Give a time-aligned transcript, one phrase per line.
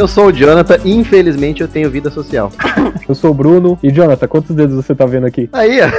[0.00, 2.50] Eu sou o Jonathan e infelizmente eu tenho vida social.
[3.06, 3.78] Eu sou o Bruno.
[3.82, 5.50] E Jonathan, quantos dedos você tá vendo aqui?
[5.52, 5.90] Aí, ó.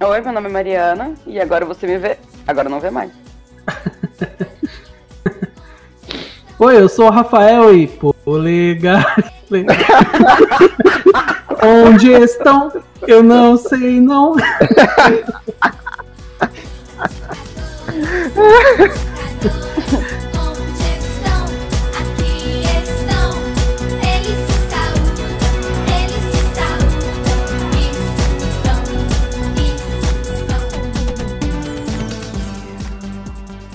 [0.08, 2.16] Oi, meu nome é Mariana e agora você me vê.
[2.46, 3.10] Agora não vê mais.
[6.58, 7.86] Oi, eu sou o Rafael e
[8.24, 9.14] polegar.
[11.62, 12.72] Onde estão?
[13.06, 14.34] Eu não sei não.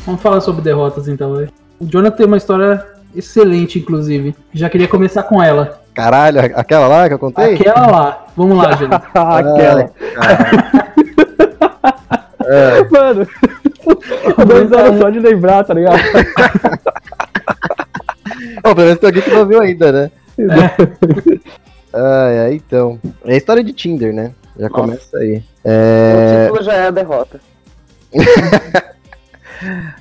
[0.05, 1.47] Vamos falar sobre derrotas então.
[1.79, 2.85] O Jonathan tem uma história
[3.15, 4.35] excelente, inclusive.
[4.53, 5.81] Já queria começar com ela.
[5.93, 7.55] Caralho, aquela lá que eu contei?
[7.55, 8.25] Aquela lá.
[8.35, 8.93] Vamos lá, gente.
[8.93, 9.91] Aquela.
[12.45, 13.27] É, Mano,
[14.47, 15.99] dois anos só de lembrar, tá ligado?
[18.63, 20.11] Ó, pelo menos tem alguém que não viu ainda, né?
[21.93, 22.97] Ai, ai, então.
[23.25, 24.31] É a história de Tinder, né?
[24.57, 24.81] Já Nossa.
[24.81, 25.39] começa aí.
[25.39, 26.45] O É...
[26.47, 27.41] título já é a derrota.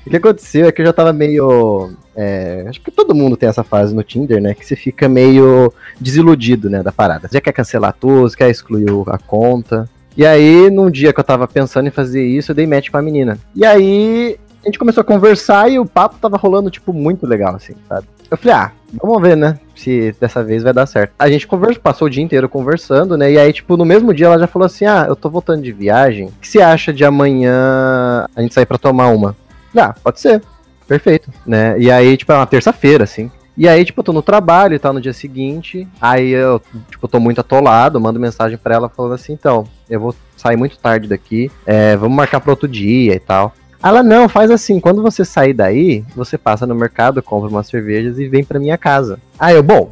[0.06, 1.92] O que aconteceu é que eu já tava meio.
[2.16, 4.54] é, Acho que todo mundo tem essa fase no Tinder, né?
[4.54, 6.80] Que você fica meio desiludido, né?
[6.82, 7.26] Da parada.
[7.28, 9.88] Você já quer cancelar tudo, você quer excluir o- a conta.
[10.20, 12.98] E aí, num dia que eu tava pensando em fazer isso, eu dei match com
[12.98, 13.38] a menina.
[13.56, 17.54] E aí, a gente começou a conversar e o papo tava rolando, tipo, muito legal,
[17.54, 18.06] assim, sabe?
[18.30, 18.72] Eu falei, ah,
[19.02, 19.58] vamos ver, né?
[19.74, 21.14] Se dessa vez vai dar certo.
[21.18, 23.32] A gente conversou, passou o dia inteiro conversando, né?
[23.32, 25.72] E aí, tipo, no mesmo dia ela já falou assim: ah, eu tô voltando de
[25.72, 26.26] viagem.
[26.26, 29.34] O que você acha de amanhã a gente sair pra tomar uma?
[29.74, 30.42] Ah, pode ser.
[30.86, 31.78] Perfeito, né?
[31.78, 33.30] E aí, tipo, é uma terça-feira, assim.
[33.56, 35.88] E aí, tipo, eu tô no trabalho e tal, no dia seguinte.
[35.98, 36.60] Aí eu,
[36.90, 40.78] tipo, tô muito atolado, mando mensagem pra ela falando assim, então, eu vou sair muito
[40.78, 43.52] tarde daqui, é, vamos marcar pra outro dia e tal.
[43.82, 48.18] Ela, não, faz assim, quando você sair daí, você passa no mercado, compra umas cervejas
[48.18, 49.18] e vem pra minha casa.
[49.38, 49.90] Aí eu, bom,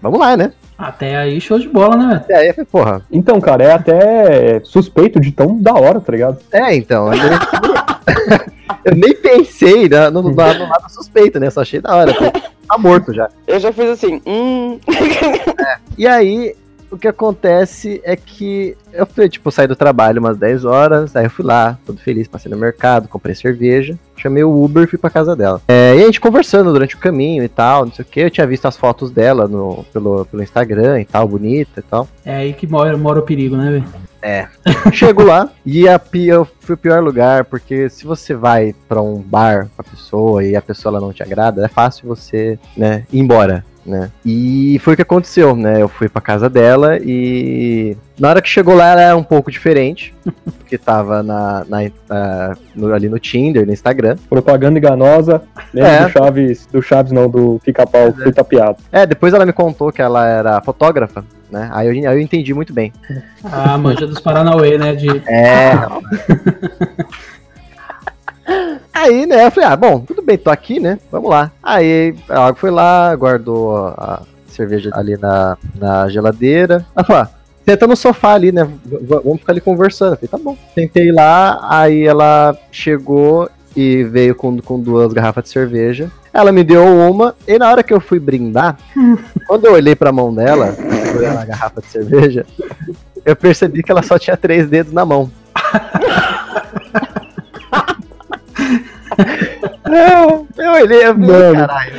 [0.00, 0.52] vamos lá, né?
[0.76, 2.24] Até aí, show de bola, né?
[2.28, 6.12] E aí eu falei, porra, Então, cara, é até suspeito de tão da hora, tá
[6.12, 6.38] ligado?
[6.52, 7.38] é, então, eu nem,
[8.84, 11.48] eu nem pensei né, no, no, no lado suspeito, né?
[11.48, 13.28] Só achei da hora, tá morto já.
[13.46, 14.78] Eu já fiz assim, hum.
[15.96, 16.54] E aí,
[16.94, 21.24] o que acontece é que eu fui, tipo, saí do trabalho umas 10 horas, aí
[21.26, 24.98] eu fui lá, todo feliz, passei no mercado, comprei cerveja, chamei o Uber e fui
[24.98, 25.60] pra casa dela.
[25.68, 28.30] É, e a gente conversando durante o caminho e tal, não sei o que, eu
[28.30, 32.08] tinha visto as fotos dela no, pelo, pelo Instagram e tal, bonita e tal.
[32.24, 33.84] É aí que mora, mora o perigo, né, velho?
[34.92, 39.02] Chego lá e a pi- eu fui o pior lugar, porque se você vai pra
[39.02, 42.58] um bar com a pessoa e a pessoa ela não te agrada, é fácil você,
[42.74, 44.10] né, ir embora, né?
[44.24, 45.80] E foi o que aconteceu, né?
[45.82, 49.50] Eu fui pra casa dela e na hora que chegou lá ela era um pouco
[49.50, 50.14] diferente,
[50.58, 54.16] porque tava na, na- na- no- ali no Tinder, no Instagram.
[54.28, 55.42] Propaganda enganosa.
[55.72, 56.04] Lembra É.
[56.04, 58.76] do Chaves, do Chaves não, do pica-pau, que foi tapeado.
[58.90, 61.68] É, depois ela me contou que ela era fotógrafa, né?
[61.72, 62.92] Aí eu, aí eu entendi muito bem.
[63.44, 64.94] A manja dos Paranauê, né?
[64.94, 65.08] De...
[65.28, 65.72] É.
[68.92, 70.98] Aí, né, eu falei, ah, bom, tudo bem, tô aqui, né?
[71.10, 71.50] Vamos lá.
[71.62, 76.84] Aí ela foi lá, guardou a cerveja ali na, na geladeira.
[76.94, 77.28] Ela falou, ah,
[77.64, 78.64] senta no sofá ali, né?
[78.64, 80.12] v- v- Vamos ficar ali conversando.
[80.12, 80.56] Eu falei, tá bom.
[80.74, 86.10] Sentei lá, aí ela chegou e veio com, com duas garrafas de cerveja.
[86.32, 88.76] Ela me deu uma, e na hora que eu fui brindar,
[89.48, 92.46] quando eu olhei pra mão dela, segurando a garrafa de cerveja,
[93.24, 95.30] eu percebi que ela só tinha três dedos na mão.
[99.86, 101.54] Eu, eu olhei, eu falei, Mano.
[101.66, 101.94] caralho.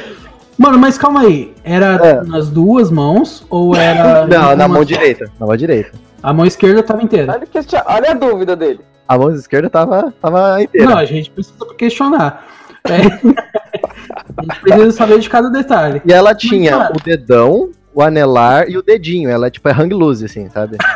[0.58, 1.54] Mano, mas calma aí.
[1.64, 2.24] Era É.
[2.24, 4.26] nas duas mãos ou era.
[4.28, 4.84] Não, na mão só?
[4.86, 5.30] direita.
[5.40, 5.92] Na mão direita.
[6.24, 7.34] A mão esquerda tava inteira.
[7.34, 7.48] Olha,
[7.88, 8.80] olha a dúvida dele.
[9.08, 10.90] A mão esquerda tava, tava inteira.
[10.90, 12.44] Não, a gente precisa questionar.
[12.86, 12.96] É.
[14.38, 16.02] a gente precisa saber de cada detalhe.
[16.06, 19.30] E ela tinha cara- o dedão, o anelar e o dedinho.
[19.30, 20.78] Ela, tipo, é hang loose, assim, sabe?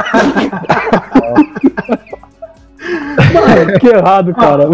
[3.34, 4.70] Mano, Que errado, cara.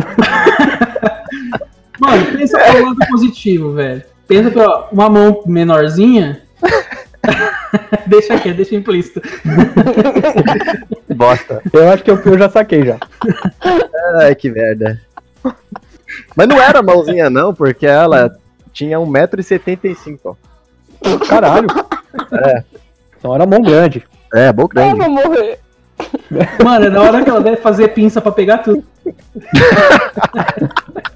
[2.55, 4.03] Pensa pelo lado positivo, velho.
[4.27, 6.41] Pensa pela uma mão menorzinha.
[8.07, 9.21] deixa aqui, deixa implícito.
[11.15, 11.61] Bosta.
[11.71, 12.97] Eu acho que eu, eu já saquei já.
[14.19, 15.01] Ai, que merda.
[16.35, 18.35] Mas não era mãozinha, não, porque ela
[18.73, 20.35] tinha 1,75m, ó.
[21.27, 21.67] Caralho.
[22.31, 22.63] É.
[23.17, 24.03] Então era mão grande.
[24.33, 24.99] É, bom Eu grande.
[24.99, 25.59] vou morrer.
[26.63, 28.83] Mano, é na hora que ela deve fazer pinça pra pegar tudo.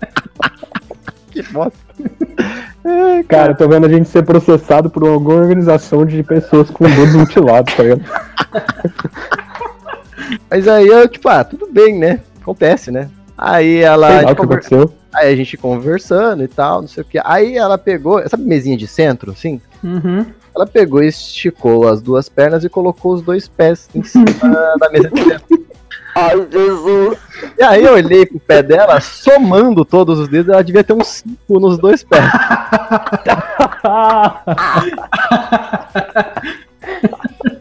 [1.44, 1.78] Que bosta.
[3.28, 7.16] Cara, eu tô vendo a gente ser processado por alguma organização de pessoas com dedos
[7.16, 8.04] mutilados, tá ligado?
[10.50, 12.20] Mas aí eu, tipo, ah, tudo bem, né?
[12.42, 13.10] Acontece, né?
[13.38, 14.08] Aí ela.
[14.08, 14.94] Sei a lá gente o que conver- aconteceu.
[15.14, 17.20] Aí a gente conversando e tal, não sei o que.
[17.24, 19.60] Aí ela pegou, sabe mesinha de centro, assim?
[19.84, 20.26] Uhum.
[20.56, 24.26] Ela pegou e esticou as duas pernas e colocou os dois pés em cima
[24.80, 25.49] da mesa de centro.
[26.16, 27.18] Ai, Jesus.
[27.58, 31.08] E aí eu olhei pro pé dela, somando todos os dedos, ela devia ter uns
[31.08, 32.24] cinco nos dois pés.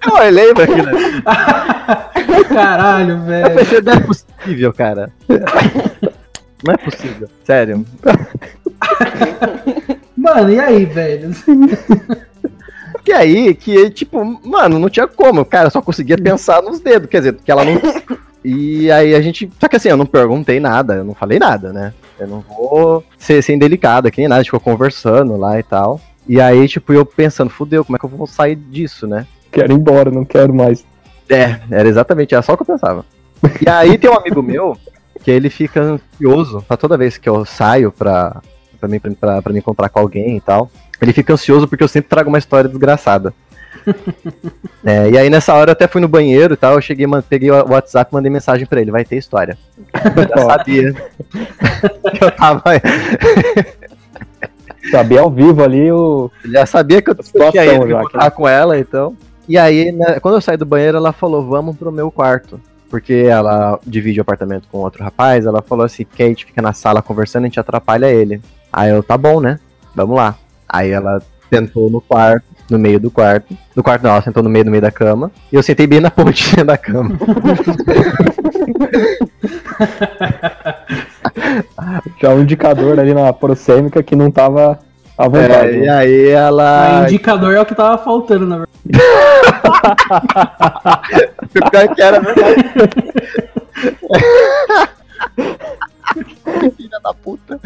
[0.06, 0.88] Eu olhei pra aquilo.
[2.48, 3.54] Caralho, Eu velho.
[3.56, 5.12] pensei, não é possível, cara.
[6.64, 7.84] Não é possível, sério.
[10.16, 11.30] Mano, e aí, velho?
[13.06, 15.44] E aí, que, tipo, mano, não tinha como.
[15.44, 17.08] Cara, eu só conseguia pensar nos dedos.
[17.08, 17.80] Quer dizer, que ela não.
[18.50, 19.50] E aí a gente.
[19.60, 21.92] Só que assim, eu não perguntei nada, eu não falei nada, né?
[22.18, 24.40] Eu não vou ser, ser indelicado aqui nem nada.
[24.40, 26.00] A gente ficou conversando lá e tal.
[26.26, 29.26] E aí, tipo, eu pensando, fudeu, como é que eu vou sair disso, né?
[29.52, 30.82] Quero ir embora, não quero mais.
[31.28, 33.04] É, era exatamente, era só o que eu pensava.
[33.64, 34.74] E aí tem um amigo meu
[35.22, 38.40] que ele fica ansioso pra toda vez que eu saio pra,
[38.80, 40.70] pra, mim, pra, pra me encontrar com alguém e tal.
[41.02, 43.34] Ele fica ansioso porque eu sempre trago uma história desgraçada.
[44.84, 47.50] É, e aí nessa hora eu até fui no banheiro e tal, eu cheguei, peguei
[47.50, 49.56] o WhatsApp e mandei mensagem pra ele, vai ter história.
[50.16, 50.94] Eu já sabia.
[52.20, 52.62] eu tava.
[54.90, 56.30] Saber ao vivo ali o.
[56.44, 59.14] Já sabia que eu tinha ido já, com ela, então.
[59.46, 62.60] E aí, né, quando eu saí do banheiro, ela falou, vamos pro meu quarto.
[62.88, 67.02] Porque ela divide o apartamento com outro rapaz, ela falou assim, gente fica na sala
[67.02, 68.40] conversando, a gente atrapalha ele.
[68.72, 69.60] Aí eu, tá bom, né?
[69.94, 70.36] Vamos lá.
[70.66, 71.20] Aí ela
[71.52, 73.56] sentou no quarto, no meio do quarto.
[73.74, 75.30] No quarto não, ela sentou no meio, no meio da cama.
[75.52, 77.10] E eu sentei bem na pontinha da cama.
[82.20, 84.78] Já um indicador ali na prosêmica que não tava
[85.16, 85.70] à vontade.
[85.70, 85.88] É, e né?
[85.88, 87.02] aí O ela.
[87.04, 88.68] indicador é o que tava faltando, na verdade.
[91.48, 92.62] O pior que era verdade.
[96.76, 97.58] Filha da puta.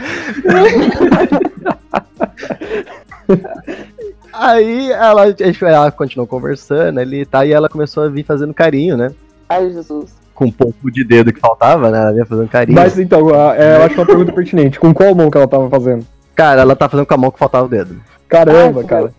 [4.43, 8.25] Aí ela, a gente- ela continuou conversando ali e tal, e ela começou a vir
[8.25, 9.13] fazendo carinho, né?
[9.49, 10.11] Ai, Jesus.
[10.35, 12.01] Com um pouco de dedo que faltava, né?
[12.01, 12.75] Ela vinha fazendo carinho.
[12.79, 14.81] Mas então, é, eu acho uma pergunta pertinente.
[14.81, 16.05] Com qual mão que ela tava fazendo?
[16.35, 18.01] Cara, ela tá fazendo com a mão que faltava o dedo.
[18.29, 19.13] Caramba, Ai, cara.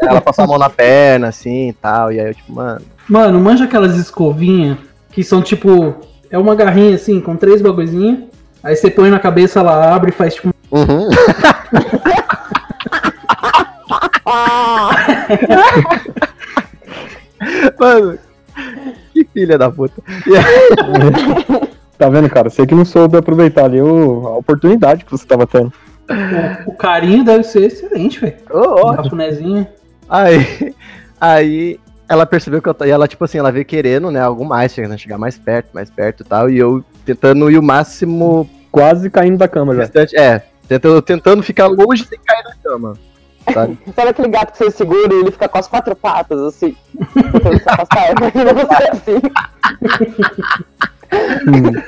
[0.00, 2.80] Ela passou a mão na perna, assim e tal, e aí eu, tipo, mano.
[3.08, 4.78] Mano, manja aquelas escovinhas
[5.12, 5.94] que são tipo.
[6.30, 8.24] É uma garrinha assim, com três bagulhozinhos.
[8.62, 10.48] Aí você põe na cabeça, ela abre e faz tipo.
[10.72, 11.08] Uhum.
[17.78, 18.18] Mano,
[19.12, 20.02] que filha da puta.
[21.96, 22.50] Tá vendo, cara?
[22.50, 25.72] Você que não soube aproveitar ali o- a oportunidade que você tava tendo.
[26.66, 28.34] O, o carinho deve ser excelente, velho.
[28.50, 28.92] Ô, ó.
[28.92, 29.64] Um cafunézinho.
[30.08, 30.74] Aí,
[31.20, 34.74] aí ela percebeu que eu e ela, tipo assim, ela veio querendo, né, algo mais,
[34.74, 39.38] chegar mais perto, mais perto e tal, e eu tentando ir o máximo Quase caindo
[39.38, 39.82] da cama já.
[39.82, 42.94] distante, é, tentando, tentando ficar longe sem cair na cama,
[43.52, 43.78] sabe?
[43.94, 46.76] Sabe aquele gato que você segura e ele fica com as quatro patas, assim?
[47.12, 48.14] Tentando se afastar?
[48.14, 49.20] Você assim.
[51.46, 51.82] Hum.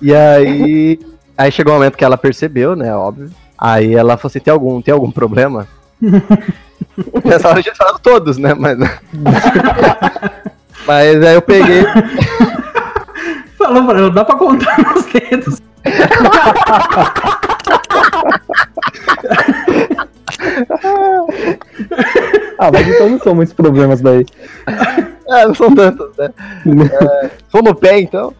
[0.00, 0.98] E aí,
[1.38, 4.82] aí chegou um momento que ela percebeu, né, óbvio, aí ela falou assim, tem algum,
[4.82, 5.68] tem algum problema?
[7.24, 8.76] Nessa hora a gente falava todos, né, mas...
[10.84, 11.84] mas aí eu peguei,
[13.62, 15.62] Falou pra ela, dá pra contar nos dedos.
[22.58, 24.24] Ah, mas então não são muitos problemas daí.
[25.28, 26.30] ah, não são tantos, né,
[26.66, 28.32] é, no pé, então,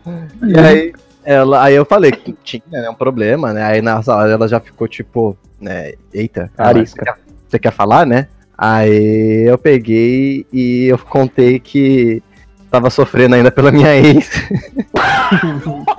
[0.42, 0.92] E aí,
[1.25, 3.62] ela, aí eu falei que tinha né, um problema, né?
[3.64, 5.92] Aí nessa hora ela já ficou tipo, né?
[6.12, 7.04] Eita, Arisca.
[7.04, 8.28] Você, quer, você quer falar, né?
[8.57, 12.23] Aí eu peguei e eu contei que
[12.71, 14.31] tava sofrendo ainda pela minha ex.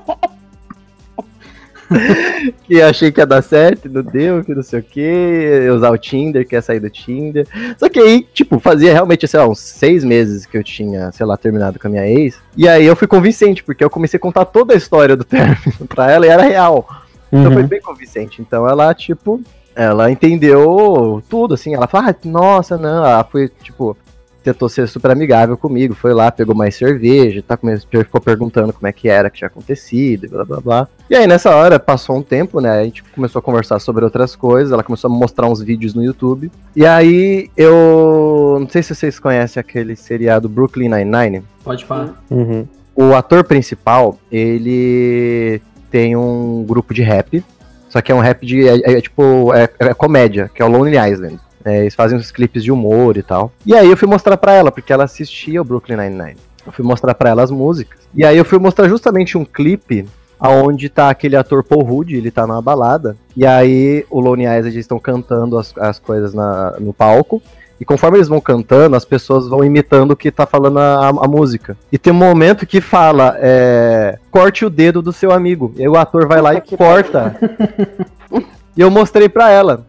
[2.66, 5.98] que achei que ia dar certo, não deu, que não sei o que, usar o
[5.98, 7.48] Tinder, que ia sair do Tinder.
[7.78, 11.26] Só que aí, tipo, fazia realmente, sei lá, uns seis meses que eu tinha, sei
[11.26, 12.38] lá, terminado com a minha ex.
[12.58, 15.58] E aí eu fui convincente, porque eu comecei a contar toda a história do término
[15.88, 16.88] pra ela e era real.
[17.32, 17.54] Então Uhum.
[17.54, 18.42] foi bem convincente.
[18.42, 19.42] Então ela, tipo,
[19.76, 21.74] ela entendeu tudo, assim.
[21.74, 23.04] Ela falou, ah, nossa, não.
[23.06, 23.98] Ela foi, tipo,
[24.44, 25.96] tentou ser super amigável comigo.
[25.96, 27.58] Foi lá, pegou mais cerveja, tá,
[27.90, 30.88] ficou perguntando como é que era, que tinha acontecido, e blá blá blá.
[31.10, 32.80] E aí nessa hora, passou um tempo, né?
[32.80, 34.72] A gente começou a conversar sobre outras coisas.
[34.72, 36.52] Ela começou a mostrar uns vídeos no YouTube.
[36.76, 38.58] E aí eu.
[38.60, 41.44] Não sei se vocês conhecem aquele seriado Brooklyn Nine-Nine.
[41.64, 42.22] Pode falar.
[42.30, 42.68] Uhum.
[42.96, 47.44] O ator principal, ele tem um grupo de rap,
[47.90, 50.68] só que é um rap de, é, é tipo, é, é comédia, que é o
[50.68, 51.40] Lonely Island.
[51.66, 53.52] É, eles fazem uns clipes de humor e tal.
[53.66, 56.38] E aí eu fui mostrar pra ela, porque ela assistia o Brooklyn Nine-Nine.
[56.66, 58.00] Eu fui mostrar pra ela as músicas.
[58.14, 60.06] E aí eu fui mostrar justamente um clipe
[60.40, 63.16] aonde tá aquele ator Paul Rudd, ele tá numa balada.
[63.36, 67.42] E aí o Lonely eles estão cantando as, as coisas na- no palco.
[67.80, 71.28] E conforme eles vão cantando, as pessoas vão imitando o que tá falando a, a
[71.28, 71.76] música.
[71.92, 75.74] E tem um momento que fala, é, corte o dedo do seu amigo.
[75.76, 77.36] E aí o ator vai lá e corta.
[78.76, 79.86] E eu mostrei pra ela.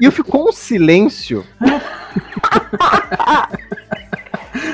[0.00, 1.44] E ficou um silêncio.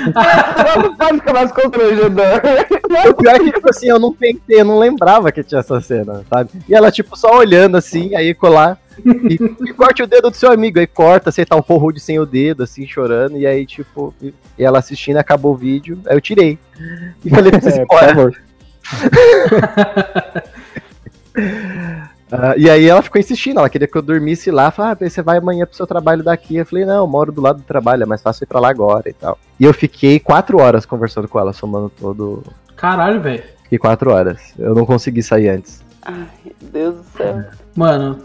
[0.03, 2.41] Não mais constrangedor.
[3.09, 5.81] O pior é que, tipo assim, eu não pensei, eu não lembrava que tinha essa
[5.81, 6.51] cena, sabe?
[6.69, 8.79] E ela, tipo, só olhando assim, aí colar.
[9.05, 10.79] E, e corte o dedo do seu amigo.
[10.79, 13.37] Aí corta, você tá um porro de sem o dedo, assim, chorando.
[13.37, 15.99] E aí, tipo, e, e ela assistindo, acabou o vídeo.
[16.07, 16.59] Aí eu tirei.
[17.25, 18.43] E falei pra vocês, É, por favor.
[22.35, 25.21] Ah, e aí ela ficou insistindo, ela queria que eu dormisse lá, falou, ah, você
[25.21, 26.57] vai amanhã pro seu trabalho daqui.
[26.57, 28.71] Eu falei, não, eu moro do lado do trabalho, é mais fácil ir pra lá
[28.71, 29.39] agora e tal.
[29.61, 32.43] E eu fiquei quatro horas conversando com ela, somando todo.
[32.75, 33.43] Caralho, velho.
[33.65, 34.41] Fiquei quatro horas.
[34.59, 35.83] Eu não consegui sair antes.
[36.03, 36.27] Ai,
[36.73, 37.45] Deus do céu.
[37.77, 38.19] Mano,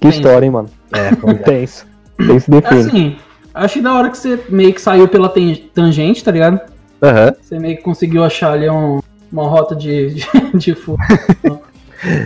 [0.00, 0.18] Que Sim.
[0.18, 0.68] história, hein, mano.
[0.92, 1.34] É, é.
[1.36, 1.86] Tenso.
[2.18, 2.80] Tenso define.
[2.80, 3.16] assim,
[3.54, 5.32] achei da hora que você meio que saiu pela
[5.72, 6.60] tangente, tá ligado?
[7.00, 7.32] Aham.
[7.40, 9.00] Você meio que conseguiu achar ali um-
[9.30, 10.26] uma rota de, de,
[10.58, 11.02] de fuga.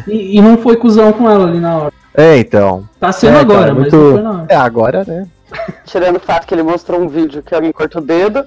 [0.07, 1.93] e, e não foi cuzão com ela ali na hora.
[2.15, 2.89] É, então.
[2.99, 4.47] Tá sendo É, agora, cara, mas muito- não foi na hora.
[4.49, 5.27] É, agora, né?
[5.85, 8.45] Tirando o fato que ele mostrou um vídeo que alguém corta o dedo.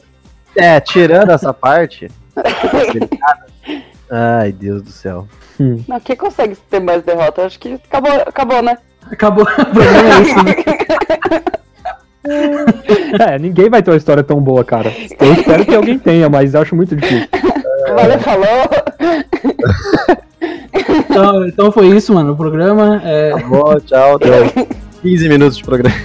[0.56, 2.10] É, tirando essa parte.
[4.12, 5.28] Ai, Deus do céu.
[5.88, 7.46] Não, quem consegue ter mais derrota?
[7.46, 8.78] Acho que acabou, acabou né?
[9.12, 9.46] Acabou.
[9.50, 10.56] É isso, né?
[13.20, 14.92] É, ninguém vai ter uma história tão boa, cara.
[15.20, 17.28] Eu espero que alguém tenha, mas eu acho muito difícil.
[17.96, 18.70] Valeu, falou.
[20.90, 22.34] Então, então foi isso, mano.
[22.34, 23.02] O programa.
[23.04, 24.16] É, Tá bom, tchau.
[24.16, 24.68] Até
[25.02, 25.96] 15 minutos de programa.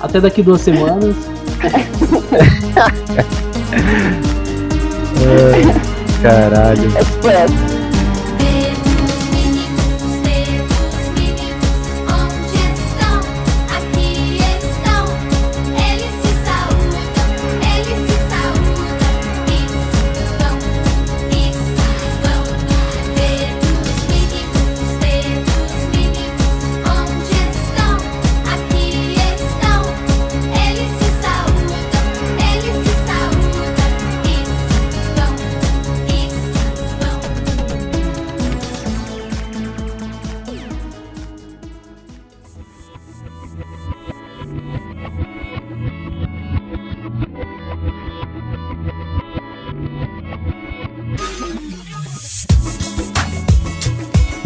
[0.00, 1.16] até daqui duas semanas.
[6.22, 6.88] Caralho.
[6.98, 7.81] Express.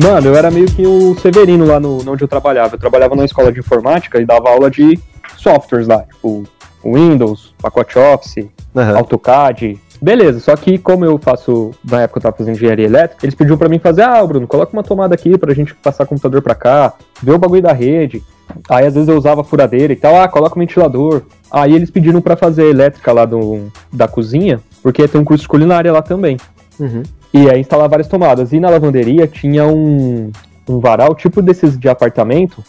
[0.07, 2.77] Mano, eu era meio que o Severino lá no, onde eu trabalhava.
[2.77, 4.97] Eu trabalhava numa escola de informática e dava aula de
[5.37, 6.45] softwares lá, tipo
[6.85, 8.99] Windows, pacote Office, Aham.
[8.99, 9.81] AutoCAD.
[10.01, 13.59] Beleza, só que como eu faço, na época eu tava fazendo engenharia elétrica, eles pediram
[13.59, 16.93] pra mim fazer, ah, Bruno, coloca uma tomada aqui pra gente passar computador pra cá,
[17.21, 18.23] ver o bagulho da rede.
[18.69, 21.23] Aí às vezes eu usava furadeira e tal, ah, coloca um ventilador.
[21.51, 25.43] Aí eles pediram pra fazer a elétrica lá do, da cozinha, porque tem um curso
[25.43, 26.37] de culinária lá também.
[26.79, 27.03] Uhum.
[27.33, 28.53] E aí instalar várias tomadas.
[28.53, 30.31] E na lavanderia tinha um,
[30.69, 32.63] um varal, tipo desses de apartamento,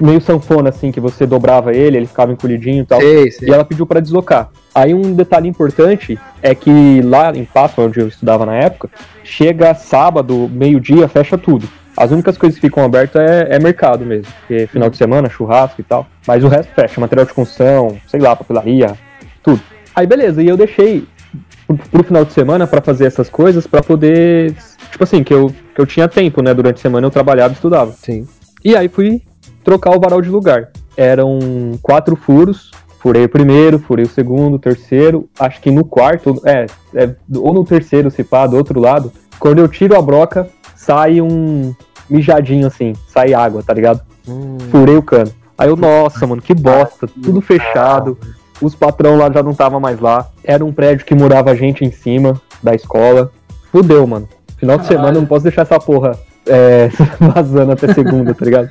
[0.00, 3.00] meio sanfona assim, que você dobrava ele, ele ficava encolhidinho e tal.
[3.00, 3.48] Sei, sei.
[3.48, 4.50] E ela pediu pra deslocar.
[4.74, 8.90] Aí um detalhe importante é que lá em Pato, onde eu estudava na época,
[9.22, 11.68] chega sábado, meio-dia, fecha tudo.
[11.96, 15.80] As únicas coisas que ficam abertas é, é mercado mesmo, porque final de semana, churrasco
[15.80, 16.06] e tal.
[16.26, 18.94] Mas o resto fecha, material de construção, sei lá, papelaria,
[19.42, 19.60] tudo.
[19.94, 21.06] Aí beleza, e eu deixei
[21.66, 24.54] pro, pro final de semana pra fazer essas coisas pra poder.
[24.90, 26.54] Tipo assim, que eu, que eu tinha tempo, né?
[26.54, 27.92] Durante a semana eu trabalhava e estudava.
[27.92, 28.26] Sim.
[28.64, 29.22] E aí fui
[29.62, 30.70] trocar o varal de lugar.
[30.96, 31.38] Eram
[31.82, 32.70] quatro furos.
[33.00, 35.28] Furei o primeiro, furei o segundo, o terceiro.
[35.38, 36.64] Acho que no quarto, é,
[36.94, 39.12] é, ou no terceiro, se pá, do outro lado.
[39.38, 41.74] Quando eu tiro a broca, sai um,
[42.08, 44.00] mijadinho assim, sai água, tá ligado?
[44.26, 45.30] Hum, Furei o cano.
[45.56, 48.18] Aí eu, nossa, mano, que bosta, tudo fechado.
[48.60, 50.28] Os patrão lá já não tava mais lá.
[50.42, 53.30] Era um prédio que morava gente em cima da escola.
[53.70, 54.28] Fudeu, mano.
[54.56, 55.00] Final de Caralho.
[55.00, 56.88] semana eu não posso deixar essa porra é,
[57.20, 58.70] vazando até segunda, tá ligado?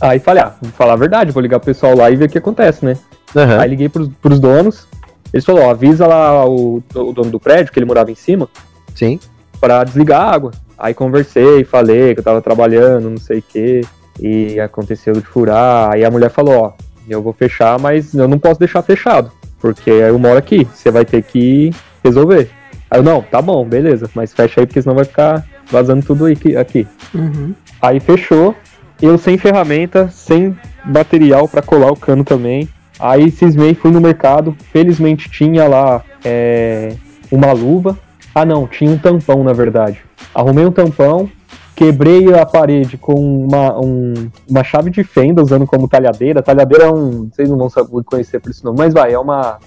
[0.00, 2.28] Aí falei, ah, vou falar a verdade, vou ligar pro pessoal lá e ver o
[2.28, 2.96] que acontece, né?
[3.34, 3.60] aham.
[3.60, 4.86] Aí liguei pros, pros donos.
[5.32, 8.48] Eles falaram, ó, avisa lá o, o dono do prédio, que ele morava em cima,
[8.94, 9.18] Sim.
[9.60, 10.52] pra desligar a água.
[10.78, 13.80] Aí conversei, falei que eu tava trabalhando, não sei o que,
[14.20, 15.92] e aconteceu de furar.
[15.92, 16.72] Aí a mulher falou, ó,
[17.12, 21.04] eu vou fechar, mas eu não posso deixar fechado, porque eu moro aqui, você vai
[21.04, 21.70] ter que
[22.02, 22.50] resolver.
[22.90, 26.26] Aí eu, não, tá bom, beleza, mas fecha aí, porque senão vai ficar vazando tudo
[26.26, 26.86] aqui.
[27.14, 27.54] Uhum.
[27.82, 28.54] Aí fechou,
[29.00, 32.68] eu sem ferramenta, sem material pra colar o cano também.
[32.98, 36.94] Aí cismei, fui no mercado, felizmente tinha lá é,
[37.30, 37.98] uma luva.
[38.34, 40.00] Ah não, tinha um tampão na verdade.
[40.34, 41.30] Arrumei um tampão,
[41.76, 46.42] quebrei a parede com uma, um- uma chave de fenda usando como talhadeira.
[46.42, 47.28] Talhadeira é um.
[47.32, 47.70] Vocês não vão
[48.04, 49.58] conhecer por esse nome, mas vai, é uma.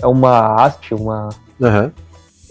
[0.00, 1.30] É uma haste, uma,
[1.60, 1.90] Aham.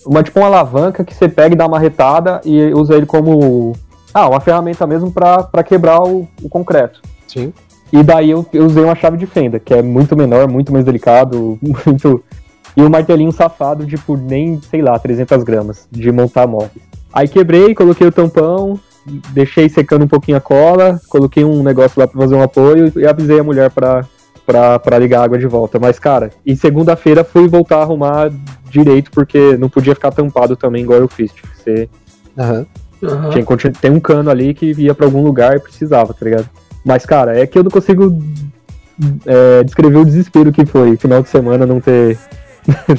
[0.05, 3.73] uma tipo uma alavanca que você pega e dá uma retada e usa ele como
[4.11, 7.01] ah, uma ferramenta mesmo pra pra quebrar o, o concreto.
[7.27, 7.53] Sim.
[7.93, 10.83] E daí eu, eu usei uma chave de fenda, que é muito menor, muito mais
[10.83, 12.23] delicado, muito
[12.75, 16.71] e um martelinho safado de por nem, sei lá, 300 gramas de montar móveis.
[17.13, 22.07] Aí quebrei, coloquei o tampão, deixei secando um pouquinho a cola, coloquei um negócio lá
[22.07, 24.05] pra fazer um apoio e avisei a mulher pra,
[24.45, 25.79] pra, pra ligar a água de volta.
[25.79, 28.31] Mas, cara, e segunda-feira fui voltar a arrumar
[28.69, 31.31] direito, porque não podia ficar tampado também, igual eu fiz.
[31.31, 31.89] Tinha que ser
[32.37, 32.65] Aham.
[33.03, 33.29] Aham.
[33.29, 36.49] tinha tem um cano ali que ia pra algum lugar e precisava, tá ligado?
[36.83, 38.17] Mas, cara, é que eu não consigo
[39.25, 42.17] é, descrever o desespero que foi final de semana não ter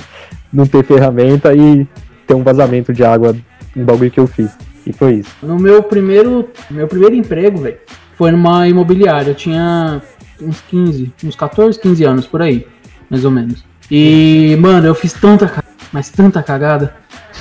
[0.52, 1.86] não ter ferramenta e
[2.26, 3.34] ter um vazamento de água
[3.76, 4.50] um bagulho que eu fiz.
[4.86, 5.30] E foi isso.
[5.42, 7.78] No meu primeiro, meu primeiro emprego, velho,
[8.14, 9.30] foi numa imobiliária.
[9.30, 10.00] Eu tinha
[10.40, 12.66] uns 15, uns 14, 15 anos por aí,
[13.10, 13.64] mais ou menos.
[13.90, 16.94] E, mano, eu fiz tanta, ca- mas tanta cagada.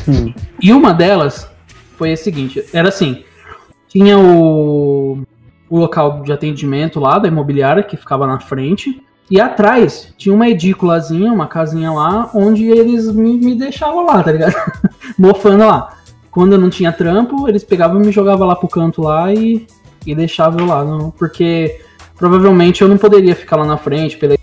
[0.08, 0.34] Hum.
[0.62, 1.50] E uma delas
[1.98, 3.24] foi a seguinte, era assim,
[3.88, 5.20] tinha o,
[5.70, 9.02] o local de atendimento lá da imobiliária que ficava na frente.
[9.30, 14.32] E atrás tinha uma edículazinha, uma casinha lá, onde eles me, me deixavam lá, tá
[14.32, 14.54] ligado?
[15.18, 15.95] Mofando lá
[16.36, 19.66] quando eu não tinha trampo, eles pegavam e me jogavam lá pro canto lá e,
[20.06, 20.84] e deixavam eu lá.
[20.84, 21.80] Não, porque
[22.18, 24.18] provavelmente eu não poderia ficar lá na frente.
[24.18, 24.36] Pela,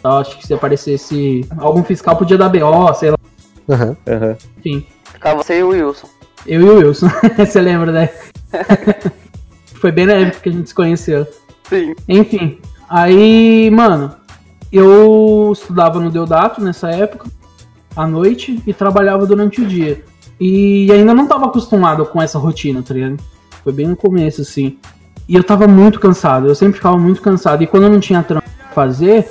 [0.00, 3.18] tal, acho que se aparecesse algum fiscal podia dar BO, sei lá.
[3.68, 3.96] Aham.
[4.06, 4.36] Aham.
[4.58, 6.06] Enfim, Ficava você e o Wilson.
[6.46, 7.08] eu e o Wilson.
[7.36, 8.08] Você lembra, né?
[9.74, 11.26] Foi bem na época que a gente se conheceu.
[11.68, 11.96] Sim.
[12.08, 14.14] Enfim, aí, mano,
[14.72, 17.28] eu estudava no Deodato nessa época,
[17.96, 20.04] à noite, e trabalhava durante o dia.
[20.40, 23.16] E ainda não tava acostumado com essa rotina, tá ligado?
[23.62, 24.78] Foi bem no começo, assim.
[25.28, 27.62] E eu tava muito cansado, eu sempre ficava muito cansado.
[27.62, 29.28] E quando eu não tinha trampo pra fazer,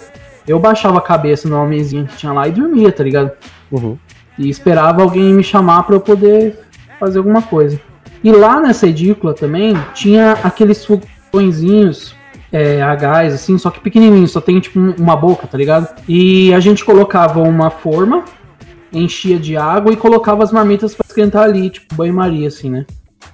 [0.48, 3.32] eu baixava a cabeça numa mesinha que tinha lá e dormia, tá ligado?
[3.72, 3.98] Uhum.
[4.38, 6.60] E esperava alguém me chamar pra eu poder
[7.00, 7.80] fazer alguma coisa.
[8.24, 12.15] E lá nessa edícula também tinha aqueles fogõezinhos
[12.52, 15.88] é, a gás, assim, só que pequenininho, só tem tipo um- uma boca, tá ligado?
[16.08, 18.24] E a gente colocava uma forma,
[18.91, 22.86] enchia de água e colocava as marmitas pra esquentar ali, tipo banho-maria, assim, né?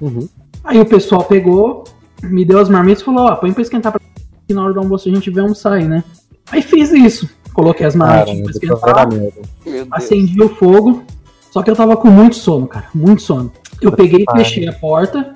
[0.01, 0.27] Uhum.
[0.63, 1.83] Aí o pessoal pegou,
[2.23, 4.01] me deu as marmitas e falou: Ó, põe pra esquentar pra
[4.47, 6.03] que na hora do almoço a gente vê almoçar aí, né?
[6.51, 7.29] Aí fiz isso.
[7.53, 9.07] Coloquei as marmitas pra esquentar
[9.91, 11.03] acendi o fogo,
[11.49, 13.51] só que eu tava com muito sono, cara, muito sono.
[13.81, 15.33] Eu peguei e fechei a porta,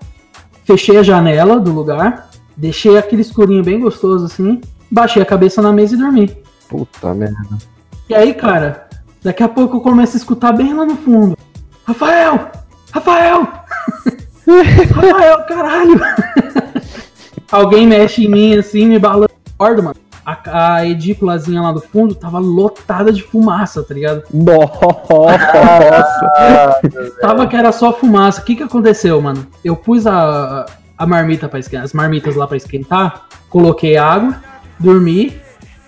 [0.65, 4.59] fechei a janela do lugar, deixei aquele escurinho bem gostoso assim,
[4.91, 6.37] baixei a cabeça na mesa e dormi.
[6.67, 7.57] Puta merda.
[8.09, 8.88] E aí, cara,
[9.23, 11.37] daqui a pouco eu começo a escutar bem lá no fundo:
[11.85, 12.51] Rafael!
[12.91, 13.47] Rafael!
[14.95, 15.99] Rafael, caralho!
[17.51, 19.31] Alguém mexe em mim assim, me balando.
[19.55, 19.95] Acordo, mano.
[20.25, 24.23] A, a edículazinha lá do fundo tava lotada de fumaça, tá ligado?
[24.31, 24.77] Nossa!
[27.19, 28.41] Tava que era só fumaça.
[28.41, 29.47] O que que aconteceu, mano?
[29.65, 34.35] Eu pus a, a marmita para esquentar, as marmitas lá pra esquentar, coloquei água,
[34.79, 35.39] dormi.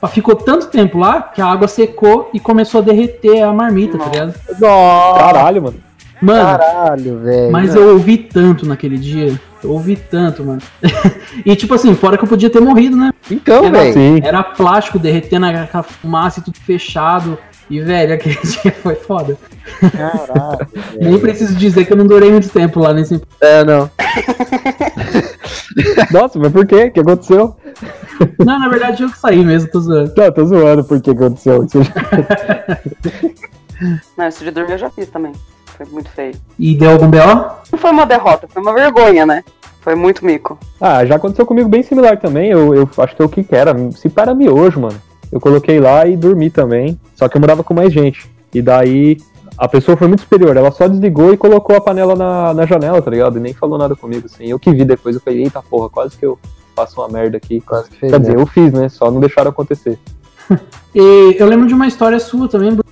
[0.09, 4.05] Ficou tanto tempo lá que a água secou e começou a derreter a marmita, tá
[4.05, 4.33] ligado?
[4.59, 5.91] Nossa, Caralho, mano.
[6.21, 7.51] Mano, caralho, velho.
[7.51, 9.39] mas eu ouvi tanto naquele dia.
[9.63, 10.61] Eu ouvi tanto, mano.
[11.43, 13.11] e tipo assim, fora que eu podia ter morrido, né?
[13.29, 13.93] Então, velho.
[13.93, 14.19] Sim.
[14.23, 17.39] Era plástico derretendo aquela fumaça e tudo fechado.
[17.69, 19.37] E, velho, aquele dia foi foda.
[19.79, 20.67] Caralho.
[20.99, 23.19] Nem preciso dizer que eu não durei muito tempo lá nesse.
[23.39, 23.89] É, não.
[26.11, 26.85] Nossa, mas por quê?
[26.85, 27.55] O que aconteceu?
[28.39, 30.13] Não, na verdade eu que saí mesmo, tô zoando.
[30.15, 31.65] Não, tô zoando por que aconteceu.
[34.15, 35.31] Não, isso de dormir eu já fiz também.
[35.65, 36.35] Foi muito feio.
[36.59, 37.17] E deu algum BO?
[37.71, 39.43] Não foi uma derrota, foi uma vergonha, né?
[39.81, 40.59] Foi muito mico.
[40.79, 42.51] Ah, já aconteceu comigo bem similar também.
[42.51, 43.75] Eu, eu acho que é o que que era.
[43.91, 45.01] Se pá, era miojo, mano.
[45.31, 46.99] Eu coloquei lá e dormi também.
[47.15, 48.29] Só que eu morava com mais gente.
[48.53, 49.17] E daí
[49.61, 50.57] a pessoa foi muito superior.
[50.57, 53.37] Ela só desligou e colocou a panela na, na janela, tá ligado?
[53.37, 54.47] E nem falou nada comigo, assim.
[54.47, 56.39] Eu que vi depois, eu falei, eita porra, quase que eu
[56.75, 57.61] faço uma merda aqui.
[57.61, 58.11] Quase que fez.
[58.11, 58.25] Quer né?
[58.25, 58.89] dizer, eu fiz, né?
[58.89, 59.99] Só não deixaram acontecer.
[60.93, 62.83] E eu lembro de uma história sua também, Bruno,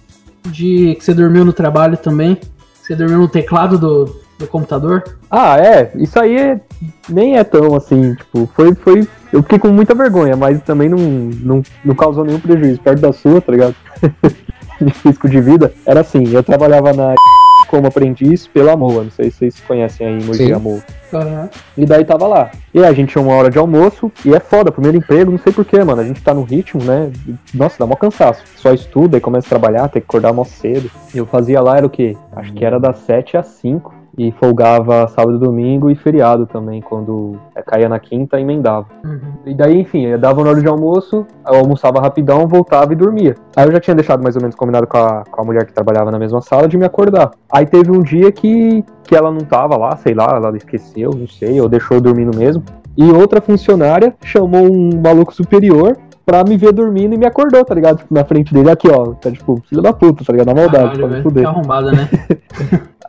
[0.46, 2.40] de que você dormiu no trabalho também.
[2.82, 4.06] Você dormiu no teclado do,
[4.38, 5.04] do computador.
[5.30, 5.92] Ah, é.
[5.96, 6.62] Isso aí é-
[7.10, 8.74] nem é tão assim, tipo, foi.
[8.76, 12.80] foi eu fiquei com muita vergonha, mas também não, não, não causou nenhum prejuízo.
[12.80, 13.76] Perto da sua, tá ligado?
[14.86, 15.74] de risco de vida.
[15.86, 17.15] Era assim, eu trabalhava na
[17.68, 19.04] como aprendiz pela MOA.
[19.04, 20.54] Não sei se vocês conhecem aí Mogi Sim.
[20.54, 20.82] a MOA.
[21.13, 21.50] Aham.
[21.78, 22.52] E daí tava lá.
[22.74, 25.38] E aí a gente tinha uma hora de almoço, e é foda, primeiro emprego, não
[25.39, 26.02] sei porquê, mano.
[26.02, 27.12] A gente tá no ritmo, né?
[27.54, 28.44] Nossa, dá mó cansaço.
[28.56, 30.89] Só estuda e começa a trabalhar, tem que acordar mó cedo.
[31.13, 32.15] E eu fazia lá, era o quê?
[32.36, 33.99] Acho que era das 7 às 5.
[34.17, 38.88] E folgava sábado domingo e feriado também, quando é, caía na quinta, emendava.
[39.04, 39.19] Uhum.
[39.45, 43.36] E daí, enfim, eu dava na hora de almoço, eu almoçava rapidão, voltava e dormia.
[43.56, 45.74] Aí eu já tinha deixado mais ou menos combinado com a, com a mulher que
[45.74, 47.32] trabalhava na mesma sala de me acordar.
[47.52, 51.28] Aí teve um dia que, que ela não tava lá, sei lá, ela esqueceu, não
[51.28, 52.63] sei, ou deixou eu dormindo mesmo.
[52.98, 55.98] E outra funcionária chamou um maluco superior
[56.30, 57.98] pra me ver dormindo e me acordou, tá ligado?
[57.98, 60.48] Tipo, na frente dele, aqui, ó, tá tipo, filho da puta, tá ligado?
[60.48, 61.43] Na maldade, Caralho, pra me fuder.
[61.43, 62.10] Que arrombada, né?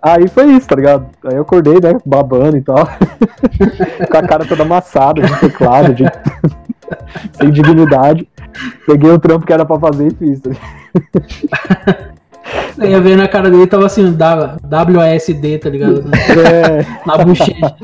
[0.03, 1.07] Aí foi isso, tá ligado?
[1.25, 2.89] Aí eu acordei, né, babando e tal.
[4.11, 6.05] Com a cara toda amassada de teclado, de...
[7.39, 8.27] sem dignidade.
[8.87, 10.41] Peguei o trampo que era pra fazer e fiz.
[10.41, 10.51] tá?
[12.79, 16.05] Aí ia ver na cara dele tava assim, W- WASD, tá ligado?
[16.17, 17.77] É, Na bochecha.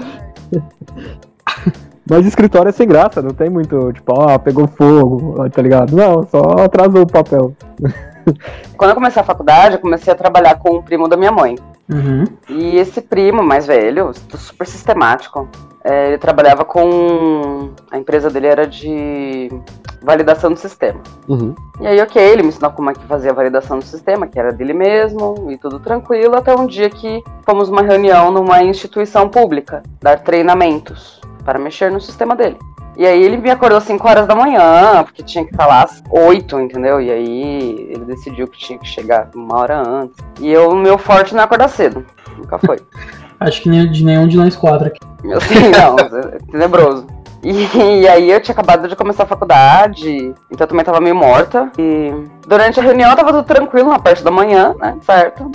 [2.08, 5.94] mas escritório é sem graça, não tem muito, tipo, ó, pegou fogo, tá ligado?
[5.94, 7.52] Não, só atrasou o papel.
[8.76, 11.56] Quando eu comecei a faculdade, eu comecei a trabalhar com o primo da minha mãe.
[11.88, 12.24] Uhum.
[12.48, 15.48] E esse primo mais velho, super sistemático,
[15.84, 17.70] é, ele trabalhava com.
[17.90, 19.48] A empresa dele era de
[20.02, 21.00] validação do sistema.
[21.28, 21.54] Uhum.
[21.80, 24.38] E aí, ok, ele me ensinou como é que fazia a validação do sistema, que
[24.38, 29.28] era dele mesmo, e tudo tranquilo, até um dia que fomos numa reunião numa instituição
[29.28, 32.58] pública, dar treinamentos para mexer no sistema dele.
[32.96, 35.82] E aí ele me acordou às 5 horas da manhã, porque tinha que estar lá
[35.82, 37.00] às 8, entendeu?
[37.00, 40.16] E aí ele decidiu que tinha que chegar uma hora antes.
[40.40, 42.04] E eu, o meu forte não é acordar cedo.
[42.38, 42.78] Nunca foi.
[43.38, 44.98] Acho que nem de nenhum de nós quatro aqui.
[45.34, 47.06] Assim, não, é tenebroso.
[47.46, 51.14] E, e aí eu tinha acabado de começar a faculdade, então eu também tava meio
[51.14, 51.70] morta.
[51.78, 52.12] E
[52.46, 54.96] durante a reunião tava tudo tranquilo na parte da manhã, né?
[55.02, 55.50] Certo?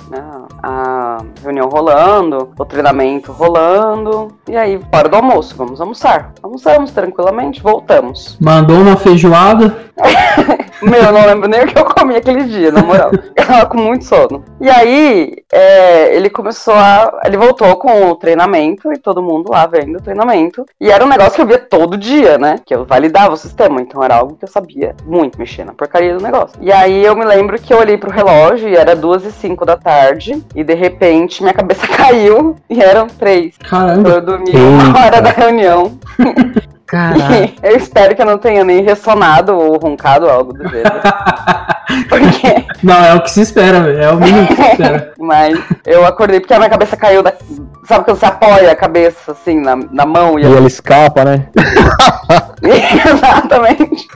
[0.63, 4.29] A reunião rolando, o treinamento rolando.
[4.47, 6.31] E aí, hora do almoço, vamos almoçar.
[6.41, 8.37] Almoçamos tranquilamente, voltamos.
[8.39, 9.91] Mandou uma feijoada.
[10.81, 13.11] Meu, eu não lembro nem o que eu comi aquele dia, na moral.
[13.35, 14.43] Eu tava com muito sono.
[14.59, 17.21] E aí, é, ele começou a.
[17.23, 20.65] Ele voltou com o treinamento e todo mundo lá vendo o treinamento.
[20.79, 22.55] E era um negócio que eu via todo dia, né?
[22.65, 23.81] Que eu validava o sistema.
[23.81, 26.57] Então era algo que eu sabia muito mexer na porcaria do negócio.
[26.61, 29.65] E aí eu me lembro que eu olhei pro relógio e era duas e cinco
[29.65, 30.43] da tarde.
[30.55, 33.55] E de repente minha cabeça caiu e eram três.
[33.57, 34.09] Caramba.
[34.09, 35.05] Eu dormi uma Eita.
[35.05, 35.97] hora da reunião.
[36.91, 37.53] Caraca.
[37.63, 40.91] eu espero que eu não tenha nem ressonado ou roncado algo do gênero.
[42.09, 44.01] Porque, Não, é o que se espera, velho.
[44.01, 45.13] É o mínimo que se espera.
[45.19, 47.33] mas eu acordei porque a minha cabeça caiu da.
[47.85, 51.47] Sabe quando você apoia a cabeça assim na, na mão e E ela escapa, né?
[52.63, 54.07] Exatamente.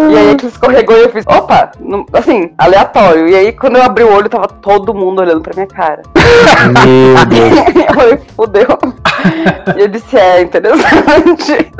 [0.00, 1.70] E aí que escorregou e eu fiz, opa,
[2.12, 3.28] assim, aleatório.
[3.28, 6.02] E aí quando eu abri o olho, tava todo mundo olhando pra minha cara.
[6.84, 7.58] Meu Deus.
[7.88, 8.78] eu falei, fudeu.
[9.76, 11.72] E eu disse, é interessante.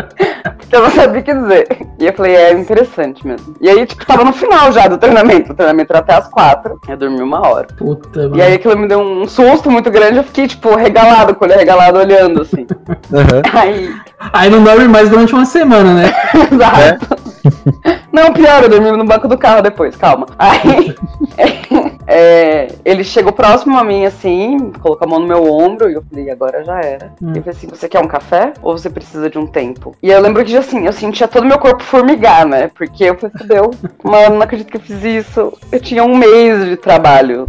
[0.57, 1.87] Porque eu não sabia o que dizer.
[1.99, 3.55] E eu falei, é interessante mesmo.
[3.61, 5.53] E aí, tipo, tava no final já do treinamento.
[5.53, 6.81] O treinamento era até as quatro.
[6.89, 7.69] Eu dormi uma hora.
[7.77, 8.37] Puta, mano.
[8.37, 10.17] E aí aquilo me deu um susto muito grande.
[10.19, 12.67] Eu fiquei, tipo, regalado, com o olho regalado, olhando, assim.
[13.13, 13.43] Aham.
[13.55, 13.95] Aí,
[14.33, 16.13] Aí não dorme mais durante uma semana, né?
[16.51, 17.17] exato.
[18.17, 20.27] Não, pior, eu dormi no banco do carro depois, calma.
[20.39, 20.95] Aí,
[22.09, 26.03] é, ele chegou próximo a mim, assim, colocou a mão no meu ombro, e eu
[26.09, 27.13] falei, agora já era.
[27.21, 27.35] Hum.
[27.35, 28.55] E eu falei assim, você quer um café?
[28.63, 29.95] Ou você precisa de um tempo?
[30.03, 32.71] E eu lembro que, assim, eu sentia todo o meu corpo formigar, né?
[32.75, 33.71] Porque eu falei, fudeu,
[34.03, 35.53] mano, não acredito que eu fiz isso.
[35.71, 37.47] Eu tinha um mês de trabalho,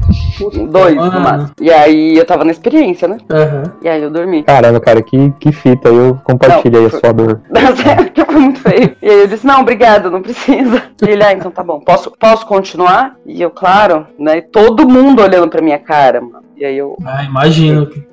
[0.69, 1.19] dois no mano.
[1.21, 1.51] máximo.
[1.62, 3.19] E aí, eu tava na experiência, né?
[3.30, 3.63] Aham.
[3.82, 4.43] E aí, eu dormi.
[4.43, 5.88] Caramba, cara, que, que fita.
[5.88, 7.39] Eu compartilhei Não, a sua dor.
[7.82, 8.97] Sério, que foi muito feio.
[9.01, 10.57] E aí eu disse, não, obrigado, não precisa.
[11.02, 11.80] E ele, ah, então tá bom.
[11.80, 13.15] Posso, posso continuar?
[13.26, 14.41] E eu, claro, né?
[14.41, 16.46] Todo mundo olhando pra minha cara, mano.
[16.58, 16.98] E aí eu.
[17.06, 17.88] Ah, imagino.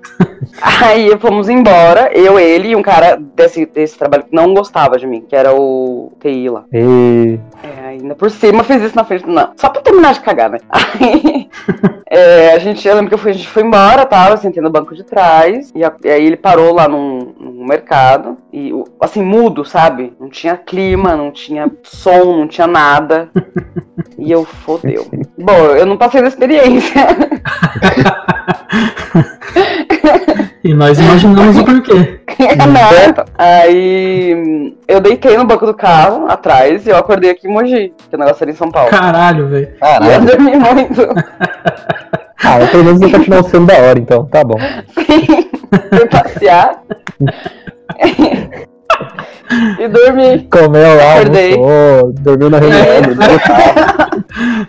[0.62, 5.06] Aí fomos embora, eu, ele e um cara desse, desse trabalho que não gostava de
[5.06, 6.64] mim, que era o TI lá.
[6.72, 7.38] E...
[7.62, 9.26] É, ainda por cima fez isso na frente.
[9.26, 10.58] Não, só pra terminar de cagar, né?
[10.70, 11.48] Aí
[12.08, 14.30] é, a gente, eu lembro que eu fui, a gente foi embora, tá?
[14.30, 17.66] Eu sentei no banco de trás, e, a- e aí ele parou lá num, num
[17.66, 20.12] mercado, e o- assim, mudo, sabe?
[20.20, 23.28] Não tinha clima, não tinha som, não tinha nada.
[24.24, 25.06] E eu fodeu.
[25.38, 27.06] Bom, eu não passei da experiência.
[30.64, 32.20] E nós imaginamos o porquê.
[32.56, 33.26] Nada.
[33.36, 38.16] Aí eu deitei no banco do carro, atrás, e eu acordei aqui em Mogi, que
[38.16, 38.88] o negócio era em São Paulo.
[38.88, 39.68] Caralho, velho.
[40.02, 41.02] E eu dormi muito.
[42.42, 44.24] Ah, mas pelo menos vai continuar sendo da hora, então.
[44.24, 44.56] Tá bom.
[44.94, 45.50] Sim,
[45.90, 46.80] fui passear.
[49.78, 50.48] e dormi.
[50.50, 51.54] Comeu lá, Acordei.
[51.54, 52.82] almoçou, dormiu na reunião,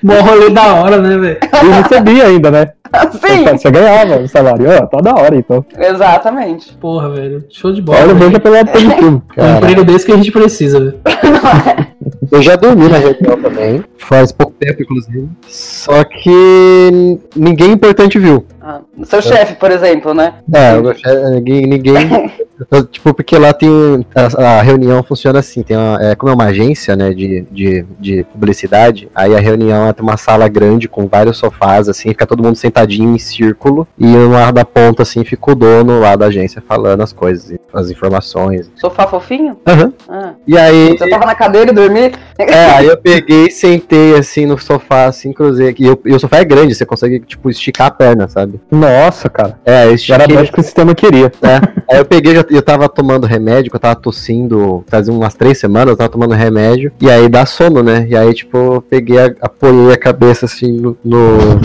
[0.04, 1.38] Mó rolê da hora, né, velho?
[1.66, 2.72] E recebia ainda, né?
[3.12, 4.68] Sim, Você ganhava o salário.
[4.70, 5.66] Ó, tá da hora, então.
[5.78, 6.74] exatamente.
[6.78, 7.44] Porra, velho.
[7.50, 7.98] Show de bola.
[8.00, 8.20] Olha, velho.
[8.28, 9.08] veja pelo lado positivo.
[9.08, 9.58] Um Caralho.
[9.58, 10.96] emprego desse que a gente precisa, velho.
[12.32, 13.84] Eu já dormi na reunião também.
[13.98, 15.28] Faz pouco tempo, inclusive.
[15.48, 18.46] Só que ninguém importante viu.
[18.68, 20.34] Ah, seu chefe, por exemplo, né?
[20.52, 21.68] É, gostei- ninguém.
[21.68, 22.32] ninguém
[22.92, 23.70] tipo, porque lá tem.
[24.16, 27.86] A, a reunião funciona assim: tem uma, é, como é uma agência né, de, de,
[28.00, 32.26] de publicidade, aí a reunião é tem uma sala grande com vários sofás, assim, fica
[32.26, 36.26] todo mundo sentadinho em círculo, e numa da ponta, assim, fica o dono lá da
[36.26, 38.72] agência falando as coisas, as informações.
[38.78, 39.58] Sofá fofinho?
[39.68, 39.94] Aham.
[40.10, 40.98] Ah, E aí.
[40.98, 42.12] você tava na cadeira e dormi?
[42.40, 45.84] É, aí eu peguei, sentei assim no sofá, assim, cruzei aqui.
[45.84, 48.55] E, eu- e o sofá é grande, você consegue, tipo, esticar a perna, sabe?
[48.72, 49.58] Nossa, cara.
[49.66, 51.32] É, eu Era mais que o sistema queria.
[51.90, 55.90] Aí eu peguei, eu tava tomando remédio, que eu tava tossindo fazia umas três semanas,
[55.90, 58.08] eu tava tomando remédio, e aí dá sono, né?
[58.10, 60.98] E aí, tipo, eu peguei, apoiei a cabeça assim no.
[61.04, 61.62] no-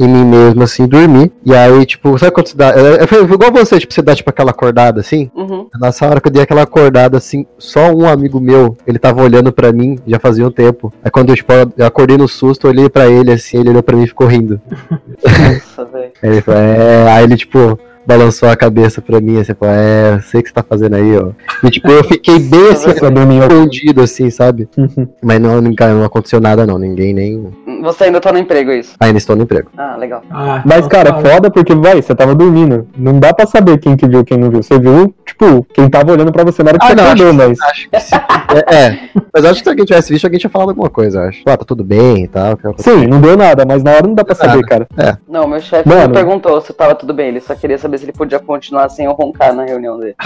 [0.00, 1.30] em mim mesmo, assim, e dormi.
[1.44, 2.70] E aí, tipo, sabe quando você dá.
[2.70, 5.30] É, é, foi igual você, tipo, você dá tipo aquela acordada assim?
[5.34, 5.68] Uhum.
[5.78, 9.52] Nessa hora que eu dei aquela acordada, assim, só um amigo meu, ele tava olhando
[9.52, 10.92] pra mim, já fazia um tempo.
[11.04, 13.94] Aí quando eu, tipo, eu acordei no susto, olhei pra ele, assim, ele olhou pra
[13.94, 14.58] mim e ficou rindo.
[15.22, 16.12] Nossa, velho.
[16.22, 17.12] Aí ele falou, é...
[17.12, 17.78] Aí ele, tipo,
[18.10, 20.96] balançou a cabeça pra mim, assim, falou, é, eu sei o que você tá fazendo
[20.96, 21.28] aí, ó.
[21.62, 24.68] E, tipo, eu fiquei bem, assim, escondido, assim, sabe?
[24.76, 25.06] Uhum.
[25.22, 26.76] Mas não, não, não aconteceu nada, não.
[26.76, 27.46] Ninguém nem...
[27.82, 28.94] Você ainda tá no emprego, é isso?
[28.98, 29.70] Ainda estou no emprego.
[29.76, 30.22] Ah, legal.
[30.28, 31.28] Ah, Mas, então cara, fala.
[31.30, 32.88] foda porque, vai, você tava dormindo.
[32.96, 34.62] Não dá pra saber quem que viu quem não viu.
[34.62, 37.32] Você viu, tipo, quem tava olhando pra você na hora que Ah, você não, acordou,
[37.32, 37.60] mas.
[37.62, 38.14] Acho que se...
[38.14, 38.98] é, é.
[39.32, 41.42] Mas acho que se alguém tivesse visto, alguém tinha falado alguma coisa, eu acho.
[41.46, 42.58] Ah, tá tudo bem e tal.
[42.78, 44.88] Sim, não deu nada, mas na hora não dá pra saber, cara.
[45.28, 48.12] Não, meu chefe não perguntou se tava tudo bem, ele só queria saber se ele
[48.12, 50.16] podia continuar sem eu roncar na reunião dele.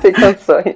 [0.00, 0.74] Sem condições.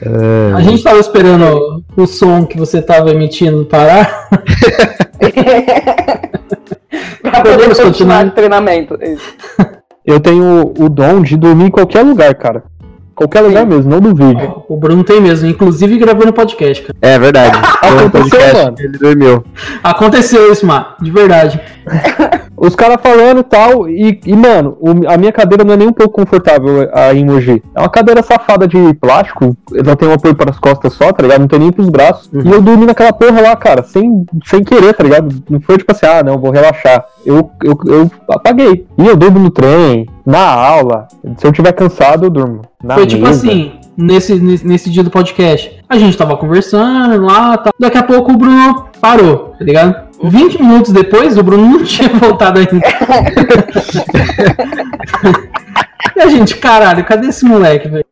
[0.00, 0.52] É.
[0.54, 4.28] A gente tava esperando o som que você tava emitindo parar.
[7.20, 8.26] pra poder Podemos continuar continuar?
[8.26, 8.98] o treinamento.
[9.02, 9.34] Isso.
[10.06, 12.62] Eu tenho o dom de dormir em qualquer lugar, cara.
[13.18, 14.62] Qualquer lugar mesmo, não duvido.
[14.68, 16.96] O Bruno tem mesmo, inclusive gravando podcast, cara.
[17.02, 17.58] É verdade.
[17.82, 18.76] Aconteceu, podcast, mano.
[18.78, 19.44] Ele dormiu.
[19.82, 21.60] Aconteceu isso, Mar, de verdade.
[22.56, 25.88] Os caras falando e tal, e, e, mano, o- a minha cadeira não é nem
[25.88, 27.62] um pouco confortável aí em Mogi.
[27.74, 31.22] É uma cadeira safada de plástico, ela tem um apoio para as costas só, tá
[31.22, 31.40] ligado?
[31.40, 32.28] Não tem nem pros braços.
[32.32, 35.34] E eu dormi naquela porra lá, cara, sem, sem querer, tá ligado?
[35.48, 37.04] Não foi tipo assim, ah, não, vou relaxar.
[37.24, 38.86] Eu, eu, eu apaguei.
[38.98, 41.08] E eu durmo no trem, na aula.
[41.38, 42.60] Se eu tiver cansado, eu durmo.
[42.84, 43.48] Na Foi tipo mesa.
[43.48, 45.82] assim, nesse, nesse, nesse dia do podcast.
[45.88, 47.70] A gente tava conversando lá, tá.
[47.80, 49.96] daqui a pouco o Bruno parou, tá ligado?
[50.22, 52.76] 20 minutos depois, o Bruno não tinha voltado ainda.
[56.16, 58.04] e a gente, caralho, cadê esse moleque, velho?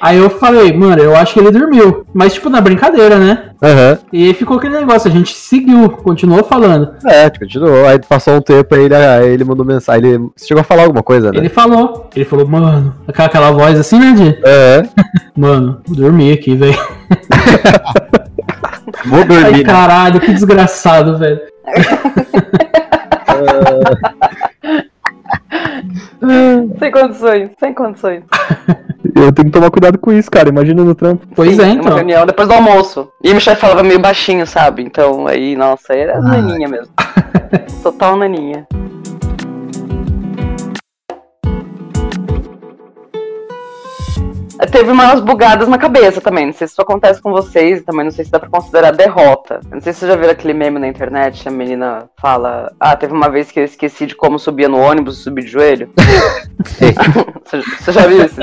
[0.00, 2.04] Aí eu falei, mano, eu acho que ele dormiu.
[2.12, 3.50] Mas, tipo, na brincadeira, né?
[3.62, 3.98] Aham.
[4.12, 6.94] E aí ficou aquele negócio, a gente seguiu, continuou falando.
[7.06, 7.86] É, continuou.
[7.86, 10.10] Aí passou um tempo aí ele, aí ele mandou mensagem.
[10.10, 11.38] Ele você chegou a falar alguma coisa, né?
[11.38, 14.82] Ele falou, ele falou, mano, aquela, aquela voz assim, né, de, É.
[15.36, 16.74] mano, dormi aqui, velho.
[19.06, 19.58] Vou Ai, dormir.
[19.58, 19.64] né?
[19.64, 21.40] caralho, que desgraçado, velho.
[26.78, 28.22] Sem condições, sem condições.
[29.14, 30.48] Eu tenho que tomar cuidado com isso, cara.
[30.48, 31.26] Imagina no trampo.
[31.34, 31.94] Pois Sim, é, Uma então.
[31.96, 33.08] reunião depois do almoço.
[33.22, 34.82] E meu chefe falava meio baixinho, sabe?
[34.82, 36.92] Então aí, nossa, aí era naninha mesmo.
[37.82, 38.66] Total naninha.
[44.66, 46.46] Teve umas bugadas na cabeça também.
[46.46, 49.60] Não sei se isso acontece com vocês, também não sei se dá pra considerar derrota.
[49.70, 53.12] Não sei se vocês já viram aquele meme na internet, a menina fala: Ah, teve
[53.12, 55.90] uma vez que eu esqueci de como subia no ônibus e subi de joelho.
[57.44, 58.36] Você já viu isso?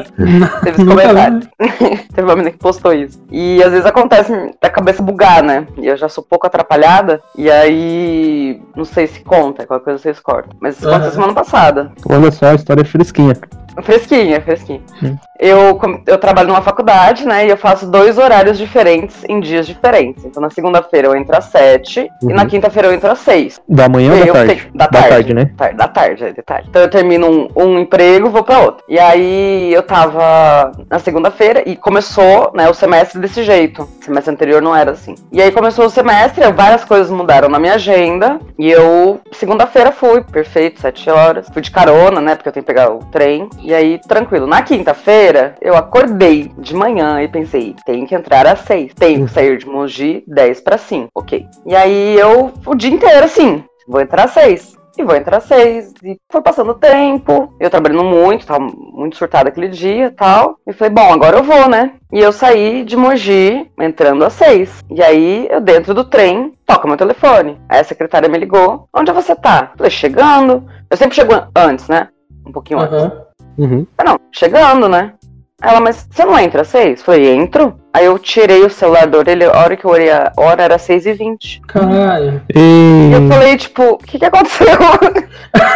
[0.64, 1.40] Teve esse comentário.
[2.14, 3.22] Teve uma menina que postou isso.
[3.32, 4.32] E às vezes acontece
[4.62, 5.68] da cabeça bugar, né?
[5.78, 7.22] E eu já sou pouco atrapalhada.
[7.36, 8.62] E aí.
[8.76, 10.52] Não sei se conta, qualquer coisa vocês cortam.
[10.60, 11.92] Mas isso aconteceu semana passada.
[12.08, 13.36] Olha só, a história é fresquinha.
[13.82, 14.82] Fresquinha, fresquinha.
[15.02, 15.18] Hum.
[15.42, 17.48] Eu, eu trabalho numa faculdade, né?
[17.48, 20.24] E eu faço dois horários diferentes em dias diferentes.
[20.24, 22.48] Então na segunda-feira eu entro às sete e na Uhum.
[22.48, 23.60] quinta-feira eu entro às seis.
[23.68, 24.56] Da manhã ou da tarde?
[24.56, 25.34] tenho- da tarde.
[25.34, 25.52] né?
[25.58, 26.68] Tarde, da tarde, é de tarde.
[26.70, 28.84] Então eu termino um, um emprego, vou pra outro.
[28.88, 33.82] E aí eu tava na segunda-feira e começou, né, o semestre desse jeito.
[34.00, 35.16] O semestre anterior não era assim.
[35.32, 38.40] E aí começou o semestre, várias coisas mudaram na minha agenda.
[38.60, 41.48] E eu, segunda-feira, fui, perfeito, sete horas.
[41.52, 43.50] Fui de carona, né, porque eu tenho que pegar o trem.
[43.64, 44.46] E aí, tranquilo.
[44.46, 45.31] Na quinta-feira,
[45.62, 48.94] eu acordei de manhã e pensei, tem que entrar às seis.
[48.94, 51.10] Tenho que sair de Mogi 10 para 5.
[51.16, 51.46] Ok.
[51.66, 54.80] E aí eu, o dia inteiro assim, vou entrar às seis.
[54.98, 55.94] E vou entrar às seis.
[56.04, 57.54] E foi passando o tempo.
[57.60, 60.58] Eu trabalhando muito, tava muito surtada aquele dia e tal.
[60.68, 61.94] E falei, bom, agora eu vou, né?
[62.12, 64.84] E eu saí de Mogi entrando às seis.
[64.92, 67.58] E aí, eu dentro do trem, toca meu telefone.
[67.70, 68.90] Aí a secretária me ligou.
[68.94, 69.72] Onde você tá?
[69.78, 70.66] Falei, chegando.
[70.90, 72.10] Eu sempre chego an- antes, né?
[72.46, 72.94] Um pouquinho antes.
[72.98, 73.22] Aham.
[73.58, 73.88] Uhum.
[73.98, 75.14] Ah, não, chegando, né?
[75.62, 77.02] Ela, mas você não entra às seis?
[77.04, 77.76] Falei, entro.
[77.94, 80.78] Aí eu tirei o celular da orelha, a hora que eu olhei a hora era
[80.78, 81.62] seis e vinte.
[81.68, 82.42] Caralho.
[82.56, 83.28] E eu E...
[83.28, 84.68] falei, tipo, o que que aconteceu?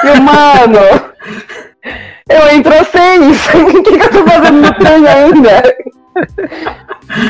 [0.04, 0.80] E eu, mano,
[2.30, 3.48] eu entro às seis.
[3.56, 5.62] O que que eu tô fazendo no trem ainda?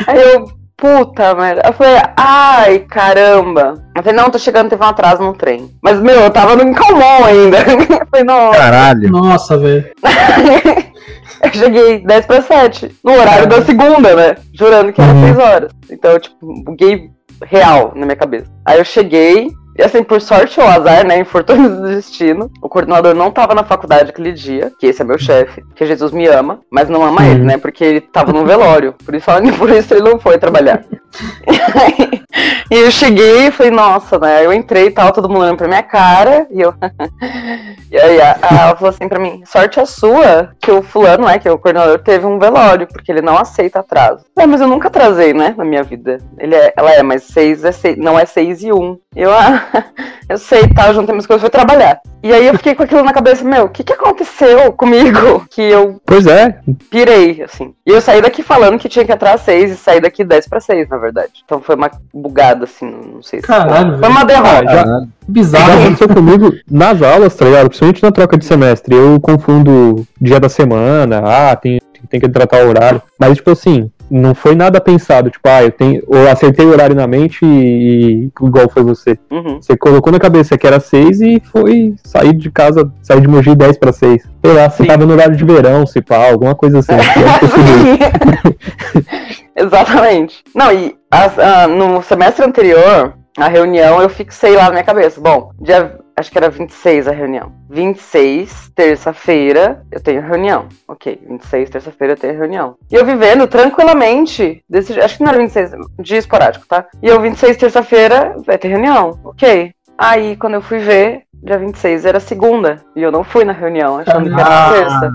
[0.06, 1.62] Aí eu, puta merda.
[1.66, 3.74] Eu falei, ai, caramba.
[3.94, 5.70] Eu falei, não, tô chegando, teve um atraso no trem.
[5.82, 7.58] Mas, meu, eu tava no Calmon ainda.
[8.00, 8.52] Eu falei, não.
[8.52, 9.10] Caralho.
[9.10, 9.84] Nossa, velho.
[11.42, 14.36] Eu cheguei 10 para 7, no horário da segunda, né?
[14.52, 15.26] Jurando que era Uhum.
[15.34, 15.72] 6 horas.
[15.90, 17.10] Então, eu, tipo, buguei
[17.44, 18.46] real na minha cabeça.
[18.64, 21.18] Aí eu cheguei, e assim, por sorte ou azar, né?
[21.18, 22.50] Infortúnio do destino.
[22.62, 26.12] O coordenador não tava na faculdade aquele dia, que esse é meu chefe, que Jesus
[26.12, 27.30] me ama, mas não ama Uhum.
[27.30, 27.58] ele, né?
[27.58, 28.94] Porque ele tava no velório.
[29.04, 29.26] Por isso,
[29.58, 30.82] por isso ele não foi trabalhar.
[31.46, 32.25] e
[32.70, 34.44] eu cheguei e falei, nossa, né?
[34.44, 36.74] Eu entrei e tal, todo mundo olhando pra minha cara, e eu.
[37.90, 41.26] e aí a, a- ela falou assim pra mim: sorte a sua que o fulano,
[41.26, 44.24] né, que é o coordenador, teve um velório, porque ele não aceita atraso.
[44.38, 46.18] É, mas eu nunca atrasei, né, na minha vida.
[46.38, 48.98] Ele é, ela é, mas seis é seis, não é seis e um.
[49.14, 49.64] Eu, ah,
[50.28, 52.00] eu sei, tá, eu juntei minhas coisas e fui trabalhar.
[52.26, 55.46] E aí eu fiquei com aquilo na cabeça, meu, o que que aconteceu comigo?
[55.48, 56.58] Que eu Pois é,
[56.90, 57.72] pirei, assim.
[57.86, 60.48] E eu saí daqui falando que tinha que entrar às 6 e saí daqui 10
[60.48, 61.30] pra 6, na verdade.
[61.44, 63.46] Então foi uma bugada, assim, não sei se.
[63.46, 64.12] Caralho, Foi velho.
[64.12, 64.48] uma derrota.
[64.48, 65.00] Ah, já- Caralho.
[65.02, 65.72] já Bizarro.
[65.84, 67.68] aconteceu comigo nas aulas, tá ligado?
[67.68, 68.94] Principalmente na troca de semestre.
[68.96, 73.00] Eu confundo dia da semana, ah, tem, tem que tratar o horário.
[73.18, 75.30] Mas, tipo assim, não foi nada pensado.
[75.30, 79.18] Tipo, ah, eu, tenho, eu acertei o horário na mente e, igual foi você.
[79.30, 79.60] Uhum.
[79.60, 83.54] Você colocou na cabeça que era 6 e foi sair de casa, sair de Mogi
[83.54, 84.22] 10 pra 6.
[84.44, 84.88] Sei lá, você Sim.
[84.88, 86.92] tava no horário de verão, se pá, alguma coisa assim.
[89.56, 90.42] Exatamente.
[90.54, 95.20] Não, e as- ah, no semestre anterior, a reunião eu fixei lá na minha cabeça.
[95.20, 95.98] Bom, dia.
[96.18, 97.52] Acho que era 26 a reunião.
[97.68, 100.66] 26, terça-feira, eu tenho reunião.
[100.88, 102.74] Ok, 26, terça-feira eu tenho reunião.
[102.90, 106.86] E eu vivendo tranquilamente, desse, acho que não era 26, dia esporádico, tá?
[107.02, 109.20] E eu, 26, terça-feira, vai ter reunião.
[109.24, 109.74] Ok.
[109.98, 112.82] Aí, quando eu fui ver, dia 26 era segunda.
[112.96, 115.12] E eu não fui na reunião, achando que era terça.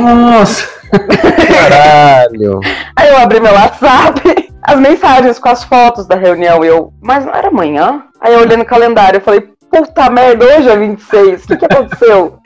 [0.00, 0.68] Nossa.
[1.48, 2.60] Caralho.
[2.94, 4.20] Aí eu abri meu WhatsApp,
[4.62, 8.04] as mensagens com as fotos da reunião, e eu, mas não era amanhã?
[8.20, 11.64] Aí eu olhei no calendário, eu falei, puta merda, hoje é 26, o que que
[11.64, 12.38] aconteceu?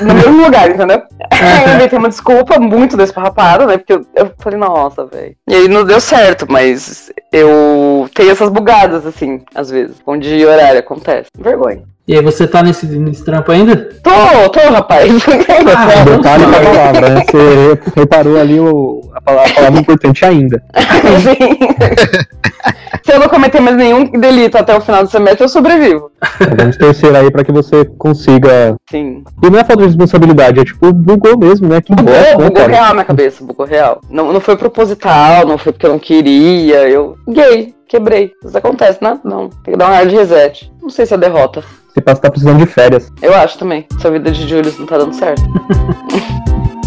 [0.00, 1.00] No mesmo lugar, entendeu?
[1.30, 5.36] Aí eu inventei uma desculpa muito desparrapada, né, porque eu, eu falei, nossa, velho.
[5.48, 10.80] E aí não deu certo, mas eu tenho essas bugadas, assim, às vezes, onde horário
[10.80, 11.30] acontece.
[11.38, 11.84] Vergonha.
[12.06, 13.76] E aí, você tá nesse, nesse trampo ainda?
[14.02, 15.08] Tô, tô, rapaz.
[15.74, 17.24] Ah, Detalhe da palavra, né?
[17.24, 20.60] Você reparou ali o, a, palavra, a palavra importante ainda.
[21.22, 22.74] Sim.
[23.04, 26.10] Se eu não cometer mais nenhum delito até o final do semestre, eu sobrevivo.
[26.40, 28.76] Então, Vamos torcer aí pra que você consiga.
[28.90, 29.24] Sim.
[29.42, 31.80] E não é falta de responsabilidade, é tipo, bugou mesmo, né?
[31.80, 32.72] Que Bugou, bosta, né, bugou cara?
[32.72, 34.00] real na minha cabeça, bugou real.
[34.08, 38.32] Não, não foi proposital, não foi porque eu não queria, eu buguei, quebrei.
[38.44, 39.18] Isso acontece, né?
[39.24, 40.72] Não, tem que dar uma hard reset.
[40.80, 41.62] Não sei se é derrota.
[41.92, 43.10] Você passa tá precisando de férias.
[43.20, 43.86] Eu acho também.
[44.00, 45.42] Sua vida de Julius não tá dando certo.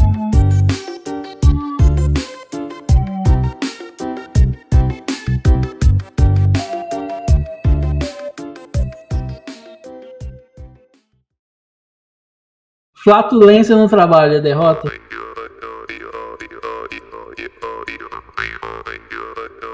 [13.05, 14.91] Flatulência no trabalho, é derrota?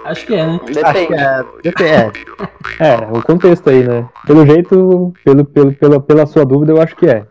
[0.03, 0.59] Acho que é, né?
[0.61, 1.13] Acho que Depende.
[1.13, 1.45] é.
[1.63, 2.25] Depende.
[2.77, 2.89] É.
[2.89, 4.09] É, o contexto aí, né?
[4.27, 7.25] Pelo jeito, pelo, pelo, pela, pela sua dúvida, eu acho que é.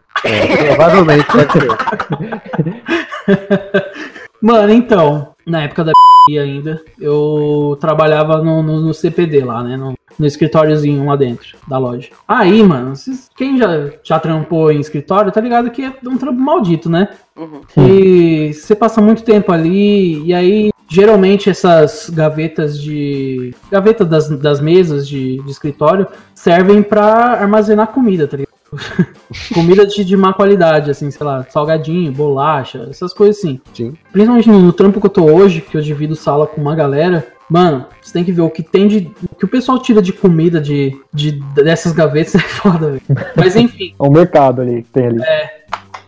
[0.68, 1.68] Provavelmente deve ser.
[4.40, 5.92] Mano, então, na época da
[6.30, 9.76] ainda, eu trabalhava no, no, no CPD lá, né?
[9.76, 12.08] No, no escritóriozinho lá dentro da loja.
[12.26, 16.40] Aí, mano, vocês- quem já, já trampou em escritório, tá ligado que é um trampo
[16.40, 17.08] maldito, né?
[17.36, 17.60] Uhum.
[17.76, 23.54] E você passa muito tempo ali, e aí geralmente essas gavetas de.
[23.70, 27.04] Gavetas das, das mesas de, de escritório servem pra
[27.34, 28.50] armazenar comida, tá ligado?
[29.54, 33.60] comida de, de má qualidade, assim, sei lá, salgadinho, bolacha, essas coisas assim.
[33.72, 33.94] Sim.
[34.12, 37.26] Principalmente no, no trampo que eu tô hoje, que eu divido sala com uma galera.
[37.50, 39.10] Mano, você tem que ver o que tem de.
[39.32, 43.02] O que o pessoal tira de comida de, de dessas gavetas é foda, velho.
[43.34, 43.92] Mas enfim.
[43.98, 45.20] É o mercado ali que tem ali.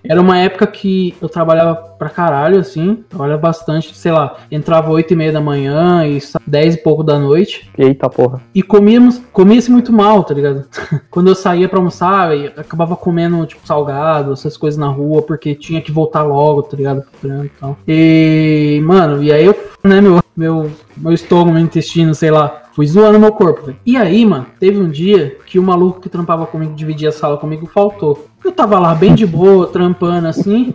[0.05, 3.05] Era uma época que eu trabalhava pra caralho, assim.
[3.09, 7.03] Trabalhava bastante, sei lá, entrava 8 e meia da manhã e sa- 10 e pouco
[7.05, 7.71] da noite.
[7.79, 8.41] Eita porra.
[8.55, 10.65] E comíamos, comia-se muito mal, tá ligado?
[11.11, 15.55] Quando eu saía pra almoçar, eu acabava comendo, tipo, salgado, essas coisas na rua, porque
[15.55, 17.05] tinha que voltar logo, tá ligado?
[17.25, 17.77] E tal.
[17.87, 22.87] E, mano, e aí eu, né, meu, meu, meu estômago, meu intestino, sei lá, fui
[22.87, 23.77] zoando meu corpo, velho.
[23.85, 27.37] E aí, mano, teve um dia que o maluco que trampava comigo, dividia a sala
[27.37, 28.27] comigo, faltou.
[28.45, 30.75] Eu tava lá bem de boa, trampando assim.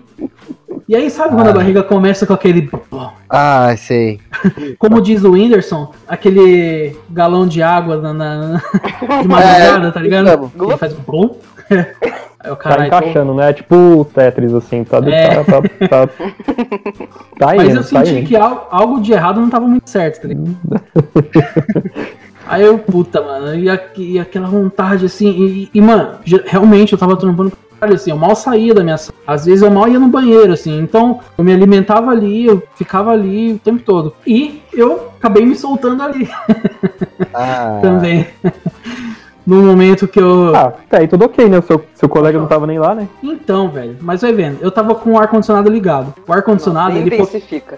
[0.88, 2.70] E aí, sabe quando a barriga começa com aquele.
[3.30, 4.20] Ah, sei.
[4.80, 8.62] Como diz o Whindersson, aquele galão de água na, na-
[9.22, 10.26] de madrugada, tá ligado?
[10.26, 10.52] mesmo.
[10.62, 11.36] Ele faz blum.
[12.40, 12.88] Aí o Tá caralho.
[12.88, 13.52] encaixando, né?
[13.52, 14.84] Tipo o Tetris, assim.
[14.86, 15.44] Tá, É.
[15.44, 18.28] tá, tá, tá, tá Mas indo, eu tá senti indo.
[18.28, 20.56] que al- algo de errado não tava muito certo, tá ligado?
[22.48, 23.68] Aí eu, puta, mano, e,
[23.98, 28.18] e aquela vontade assim, e, e, mano, realmente eu tava trampando pra caralho, assim, eu
[28.18, 29.18] mal saía da minha sala.
[29.26, 33.12] Às vezes eu mal ia no banheiro, assim, então eu me alimentava ali, eu ficava
[33.12, 34.14] ali o tempo todo.
[34.26, 36.30] E eu acabei me soltando ali
[37.34, 38.28] Ah, também.
[39.48, 40.54] no momento que eu.
[40.54, 41.60] Ah, tá aí tudo ok, né?
[41.60, 43.08] O seu, seu colega não tava nem lá, né?
[43.24, 46.14] Então, velho, mas vai vendo, eu tava com o ar-condicionado ligado.
[46.28, 47.10] O ar-condicionado, ele,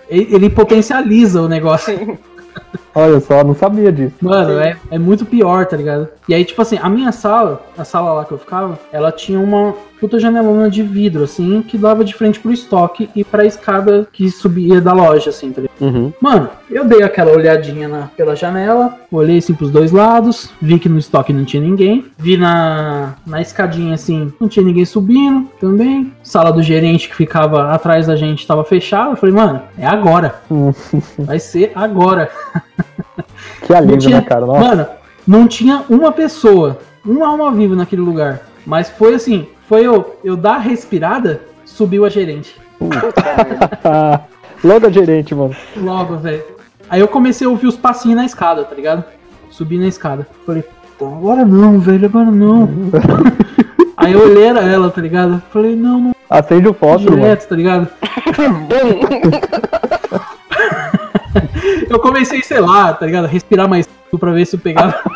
[0.09, 2.17] ele ele potencializa o negócio.
[2.93, 4.15] Olha só, não sabia disso.
[4.21, 6.07] Mano, é, é muito pior, tá ligado?
[6.27, 9.39] E aí, tipo assim, a minha sala, a sala lá que eu ficava, ela tinha
[9.39, 14.07] uma puta janelona de vidro, assim, que dava de frente pro estoque e pra escada
[14.11, 15.69] que subia da loja, assim, tá ligado?
[15.81, 16.13] Uhum.
[16.21, 20.89] Mano, eu dei aquela olhadinha na, pela janela, olhei assim pros dois lados, vi que
[20.89, 26.11] no estoque não tinha ninguém, vi na, na escadinha assim, não tinha ninguém subindo também.
[26.21, 29.11] Sala do gerente que ficava atrás da gente tava fechada.
[29.11, 30.35] Eu falei, mano, é agora.
[31.17, 32.29] Vai ser agora.
[33.65, 34.45] Que alívio, Não tinha- né, cara?
[34.45, 34.59] Nossa.
[34.59, 34.87] Mano,
[35.27, 38.41] não tinha uma pessoa, uma alma viva naquele lugar.
[38.65, 42.55] Mas foi assim, foi eu, eu dar a respirada, subiu a gerente.
[44.63, 45.55] Logo a gerente, mano.
[45.77, 46.43] Logo, velho.
[46.89, 49.03] Aí eu comecei a ouvir os passinhos na escada, tá ligado?
[49.49, 50.27] Subi na escada.
[50.45, 50.63] Falei,
[50.99, 52.67] agora não, velho, agora não.
[53.95, 55.41] Aí eu olhei era ela, tá ligado?
[55.51, 57.23] Falei, não, não, Acende o fósforo, mano.
[57.23, 57.87] direto, tá ligado?
[61.89, 63.27] eu comecei, sei lá, tá ligado?
[63.27, 63.87] Respirar mais
[64.19, 64.99] pra ver se eu pegava.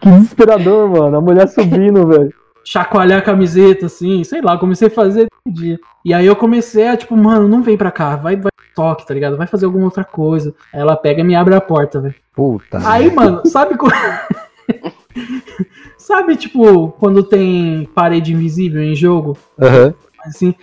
[0.00, 1.16] Que desesperador, mano.
[1.16, 2.32] A mulher subindo, velho.
[2.64, 5.78] chacoalhar a camiseta, assim, sei lá, comecei a fazer todo dia.
[6.04, 9.14] E aí eu comecei a, tipo, mano, não vem pra cá, vai, vai toque, tá
[9.14, 9.36] ligado?
[9.36, 10.54] Vai fazer alguma outra coisa.
[10.72, 12.14] Aí ela pega e me abre a porta, velho.
[12.34, 12.78] puta.
[12.86, 13.94] Aí, mano, sabe quando...
[15.96, 19.36] sabe, tipo, quando tem parede invisível em jogo?
[19.60, 19.94] Aham.
[20.26, 20.54] Assim,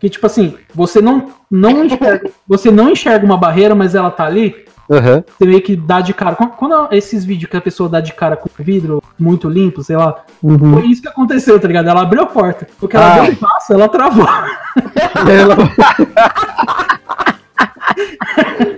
[0.00, 4.24] que tipo assim, você não, não enxerga, você não enxerga uma barreira, mas ela tá
[4.26, 4.54] ali.
[4.88, 5.24] Aham.
[5.36, 6.36] Você meio que dá de cara.
[6.36, 10.22] Quando- esses vídeos que a pessoa dá de cara com vidro muito limpo, sei lá,
[10.40, 10.74] Uhum.
[10.74, 11.88] foi isso que aconteceu, tá ligado?
[11.88, 12.68] Ela abriu a porta.
[12.78, 13.20] Porque ela Ah.
[13.22, 14.26] deu um passo, ela travou.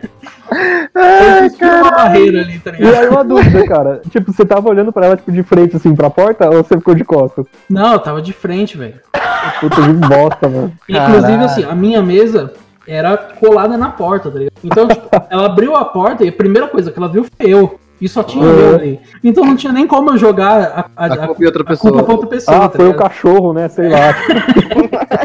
[1.44, 2.94] Existiu uma barreira ali, tá E ligado?
[2.96, 4.00] aí uma dúvida, cara.
[4.10, 6.94] Tipo, você tava olhando pra ela, tipo, de frente, assim, pra porta, ou você ficou
[6.94, 7.46] de costas?
[7.68, 8.94] Não, eu tava de frente, velho.
[9.60, 10.72] Puta de bosta, mano.
[10.88, 11.44] Inclusive, Caralho.
[11.44, 12.52] assim, a minha mesa
[12.86, 14.54] era colada na porta, tá ligado?
[14.64, 17.78] Então, tipo, ela abriu a porta e a primeira coisa que ela viu foi eu.
[18.00, 19.00] E só tinha eu ali.
[19.24, 21.82] Então não tinha nem como eu jogar a, a, A culpa em outra a culpa
[21.82, 22.02] pessoa.
[22.04, 22.56] pra outra pessoa.
[22.56, 23.02] Ah, tá foi o ligado?
[23.08, 23.68] cachorro, né?
[23.68, 23.98] Sei lá.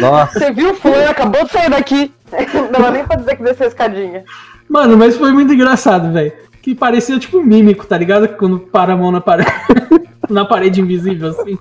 [0.00, 0.38] Nossa.
[0.38, 0.74] Você viu?
[0.74, 2.12] Foi, acabou de sair daqui.
[2.54, 4.24] Não dava nem pra dizer que desceu a escadinha.
[4.68, 6.32] Mano, mas foi muito engraçado, velho.
[6.60, 8.28] Que parecia tipo um mímico, tá ligado?
[8.28, 9.50] Quando para a mão na parede,
[10.28, 11.58] na parede invisível, assim.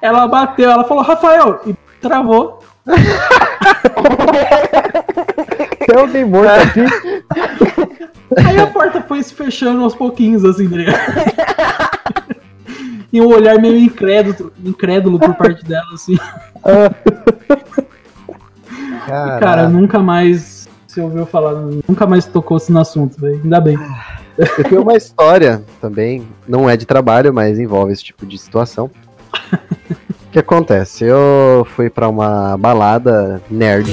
[0.00, 2.60] Ela bateu, ela falou, Rafael, e travou.
[5.86, 6.84] Tem alguém morto aqui?
[8.36, 11.00] Aí a porta foi se fechando aos pouquinhos, assim, tá ligado?
[13.12, 16.16] E um olhar meio incrédulo, incrédulo por parte dela, assim.
[19.06, 19.40] Caraca.
[19.40, 21.54] Cara, nunca mais se ouviu falar,
[21.88, 23.40] nunca mais tocou-se no assunto, velho.
[23.42, 23.78] Ainda bem.
[24.38, 28.90] Eu tenho uma história também, não é de trabalho, mas envolve esse tipo de situação.
[29.34, 31.04] O que acontece?
[31.04, 33.90] Eu fui pra uma balada nerd.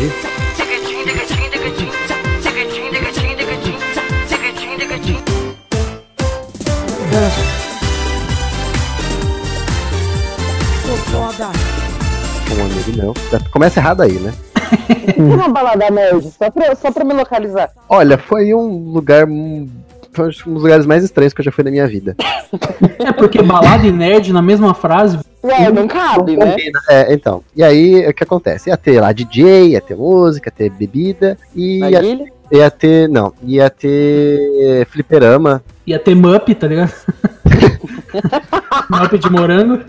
[12.57, 13.13] Um amigo meu.
[13.31, 14.33] Já Começa errado aí, né?
[15.17, 17.69] Uma balada nerd, só pra, só pra me localizar.
[17.87, 19.25] Olha, foi um lugar.
[19.25, 19.67] hum,
[20.11, 22.15] Foi um dos lugares mais estranhos que eu já fui na minha vida.
[22.99, 25.19] É porque balada e nerd na mesma frase.
[25.43, 26.55] Ué, não cabe, né?
[26.89, 27.43] É, então.
[27.55, 28.69] E aí, o que acontece?
[28.69, 33.07] Ia ter lá DJ, ia ter música, ia ter bebida, e ia, ia ter.
[33.09, 35.61] Não, ia ter fliperama.
[35.85, 36.93] Ia ter Mup, tá ligado?
[38.89, 39.79] Mup de morango.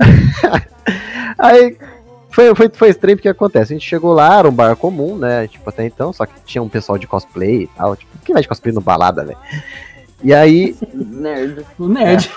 [1.39, 1.77] Aí
[2.39, 3.73] foi, foi, foi estranho porque acontece.
[3.73, 5.49] A gente chegou lá, era um bar comum, né?
[5.49, 7.97] Tipo, até então, só que tinha um pessoal de cosplay e tal.
[7.97, 9.35] Tipo, quem vai de cosplay no balada, né?
[10.23, 11.65] E aí, Nerd.
[11.79, 12.29] O nerd.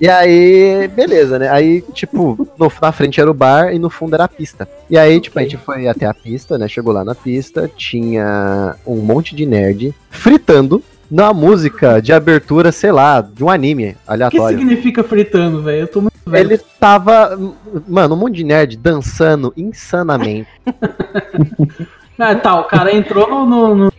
[0.00, 1.48] e aí, beleza, né?
[1.50, 4.68] Aí, tipo, no- na frente era o bar e no fundo era a pista.
[4.88, 6.68] E aí, tipo, a gente foi até a pista, né?
[6.68, 12.92] Chegou lá na pista, tinha um monte de nerd fritando na música de abertura, sei
[12.92, 14.58] lá, de um anime O que aleatório.
[14.58, 15.82] significa fritando, velho?
[15.82, 16.15] Eu tô muito velho.
[16.32, 17.38] Ele tava,
[17.86, 20.48] mano, um monte de nerd dançando insanamente.
[22.18, 23.92] Ah, tá, o cara entrou no, no, no.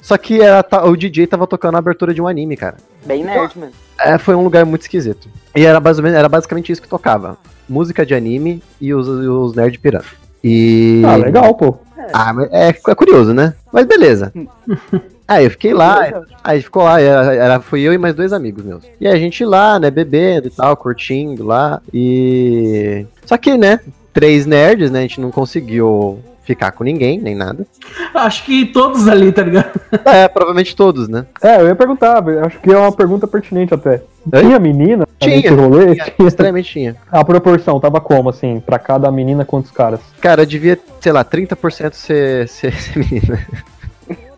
[0.00, 2.76] Só que era, ta- o DJ tava tocando a abertura de um anime, cara.
[3.04, 3.72] Bem nerd, mano.
[4.00, 5.28] É, foi um lugar muito esquisito.
[5.54, 7.36] E era, mais ou menos- era basicamente isso que tocava.
[7.68, 10.04] Música de anime e os, os nerd pirando.
[10.42, 11.02] E.
[11.06, 11.76] Ah, legal, pô.
[12.12, 13.54] Ah, é, é curioso, né?
[13.72, 14.32] Mas beleza.
[15.26, 18.62] Aí eu fiquei lá, aí ficou lá, era, era- fui eu e mais dois amigos
[18.64, 18.84] meus.
[19.00, 21.80] E aí a gente lá, né, bebendo e tal, curtindo lá.
[21.92, 23.06] E.
[23.24, 23.80] Só que, né,
[24.12, 27.66] três nerds, né, a gente não conseguiu ficar com ninguém, nem nada.
[28.12, 29.80] Acho que todos ali, tá ligado?
[30.04, 31.24] É, provavelmente todos, né?
[31.42, 34.02] É, eu ia perguntar, acho que é uma pergunta pertinente até.
[34.30, 34.40] Oi?
[34.42, 35.50] Tinha menina Tinha.
[35.52, 35.94] rolê?
[36.14, 36.28] Tinha.
[36.28, 36.96] Extremamente tinha.
[37.10, 40.00] A proporção tava como, assim, pra cada menina, quantos caras?
[40.20, 43.46] Cara, devia, sei lá, 30% ser, ser, ser menina.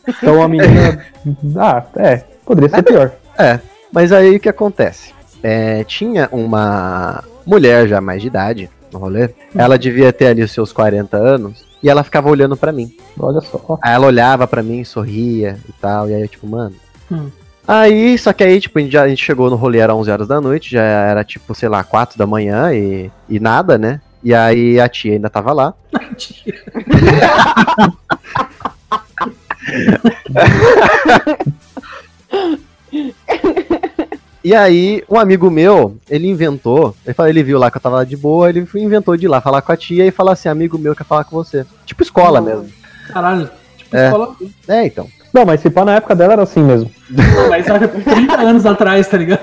[0.09, 1.05] Então a menina.
[1.57, 3.13] ah, é, poderia ser pior.
[3.39, 3.61] É,
[3.93, 5.15] mas aí o que acontece?
[5.43, 9.31] É, tinha uma mulher já mais de idade no rolê.
[9.55, 11.65] Ela devia ter ali os seus 40 anos.
[11.83, 12.93] E ela ficava olhando pra mim.
[13.19, 13.79] Olha só.
[13.83, 16.09] Aí ela olhava pra mim, sorria e tal.
[16.09, 16.75] E aí eu, tipo, mano.
[17.11, 17.31] Hum.
[17.69, 20.11] Aí, só que aí, tipo, a gente, já, a gente chegou no rolê, era 11
[20.11, 24.01] horas da noite, já era, tipo, sei lá, 4 da manhã e, e nada, né?
[24.23, 25.75] E aí a tia ainda tava lá.
[34.45, 37.97] E aí, um amigo meu, ele inventou, ele, falou, ele viu lá que eu tava
[37.97, 40.49] lá de boa, ele inventou de ir lá falar com a tia e falar assim,
[40.49, 41.67] amigo meu quer falar com você.
[41.85, 42.69] Tipo escola mesmo.
[43.09, 43.51] Caralho.
[43.77, 44.07] Tipo, É.
[44.07, 44.37] escola.
[44.69, 45.09] É, então.
[45.35, 46.89] Não, mas se pá na época dela era assim mesmo.
[47.51, 49.41] Mas olha, 30 anos atrás, tá ligado?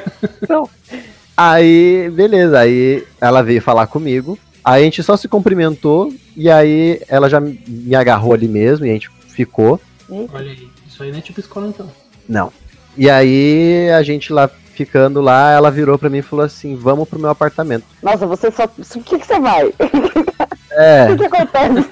[1.35, 7.01] Aí, beleza, aí ela veio falar comigo, aí a gente só se cumprimentou, e aí
[7.09, 9.81] ela já me agarrou ali mesmo, e a gente ficou.
[10.09, 10.69] Olha aí.
[10.87, 11.89] Isso aí não é tipo escola, então.
[12.27, 12.51] Não.
[12.97, 17.07] E aí, a gente lá ficando lá, ela virou pra mim e falou assim, vamos
[17.07, 17.85] pro meu apartamento.
[18.01, 18.65] Nossa, você só.
[18.65, 19.73] O que, que você vai?
[20.71, 21.89] É, O que acontece?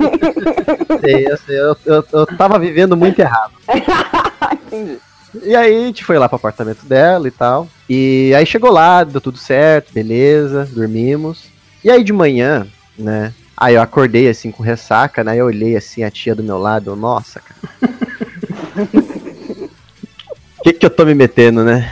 [1.01, 3.53] sei, eu, sei, eu, eu, eu tava vivendo muito errado.
[4.67, 4.99] Entendi.
[5.43, 7.67] E aí a gente foi lá pro apartamento dela e tal.
[7.89, 11.45] E aí chegou lá, deu tudo certo, beleza, dormimos.
[11.83, 13.33] E aí de manhã, né?
[13.61, 15.37] Aí eu acordei assim com ressaca, né?
[15.37, 18.89] Eu olhei assim a tia do meu lado, eu, nossa, cara.
[20.57, 21.87] O que que eu tô me metendo, né?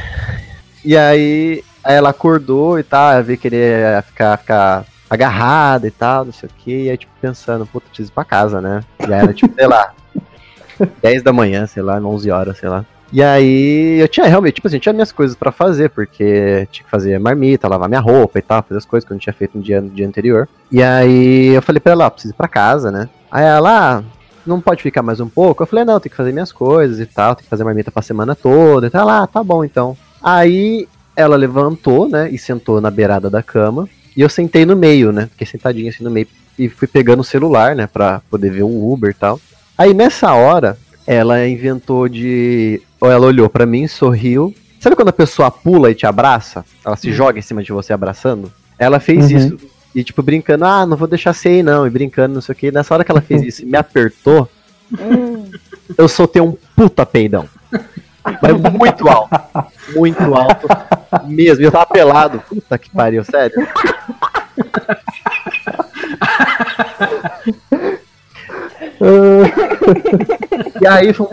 [0.84, 6.26] E aí, aí ela acordou e tal, eu vi querer ficar, ficar agarrada e tal,
[6.26, 6.86] não sei o que.
[6.86, 8.84] E aí, tipo, pensando, puta, preciso ir pra casa, né?
[9.07, 9.93] Já era, tipo, sei lá,
[11.03, 12.84] 10 da manhã, sei lá, 11 horas, sei lá.
[13.12, 16.91] E aí eu tinha realmente, tipo assim, tinha minhas coisas pra fazer, porque tinha que
[16.91, 19.57] fazer marmita, lavar minha roupa e tal, fazer as coisas que eu não tinha feito
[19.57, 20.47] no dia, no dia anterior.
[20.72, 23.10] E aí eu falei pra ela, ó, preciso ir pra casa, né?
[23.32, 24.03] Aí ela, ah,
[24.45, 25.64] não pode ficar mais um pouco?
[25.64, 28.01] Eu falei, não, tem que fazer minhas coisas e tal, tem que fazer marmita pra
[28.01, 28.88] semana toda.
[28.88, 29.97] E tal, ah, tá bom então.
[30.22, 33.89] Aí ela levantou, né, e sentou na beirada da cama.
[34.16, 35.28] E eu sentei no meio, né?
[35.32, 38.91] Fiquei sentadinho assim no meio e fui pegando o celular, né, pra poder ver um
[38.91, 39.39] Uber e tal.
[39.78, 42.82] Aí nessa hora, ela inventou de.
[43.02, 44.54] Ou ela olhou pra mim, sorriu.
[44.80, 46.64] Sabe quando a pessoa pula e te abraça?
[46.86, 48.52] Ela se joga em cima de você abraçando?
[48.78, 49.38] Ela fez Uhum.
[49.38, 49.58] isso.
[49.95, 51.86] E tipo, brincando, ah, não vou deixar você ir não.
[51.86, 52.72] E brincando, não sei o que.
[52.72, 54.47] Nessa hora que ela fez isso e me apertou,
[54.91, 55.45] Hum,
[55.97, 57.47] eu soltei um puta peidão.
[58.41, 59.30] Mas muito alto.
[59.95, 60.68] Muito alto.
[61.28, 61.62] Mesmo.
[61.62, 62.41] E eu tava pelado.
[62.50, 63.56] Puta que pariu, sério.
[70.82, 71.28] E aí foi.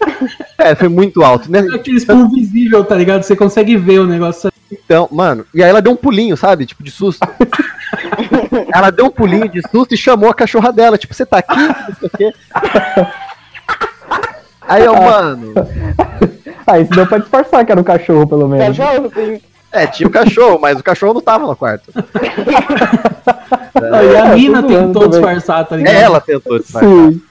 [0.58, 1.60] É, foi muito alto, né?
[1.74, 3.22] Aquele spoon visível, tá ligado?
[3.22, 4.50] Você consegue ver o negócio.
[4.72, 6.66] Então, mano, e aí ela deu um pulinho, sabe?
[6.66, 7.20] Tipo, de susto.
[8.74, 10.96] ela deu um pulinho de susto e chamou a cachorra dela.
[10.98, 11.56] Tipo, você tá aqui?
[11.56, 12.32] Não sei o quê.
[14.62, 15.54] Aí eu, mano.
[16.68, 18.76] Ah, isso deu pra disfarçar que era um cachorro, pelo menos.
[18.76, 19.40] Cachorro, sim.
[19.70, 21.92] É, tinha o cachorro, mas o cachorro não tava no quarto.
[23.80, 25.94] Não, e a É, mina tentou disfarçar, tá ligado?
[25.94, 26.90] É, ela tentou disfarçar.
[26.90, 27.22] Sim.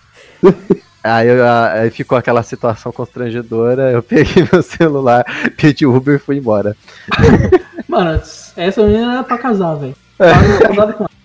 [1.05, 3.91] Aí, eu- aí ficou aquela situação constrangedora.
[3.91, 5.23] Eu peguei meu celular,
[5.55, 6.75] pedi Uber e fui embora.
[7.87, 8.19] Mano,
[8.57, 9.95] essa menina era pra casar, velho.
[10.17, 10.31] É.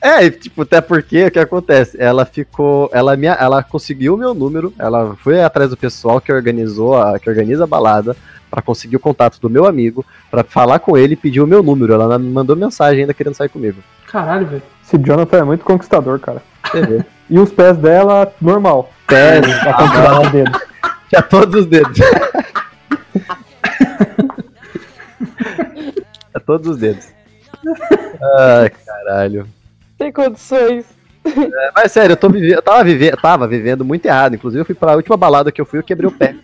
[0.02, 1.96] É, e, tipo, até porque o que acontece?
[2.00, 2.90] Ela ficou.
[2.92, 7.18] Ela, me, ela conseguiu o meu número, ela foi atrás do pessoal que organizou, a,
[7.18, 8.16] que organiza a balada,
[8.50, 11.62] pra conseguir o contato do meu amigo, pra falar com ele e pedir o meu
[11.62, 11.92] número.
[11.92, 13.78] Ela me mandou mensagem ainda querendo sair comigo.
[14.10, 14.62] Caralho, velho.
[14.84, 16.42] Esse Jonathan é muito conquistador, cara.
[16.66, 17.04] Você vê.
[17.30, 18.90] E os pés dela, normal.
[19.06, 20.60] Pés, A quantidade de dedos.
[21.08, 21.98] tinha todos os dedos.
[26.30, 27.08] tinha todos os dedos.
[28.38, 29.46] Ai, caralho.
[29.96, 30.84] Tem condições.
[31.24, 32.50] É, mas sério, eu, tô vive...
[32.50, 33.10] eu tava, vive...
[33.16, 34.34] tava vivendo muito errado.
[34.34, 36.34] Inclusive, eu fui pra última balada que eu fui, eu quebrei o pé.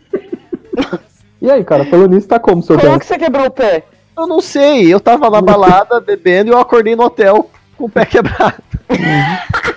[1.38, 2.98] E aí, cara, falando nisso, tá como seu Como pé?
[2.98, 3.84] que você quebrou o pé?
[4.16, 7.90] Eu não sei, eu tava na balada bebendo e eu acordei no hotel com o
[7.90, 8.56] pé quebrado.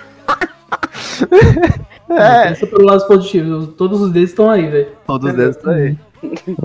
[2.10, 3.66] é, Pensa pelo lado positivo.
[3.68, 4.88] Todos os dedos estão aí, velho.
[5.06, 5.96] todos os dedos estão aí.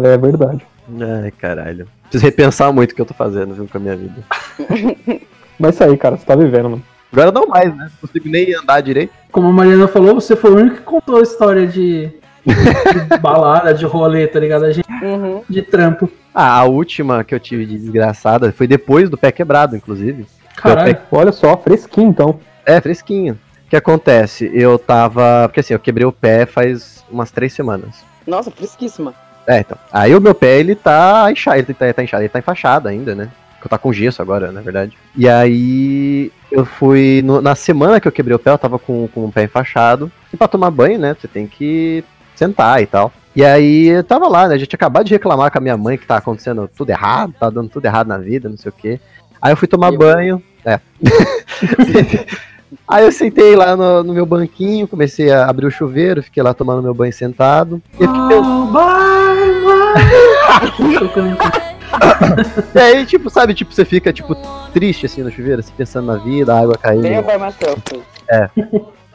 [0.04, 0.66] É verdade.
[1.24, 1.88] Ai, caralho.
[2.04, 4.16] Preciso repensar muito o que eu tô fazendo, viu, com a minha vida.
[5.60, 6.84] Mas isso aí, cara, você tá vivendo, mano.
[7.12, 7.86] Agora não mais, né?
[7.90, 9.14] Não consigo nem andar direito.
[9.32, 12.08] Como a Mariana falou, você foi o único que contou a história de,
[12.46, 14.66] de balada, de rolê, tá ligado?
[14.66, 15.42] A gente Uhum.
[15.50, 16.10] de trampo.
[16.34, 20.26] Ah, a última que eu tive de desgraçada foi depois do pé quebrado, inclusive.
[20.56, 20.98] Caralho.
[21.12, 22.40] Olha só, fresquinho então.
[22.66, 23.38] É, fresquinho.
[23.66, 24.50] O que acontece?
[24.54, 25.48] Eu tava.
[25.48, 28.04] Porque assim, eu quebrei o pé faz umas três semanas.
[28.26, 29.14] Nossa, fresquíssima.
[29.48, 29.78] É, então.
[29.92, 33.14] Aí o meu pé, ele tá inchado, ele tá, tá inchado, ele tá enfaixado ainda,
[33.16, 33.30] né?
[33.60, 34.98] Que eu tá com gesso agora, na verdade.
[35.16, 37.22] E aí eu fui.
[37.24, 40.12] no- na semana que eu quebrei o pé, eu tava com, com o pé enfaixado.
[40.34, 41.16] E pra tomar banho, né?
[41.20, 42.04] Você tem que
[42.36, 43.12] sentar e tal.
[43.36, 44.56] E aí eu tava lá, né?
[44.56, 47.50] A gente acabado de reclamar com a minha mãe que tá acontecendo tudo errado, tá
[47.50, 49.00] dando tudo errado na vida, não sei o quê.
[49.42, 50.44] Aí eu fui tomar Eu- banho.
[50.64, 50.80] É.
[52.88, 56.54] Aí eu sentei lá no, no meu banquinho, comecei a abrir o chuveiro, fiquei lá
[56.54, 57.82] tomando meu banho sentado.
[58.00, 59.62] E eu fiquei pensando, Oh, bye,
[60.80, 61.00] bye.
[61.00, 61.38] Tocando.
[62.74, 64.36] E aí, tipo, sabe, tipo, você fica, tipo,
[64.74, 67.04] triste assim no chuveiro, assim, pensando na vida, a água caindo.
[67.04, 67.76] Tem Marcel.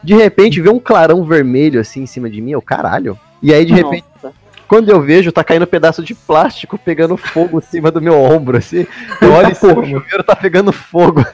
[0.02, 3.18] De repente, vê um clarão vermelho assim em cima de mim, eu caralho.
[3.42, 4.34] E aí, de repente, Nossa.
[4.70, 8.14] Quando eu vejo, tá caindo um pedaço de plástico pegando fogo em cima do meu
[8.14, 8.86] ombro, assim.
[9.20, 11.26] Eu olho em cima, o chuveiro tá pegando fogo.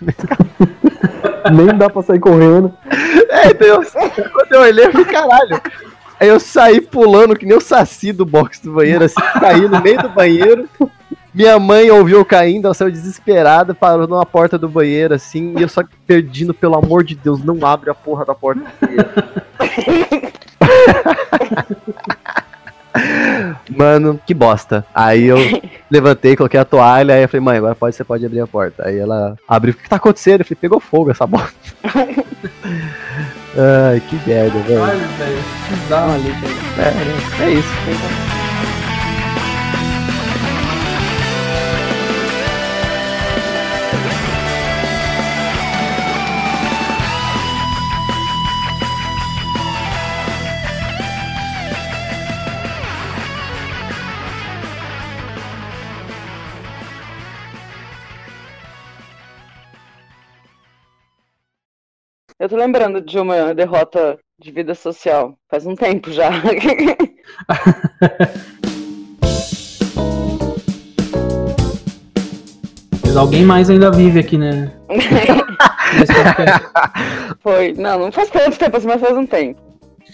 [1.53, 2.73] Nem dá pra sair correndo.
[3.29, 3.83] É, então, eu-
[4.33, 5.61] quando eu olhei, eu falei, caralho.
[6.19, 9.83] Aí eu saí pulando que nem o saci do box do banheiro, assim, caí no
[9.83, 10.67] meio do banheiro.
[11.35, 15.63] Minha mãe ouviu eu caindo, ela saiu desesperada, parou numa porta do banheiro, assim, e
[15.63, 19.11] eu só pedindo, pelo amor de Deus, não abre a porra da porta do banheiro.
[23.77, 24.85] Mano, que bosta.
[24.95, 25.37] Aí eu
[25.91, 28.87] levantei, coloquei a toalha, aí eu falei, mãe, agora pode, você pode abrir a porta.
[28.87, 30.41] Aí ela abriu, o que tá acontecendo?
[30.41, 31.55] Eu falei, pegou fogo essa bosta.
[33.59, 34.81] Ai, que merda, velho.
[34.81, 35.39] Caralho, velho.
[35.69, 37.43] Que dá uma lixa aí.
[37.43, 38.36] É, é isso.
[62.47, 65.37] Eu tô lembrando de uma derrota de vida social.
[65.51, 66.31] Faz um tempo já.
[73.03, 74.73] Mas alguém mais ainda vive aqui, né?
[77.43, 77.73] Foi.
[77.73, 79.61] Não, não faz tanto tempo assim, mas faz um tempo.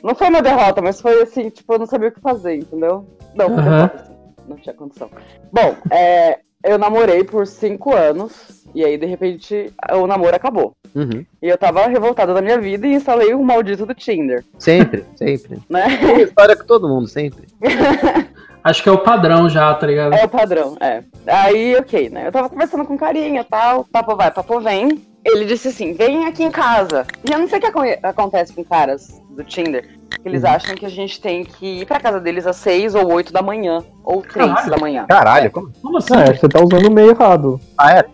[0.02, 3.06] Não foi uma derrota, mas foi assim, tipo, eu não sabia o que fazer, entendeu?
[3.34, 3.62] Não, Aham.
[3.62, 4.16] derrota, assim.
[4.48, 5.10] Não tinha condição.
[5.52, 8.61] Bom, é, eu namorei por cinco anos.
[8.74, 10.72] E aí, de repente, o namoro acabou.
[10.94, 11.24] Uhum.
[11.42, 15.58] E eu tava revoltada da minha vida e instalei o maldito do Tinder, Sempre, sempre.
[15.68, 15.96] né?
[15.98, 17.46] Tem história com todo mundo, sempre.
[18.64, 20.14] Acho que é o padrão já, tá ligado?
[20.14, 21.02] É o padrão, é.
[21.26, 22.28] Aí, ok, né?
[22.28, 25.02] Eu tava conversando com carinha e tal, papo vai, papo vem.
[25.24, 27.04] Ele disse assim, vem aqui em casa.
[27.28, 29.88] E eu não sei o que acon- acontece com caras do Tinder.
[30.22, 30.50] Que eles Uhum.
[30.50, 33.42] acham que a gente tem que ir pra casa deles às 6 ou 8 da
[33.42, 33.82] manhã.
[34.04, 34.70] Ou 3 Caralho.
[34.70, 35.06] da manhã.
[35.08, 35.72] Caralho, como?
[35.82, 36.14] Como assim?
[36.14, 37.60] É, você tá usando o meio errado.
[37.78, 38.04] Ah, é?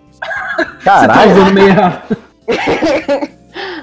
[0.58, 1.32] Você tá Caralho.
[1.32, 2.16] usando meio errado.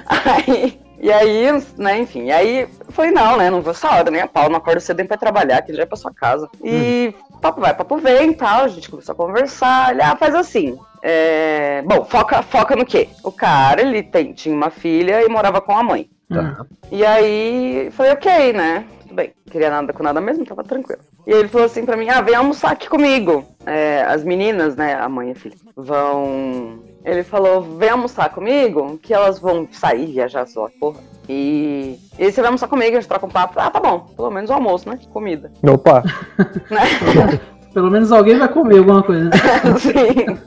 [0.06, 1.46] Aí, e aí,
[1.76, 4.56] né, enfim, e aí falei, não, né, não vou essa hora, nem a pau, não
[4.56, 6.48] acordo cedo nem pra trabalhar, que já é pra sua casa.
[6.64, 10.34] E papo vai, papo vem e tal, a gente começou a conversar, ele, ah, faz
[10.34, 11.82] assim, é...
[11.82, 13.08] bom, foca, foca no quê?
[13.22, 16.08] O cara, ele tem, tinha uma filha e morava com a mãe.
[16.28, 16.64] Tá.
[16.90, 18.84] E aí, falei, ok, né?
[19.06, 19.32] Tudo bem.
[19.48, 21.00] Queria nada com nada mesmo, tava tranquilo.
[21.26, 23.44] E ele falou assim pra mim, ah, vem almoçar aqui comigo.
[23.64, 26.80] É, as meninas, né, a mãe e a filha, vão...
[27.04, 30.98] Ele falou, vem almoçar comigo, que elas vão sair, viajar, sei lá, porra.
[31.28, 31.98] E...
[32.18, 33.60] e aí você vai almoçar comigo, a gente troca um papo.
[33.60, 34.08] Ah, tá bom.
[34.16, 34.98] Pelo menos o almoço, né?
[35.12, 35.52] Comida.
[35.62, 36.02] Opa,
[36.70, 37.40] Né?
[37.72, 39.30] Pelo menos alguém vai comer alguma coisa.
[39.78, 40.38] Sim.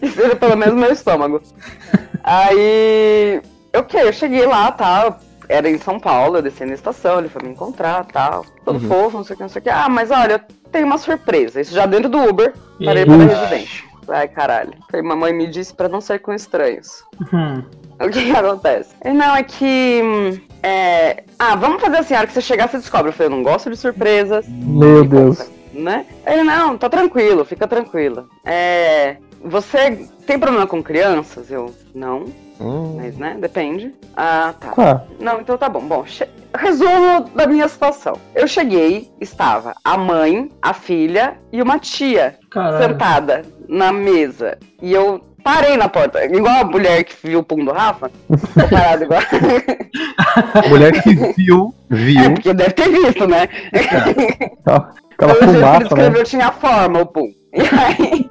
[0.00, 1.42] E seja pelo menos meu estômago.
[2.22, 3.42] Aí,
[3.76, 5.18] ok, eu cheguei lá, tá?
[5.48, 8.44] Era em São Paulo, eu desci na estação, ele foi me encontrar, tal.
[8.64, 8.88] Todo Uhum.
[8.88, 9.70] fofo, não sei o que, não sei o que.
[9.70, 11.60] Ah, mas olha, eu tenho uma surpresa.
[11.60, 13.84] Isso já dentro do Uber, parei para a residência.
[14.08, 14.72] Ai, caralho.
[14.92, 17.02] Aí mamãe me disse pra não sair com estranhos.
[17.32, 17.62] Hum.
[18.00, 18.94] O que que acontece?
[19.04, 20.02] Ele, Não, é que.
[20.62, 23.08] é, Ah, vamos fazer assim, a hora que você chegar, você descobre.
[23.08, 25.48] Eu falei, eu não gosto de surpresas meu Deus.
[25.72, 26.04] né?
[26.26, 28.28] Ele, não, tá tranquilo, fica tranquilo.
[28.44, 31.50] É, você tem problema com crianças?
[31.50, 32.24] Eu, não,
[32.60, 33.92] Hum, mas, né, depende.
[34.16, 35.02] Ah, tá.
[35.18, 35.80] Não, então tá bom.
[35.80, 38.16] Bom, che- resumo da minha situação.
[38.34, 42.78] Eu cheguei, estava a mãe, a filha e uma tia Caralho.
[42.92, 44.56] sentada na mesa.
[44.80, 48.10] E eu parei na porta, igual a mulher que viu o pum do Rafa.
[48.70, 49.20] Parado igual.
[50.64, 52.34] a mulher que viu, É, viu.
[52.34, 53.48] porque deve ter visto, né?
[54.64, 55.84] aquela jeito que ele fumaça, né?
[55.86, 57.28] escreveu, tinha forma o pum.
[57.52, 58.30] E aí.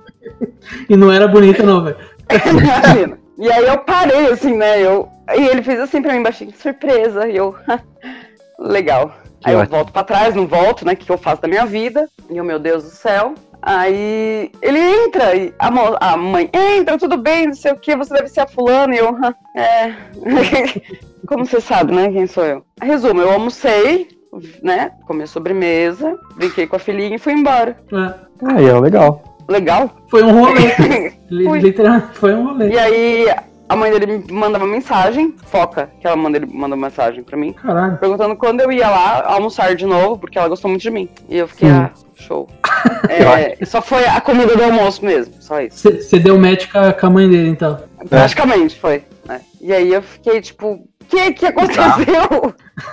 [0.89, 1.97] E não era bonita, não, velho.
[2.29, 3.17] Imagina.
[3.37, 4.81] E aí eu parei, assim, né?
[4.81, 5.09] Eu...
[5.37, 7.27] E ele fez assim pra mim, baixinho, surpresa.
[7.27, 7.55] E eu,
[8.59, 9.13] legal.
[9.39, 9.75] Que aí eu ótimo.
[9.77, 10.93] volto pra trás, não volto, né?
[10.93, 12.07] O que eu faço da minha vida?
[12.29, 13.33] E eu, meu Deus do céu.
[13.61, 17.95] Aí ele entra, e a, mo- a mãe, entra, tudo bem, não sei o que,
[17.95, 18.93] você deve ser a fulana.
[18.93, 19.93] E eu, "Hã, é.
[21.25, 22.11] Como você sabe, né?
[22.11, 22.65] Quem sou eu?
[22.81, 24.09] Resumo, eu almocei,
[24.61, 24.91] né?
[25.07, 27.77] Comi a sobremesa, brinquei com a filhinha e fui embora.
[27.93, 28.53] É.
[28.53, 29.23] Aí, ó, legal.
[29.47, 29.89] Legal?
[30.09, 31.13] Foi um rolê.
[31.59, 32.69] Literalmente, foi um rolê.
[32.69, 33.35] E aí
[33.69, 37.23] a mãe dele me manda uma mensagem, foca, que ela manda, ele manda uma mensagem
[37.23, 37.97] pra mim, Caralho.
[37.97, 41.09] perguntando quando eu ia lá almoçar de novo, porque ela gostou muito de mim.
[41.29, 41.83] E eu fiquei, Hum.
[41.85, 42.47] ah, show.
[43.09, 45.89] É, só foi a comida do almoço mesmo, só isso.
[45.89, 47.79] Você deu match com a, mãe dele, então.
[48.09, 49.03] Praticamente foi.
[49.25, 49.39] né?
[49.61, 51.85] E aí eu fiquei tipo, o que que aconteceu?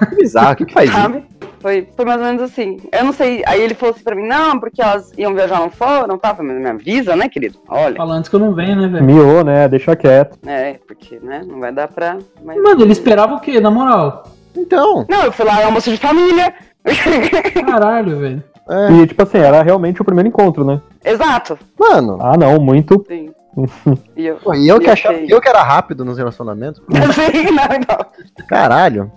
[0.09, 1.23] Que bizarro, o que, que faz isso?
[1.61, 2.79] Foi, foi mais ou menos assim.
[2.93, 3.43] Eu não sei.
[3.47, 6.31] Aí ele falou assim pra mim, não, porque elas iam viajar, não foram, tá?
[6.31, 7.59] Eu falei, mas me avisa, né, querido?
[7.69, 9.05] Olha, Fala antes que eu não venho, né, velho?
[9.05, 9.69] Miou, né?
[9.69, 10.39] Deixa quieto.
[10.47, 12.17] é, porque, né, não vai dar pra.
[12.43, 12.57] Mas...
[12.63, 14.25] Mano, ele esperava o quê, na moral?
[14.57, 16.53] Então, Não, eu fui lá, almoço de família.
[17.67, 18.45] Caralho, velho.
[18.69, 20.81] é, E, tipo assim, era realmente o primeiro encontro, né?
[21.05, 21.59] Exato.
[21.79, 23.05] mano, Ah, não, muito.
[23.07, 23.31] Sim.
[24.17, 24.37] E eu.
[24.37, 26.81] pô, e eu que eu achava, eu que era rápido nos relacionamentos.
[27.15, 28.47] Sim, não, não.
[28.47, 29.11] Caralho.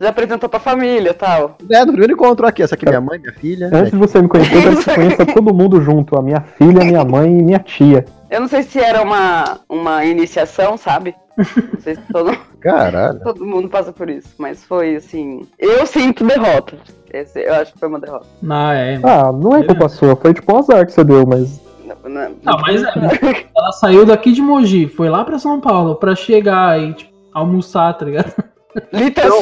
[0.00, 1.56] Já apresentou pra família e tal.
[1.70, 3.70] É, no primeiro encontro aqui, essa aqui é minha mãe, minha filha.
[3.72, 6.18] Antes de você me conhecer, eu quero que você conheça todo mundo junto.
[6.18, 8.04] A minha filha, minha mãe e minha tia.
[8.30, 11.14] Eu não sei se era uma, uma iniciação, sabe?
[11.36, 13.20] Não sei se todo, Caralho.
[13.20, 14.28] todo mundo passa por isso.
[14.38, 15.46] Mas foi assim.
[15.58, 16.76] Eu sinto derrota.
[17.12, 18.26] Esse, eu acho que foi uma derrota.
[18.48, 19.00] Ah, é.
[19.02, 21.60] Ah, não é culpa sua, foi tipo um azar que você deu, mas.
[21.84, 23.46] Não, não- Não, mas é.
[23.56, 27.92] Ela saiu daqui de Mogi, foi lá pra São Paulo pra chegar e, tipo, almoçar,
[27.94, 28.32] tá ligado?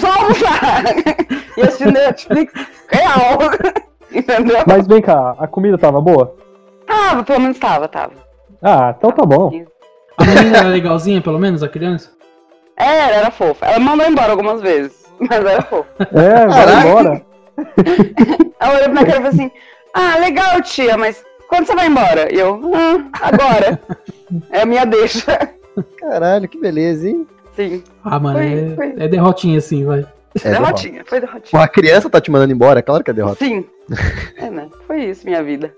[0.01, 0.85] Só almoçar.
[1.57, 2.53] E assistir Netflix
[2.89, 3.39] real.
[4.11, 4.57] Entendeu?
[4.67, 6.35] Mas vem cá, a comida tava boa?
[6.87, 8.13] Tava, pelo menos tava, tava.
[8.63, 9.65] Ah, então tá bom.
[10.17, 12.11] A menina era legalzinha, pelo menos, a criança?
[12.77, 13.67] Era, era fofa.
[13.67, 15.89] Ela mandou embora algumas vezes, mas era fofa.
[16.13, 17.23] É, vai embora.
[18.61, 19.51] Ela olhou pra minha cara e falou assim:
[19.93, 22.33] Ah, legal, tia, mas quando você vai embora?
[22.33, 23.81] E eu, ah, agora.
[24.51, 25.53] É a minha deixa.
[25.99, 27.27] Caralho, que beleza, hein?
[27.59, 28.95] Sim, Ah, mano, Foi- é, foi.
[29.05, 30.01] é derrotinha assim, vai.
[30.01, 30.05] É,
[30.51, 30.61] derrota.
[30.61, 31.63] derrotinha, foi derrotinha.
[31.63, 33.45] a criança tá te mandando embora, é claro que é derrota.
[33.45, 33.65] Sim.
[34.37, 34.69] É, né?
[34.87, 35.75] Foi isso, minha vida.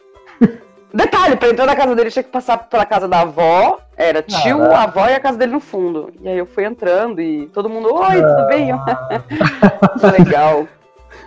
[0.93, 3.79] Detalhe, pra entrar na casa dele tinha que passar pela casa da avó.
[3.97, 4.77] Era tio, Caraca.
[4.77, 6.13] a avó e a casa dele no fundo.
[6.21, 8.73] E aí eu fui entrando e todo mundo, oi, tudo bem?
[10.19, 10.67] Legal,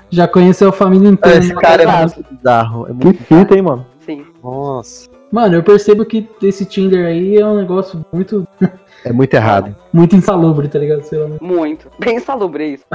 [0.09, 1.39] Já conheceu a família inteira.
[1.39, 2.83] Esse numa cara é muito bizarro.
[2.85, 3.23] É Que muito...
[3.23, 3.85] fita, hein, mano?
[4.05, 4.25] sim.
[4.43, 5.09] Nossa.
[5.31, 8.47] Mano, eu percebo que esse Tinder aí é um negócio muito,
[9.05, 9.75] É muito errado.
[9.91, 11.03] muito insalubre, tá ligado?
[11.03, 11.27] Sei lá.
[11.41, 11.89] Muito.
[11.99, 12.85] Bem insalubre isso.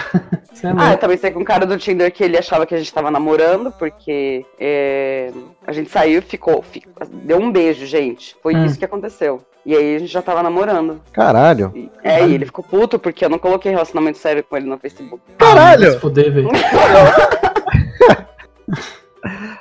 [0.52, 2.74] Você é Ah, eu também sei com um cara do Tinder que ele achava que
[2.74, 5.30] a gente tava namorando, porque é,
[5.66, 6.92] a gente saiu e ficou, ficou-
[7.24, 8.34] Deu um beijo, gente.
[8.42, 8.64] Foi Hum.
[8.64, 9.42] isso que aconteceu.
[9.66, 11.00] E aí a gente já tava namorando.
[11.12, 11.72] Caralho.
[11.74, 14.78] E- É, e ele ficou puto porque eu não coloquei relacionamento sério com ele no
[14.78, 15.20] Facebook.
[15.36, 15.82] Caralho!
[15.82, 16.48] Vai se fuder, velho.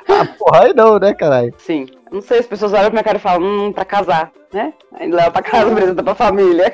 [0.09, 1.53] Ah, porra, aí não, né, caralho?
[1.57, 1.87] Sim.
[2.11, 4.73] Não sei, as pessoas olham pra minha cara e falam, hum, pra casar, né?
[4.99, 6.71] Aí leva pra casa, apresenta pra família.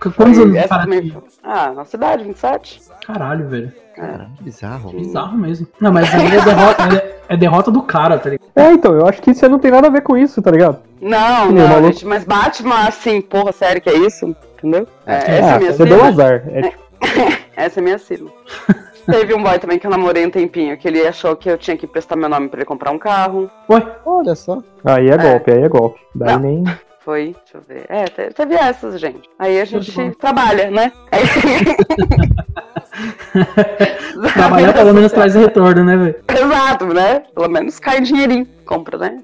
[0.00, 2.80] Quantos anos Essa também Ah, na cidade, 27.
[3.06, 3.72] Caralho, velho.
[3.96, 4.90] Cara, que bizarro.
[4.90, 5.66] Bizarro mesmo.
[5.80, 8.48] Não, mas aí é derrota, é- é derrota do cara, tá ligado?
[8.56, 10.50] É, então, eu acho que isso aí não tem nada a ver com isso, tá
[10.50, 10.78] ligado?
[11.00, 11.86] Não, não, maluco.
[11.92, 14.34] gente, mas Batman, assim, porra, sério que é isso?
[14.58, 14.86] Entendeu?
[15.06, 16.08] É, essa é ah, a minha você deu sigla.
[16.08, 16.42] azar.
[16.48, 16.82] É, tipo,
[17.56, 18.30] Essa é a minha sigla.
[19.06, 21.76] Teve um boy também que eu namorei um tempinho, que ele achou que eu tinha
[21.76, 23.50] que prestar meu nome pra ele comprar um carro.
[23.68, 24.62] Oi, Olha só.
[24.84, 26.00] aí é golpe, aí é golpe.
[26.14, 26.38] Daí Não.
[26.40, 26.64] nem.
[27.00, 27.84] Foi, deixa eu ver.
[27.90, 29.28] É, te- teve essas, gente.
[29.38, 30.90] Aí a gente trabalha, né?
[31.12, 31.22] Aí...
[34.32, 36.14] trabalhar pelo menos traz retorno, né, velho?
[36.28, 37.22] Exato, né?
[37.34, 38.46] Pelo menos cai dinheirinho.
[38.64, 39.18] Compra, né?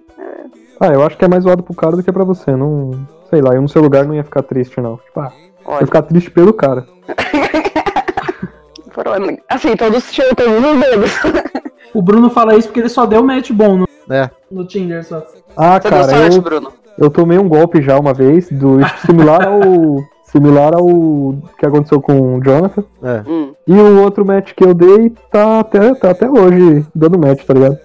[0.79, 2.55] Ah, eu acho que é mais zoado pro cara do que pra você.
[2.55, 2.91] Não.
[3.31, 4.97] Sei lá, eu no seu lugar não ia ficar triste, não.
[4.99, 5.33] Tipo, ah,
[5.67, 6.87] eu ia ficar triste pelo cara.
[8.91, 9.13] foram...
[9.49, 11.11] Assim, todos tinham todos os dedos.
[11.93, 14.31] O Bruno fala isso porque ele só deu match bom no, É.
[14.49, 15.27] no Tinder só.
[15.57, 16.73] Ah, Você deu cara, sorte, eu, Bruno.
[16.97, 19.61] eu tomei um golpe já uma vez, do similar ao.
[20.23, 20.87] Similar ao
[21.59, 22.85] que aconteceu com o Jonathan.
[23.03, 23.25] É.
[23.29, 23.53] Hum.
[23.67, 27.55] E o outro match que eu dei tá até, tá até hoje dando match, tá
[27.55, 27.77] ligado?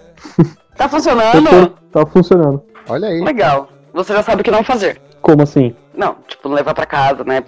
[0.76, 1.44] Tá funcionando?
[1.50, 2.62] tô- tá funcionando.
[2.88, 3.20] Olha aí.
[3.24, 3.68] Legal.
[3.92, 5.00] Você já sabe o que não fazer.
[5.26, 5.74] Como assim?
[5.92, 7.42] Não, tipo, levar pra casa, né?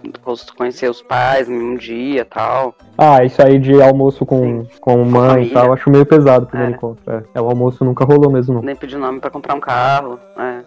[0.56, 2.74] Conhecer os pais no mesmo dia e tal.
[2.98, 5.54] Ah, isso aí de almoço com, com mãe e família.
[5.54, 6.76] tal, eu acho meio pesado o primeiro É.
[6.76, 7.02] encontro.
[7.12, 7.22] É.
[7.36, 8.62] É, o almoço nunca rolou mesmo, não.
[8.62, 10.18] Nem pedir nome pra comprar um carro.
[10.36, 10.58] É.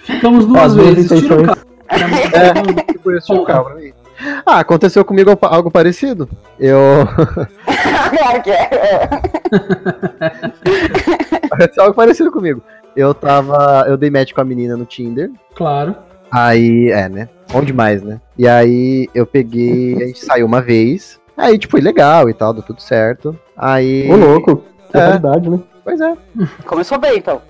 [0.06, 1.20] Ficamos duas As vezes.
[1.20, 1.58] Tira o cara.
[1.92, 3.92] É, tipo, um carro pra mim.
[4.46, 6.26] Ah, aconteceu comigo algo- algo parecido.
[6.58, 6.78] Eu.
[8.16, 9.10] Claro que é.
[11.44, 12.62] aconteceu algo parecido comigo.
[12.96, 13.84] Eu tava.
[13.86, 15.30] Eu dei match com a menina no Tinder.
[15.54, 15.94] Claro.
[16.30, 17.28] Aí, é, né?
[17.54, 18.20] Onde mais, né?
[18.38, 20.02] E aí eu peguei.
[20.02, 21.20] A gente saiu uma vez.
[21.36, 23.36] Aí, tipo, foi legal e tal, deu tudo certo.
[23.56, 24.10] Aí.
[24.10, 24.62] Ô, louco.
[24.90, 25.00] Que É.
[25.00, 25.60] realidade, né?
[25.84, 26.14] Pois é.
[26.66, 27.40] Começou bem, então.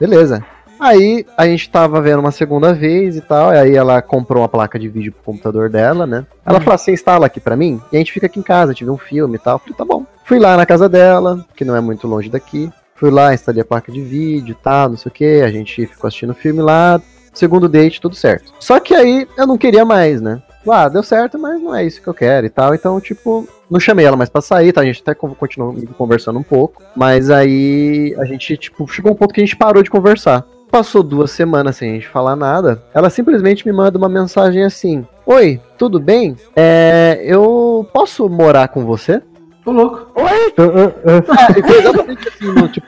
[0.00, 0.44] Beleza.
[0.80, 4.48] Aí a gente tava vendo uma segunda vez e tal, e aí ela comprou uma
[4.48, 6.26] placa de vídeo pro computador dela, né?
[6.44, 8.74] Ela falou assim, instala aqui pra mim, e a gente fica aqui em casa, a
[8.74, 9.54] gente vê um filme e tal.
[9.54, 10.04] Eu Falei, tá bom.
[10.24, 12.68] Fui lá na casa dela, que não é muito longe daqui.
[13.02, 15.40] Fui lá, instalei a placa de vídeo e tal, não sei o que.
[15.42, 17.02] A gente ficou assistindo o filme lá.
[17.34, 18.52] Segundo date, tudo certo.
[18.60, 20.40] Só que aí eu não queria mais, né?
[20.68, 22.72] Ah, deu certo, mas não é isso que eu quero e tal.
[22.76, 24.82] Então, tipo, não chamei ela mais pra sair, tá?
[24.82, 26.80] A gente até con- continuou conversando um pouco.
[26.94, 30.44] Mas aí a gente, tipo, chegou um ponto que a gente parou de conversar.
[30.70, 32.84] Passou duas semanas sem a gente falar nada.
[32.94, 36.36] Ela simplesmente me manda uma mensagem assim: Oi, tudo bem?
[36.54, 39.20] É, eu posso morar com você?
[39.64, 40.08] Tô louco.
[40.16, 40.22] Ah,
[40.58, 41.52] ah, ah.
[41.54, 42.86] É, e foi exatamente assim, no, tipo,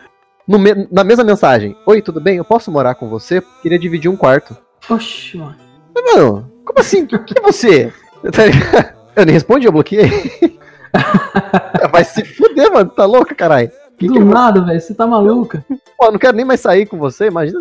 [0.48, 2.36] no me- na mesma mensagem: Oi, tudo bem?
[2.38, 3.42] Eu posso morar com você?
[3.62, 4.56] Queria dividir um quarto.
[4.90, 5.56] Oxi, mano.
[5.94, 7.06] Mas, mano, como assim?
[7.06, 7.92] Quem é você?
[8.24, 8.94] Tá?
[9.14, 10.10] Eu nem respondi, eu bloqueei.
[11.92, 12.88] Vai se fuder, mano.
[12.90, 13.70] Tá louca, caralho?
[13.98, 14.80] Que que Do eu- nada, velho.
[14.80, 15.64] Você tá maluca?
[15.98, 17.26] Pô, eu não quero nem mais sair com você.
[17.26, 17.60] Imagina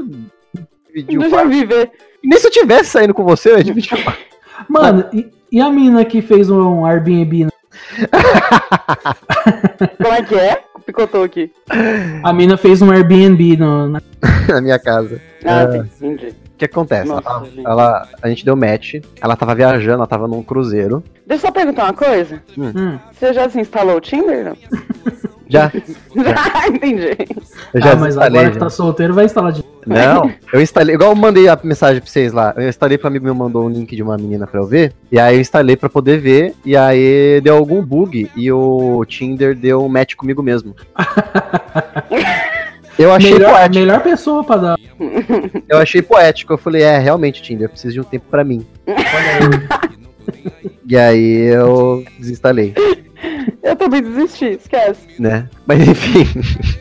[0.88, 1.50] dividir o Deixa eu quarto.
[1.50, 1.92] viver.
[2.24, 4.24] E nem se eu tivesse saindo com você, eu ia dividir o quarto.
[4.70, 7.48] Mano, e, e a mina que fez um Airbnb?
[10.02, 10.62] Como é que é?
[10.86, 11.52] Picotou aqui.
[12.24, 14.02] A mina fez um Airbnb no, na...
[14.50, 15.22] na minha casa.
[15.46, 15.78] Ah, É.
[15.78, 16.28] entendi.
[16.54, 17.08] O que acontece?
[17.10, 17.66] Nossa, ela, gente.
[17.66, 21.04] ela- a gente deu match, ela tava viajando, ela tava num cruzeiro.
[21.26, 22.42] Deixa eu só perguntar uma coisa.
[22.58, 22.98] Hum.
[23.12, 24.46] Você já se instalou o Tinder?
[24.46, 24.58] Não?
[25.50, 25.72] Já,
[26.16, 27.18] Já, entendi.
[27.74, 28.40] eu já ah, mas instalei.
[28.40, 28.60] agora que já.
[28.60, 29.64] tá solteiro vai instalar de.
[29.86, 32.54] Não, eu instalei, igual eu mandei a mensagem pra vocês lá.
[32.56, 34.94] Eu instalei pra um amigo meu, mandou um link de uma menina pra eu ver.
[35.12, 36.56] E aí eu instalei pra poder ver.
[36.66, 40.74] E aí deu algum bug e o Tinder deu um match comigo mesmo.
[42.98, 43.76] Eu achei Melhor, poético.
[43.80, 44.80] melhor pessoa pra dar.
[45.68, 46.54] Eu achei poético.
[46.54, 48.64] Eu falei, é, realmente, Tinder, eu preciso de um tempo pra mim.
[50.88, 52.74] E aí eu desinstalei.
[53.64, 55.08] Eu também desisti, esquece.
[55.18, 55.50] né?
[55.66, 56.26] Mas enfim.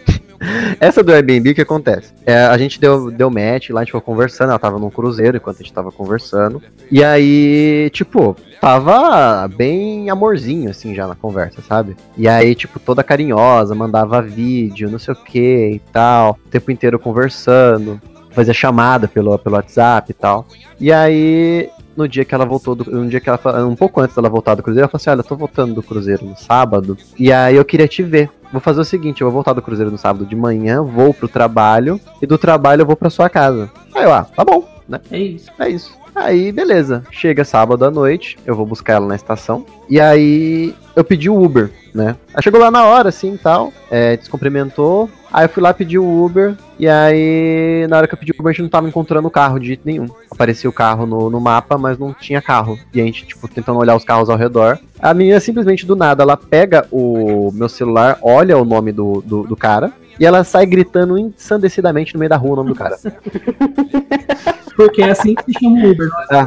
[0.81, 2.13] Essa do Airbnb, o que acontece?
[2.27, 5.37] É, a gente deu, deu match lá, a gente ficou conversando, ela tava num cruzeiro
[5.37, 6.61] enquanto a gente tava conversando.
[6.91, 11.97] E aí, tipo, tava bem amorzinho, assim, já na conversa, sabe?
[12.17, 16.73] E aí, tipo, toda carinhosa, mandava vídeo, não sei o que e tal, o tempo
[16.73, 20.47] inteiro conversando, fazia chamada pelo, pelo WhatsApp e tal.
[20.81, 24.15] E aí, no dia que ela voltou, do, um dia que ela, um pouco antes
[24.15, 26.97] dela voltar do cruzeiro, ela falou assim: Olha, eu tô voltando do cruzeiro no sábado,
[27.19, 28.31] e aí eu queria te ver.
[28.51, 31.29] Vou fazer o seguinte: eu vou voltar do cruzeiro no sábado de manhã, vou pro
[31.29, 33.71] trabalho, e do trabalho eu vou pra sua casa.
[33.95, 35.01] Aí eu, ah, tá bom, né?
[35.11, 35.51] É isso.
[35.59, 36.03] É isso.
[36.15, 37.03] Aí, beleza.
[37.11, 39.65] Chega sábado à noite, eu vou buscar ela na estação.
[39.89, 41.71] E aí, eu pedi o Uber.
[41.95, 42.17] Né?
[42.35, 45.99] Aí chegou lá na hora, assim, e tal, é, descumprimentou, aí eu fui lá pedir
[45.99, 48.89] o Uber, e aí, na hora que eu pedi o Uber, a gente não tava
[48.89, 50.09] encontrando o carro de jeito nenhum.
[50.29, 52.77] Aparecia o carro no, no mapa, mas não tinha carro.
[52.93, 54.81] E a gente, tipo, tentando olhar os carros ao redor.
[54.99, 59.45] A menina simplesmente do nada, ela pega o meu celular, olha o nome do, do,
[59.45, 62.99] do cara, e ela sai gritando ensandecidamente no meio da rua o nome do cara.
[64.75, 66.41] Porque é assim que se chama o Uber, não é?
[66.41, 66.47] Ah.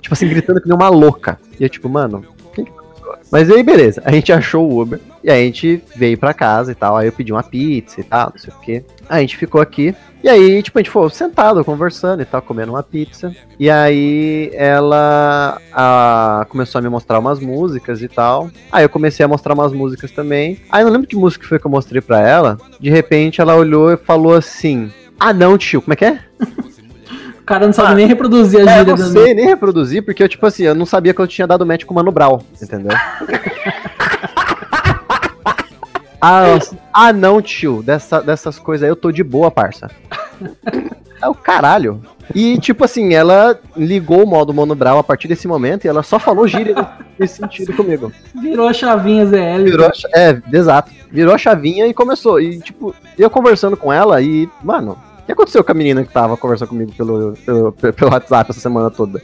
[0.00, 1.38] tipo assim, gritando que nem uma louca.
[1.60, 2.24] E eu, tipo, mano,
[3.34, 5.00] Mas aí, beleza, a gente achou o Uber.
[5.24, 6.96] E a gente veio pra casa e tal.
[6.96, 8.84] Aí eu pedi uma pizza e tal, não sei o quê.
[9.08, 9.92] A gente ficou aqui.
[10.22, 13.34] E aí, tipo, a gente foi sentado, conversando e tal, comendo uma pizza.
[13.58, 18.48] E aí ela a- começou a me mostrar umas músicas e tal.
[18.70, 20.60] Aí eu comecei a mostrar umas músicas também.
[20.70, 22.56] Aí eu não lembro que música foi que eu mostrei pra ela.
[22.78, 26.20] De repente ela olhou e falou assim: Ah, não, tio, como é que é?
[27.44, 30.02] O cara não sabe nem reproduzir a É, eu gíria não da sei nem reproduzir,
[30.02, 32.10] porque eu, tipo assim, eu não sabia que eu tinha dado match com o Mano
[32.10, 32.96] Brown, entendeu?
[36.18, 36.58] ah,
[36.90, 39.90] ah, não, tio, dessa, dessas coisas aí eu tô de boa, parça.
[41.20, 42.00] É o caralho.
[42.34, 46.02] E, tipo assim, ela ligou o modo Mano Brown a partir desse momento e ela
[46.02, 46.74] só falou gíria
[47.18, 48.10] nesse sentido comigo.
[48.34, 49.64] Virou a chavinha ZL.
[49.64, 50.90] Virou a, cha- é, exato.
[51.10, 52.40] Virou a chavinha e começou.
[52.40, 56.12] E, tipo, eu conversando com ela e, mano, o que aconteceu com a menina que
[56.12, 59.20] tava conversando comigo pelo, pelo, pelo WhatsApp essa semana toda?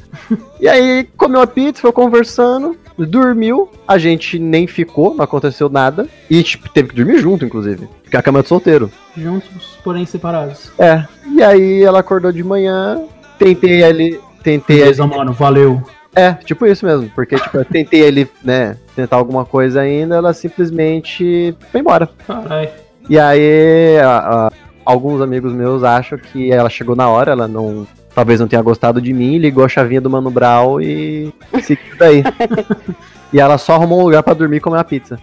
[0.58, 6.08] E aí, comeu a pizza, foi conversando, dormiu, a gente nem ficou, não aconteceu nada.
[6.28, 7.86] E, tipo, teve que dormir junto, inclusive.
[8.02, 8.90] Porque a cama é de solteiro.
[9.16, 10.72] Juntos, porém separados.
[10.78, 11.04] É.
[11.34, 13.02] E aí, ela acordou de manhã,
[13.38, 14.18] tentei ali.
[14.42, 14.84] Tentei ali.
[14.84, 15.82] Beleza, mano, valeu.
[16.14, 17.08] É, tipo isso mesmo.
[17.14, 22.08] Porque, tipo, eu tentei ali, né, tentar alguma coisa ainda, ela simplesmente foi embora.
[22.26, 22.68] Caralho.
[23.08, 24.52] E aí, a- a-
[24.90, 27.86] alguns amigos meus acham que ela chegou na hora, ela não.
[28.14, 31.32] Talvez não tenha gostado de mim, ligou a chavinha do Mano Brown e
[31.62, 32.24] seguiu daí.
[33.32, 35.18] e ela só arrumou um lugar pra dormir e comer uma pizza.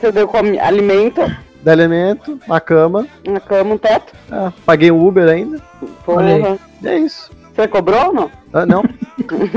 [0.00, 1.20] Você deu com alimento,
[1.62, 4.12] Dá elemento, uma cama, uma cama, um teto.
[4.30, 5.60] ah, paguei um Uber ainda.
[6.04, 6.56] Porra.
[6.80, 7.30] E é isso.
[7.52, 8.30] Você cobrou ou não?
[8.52, 8.84] Ah, não.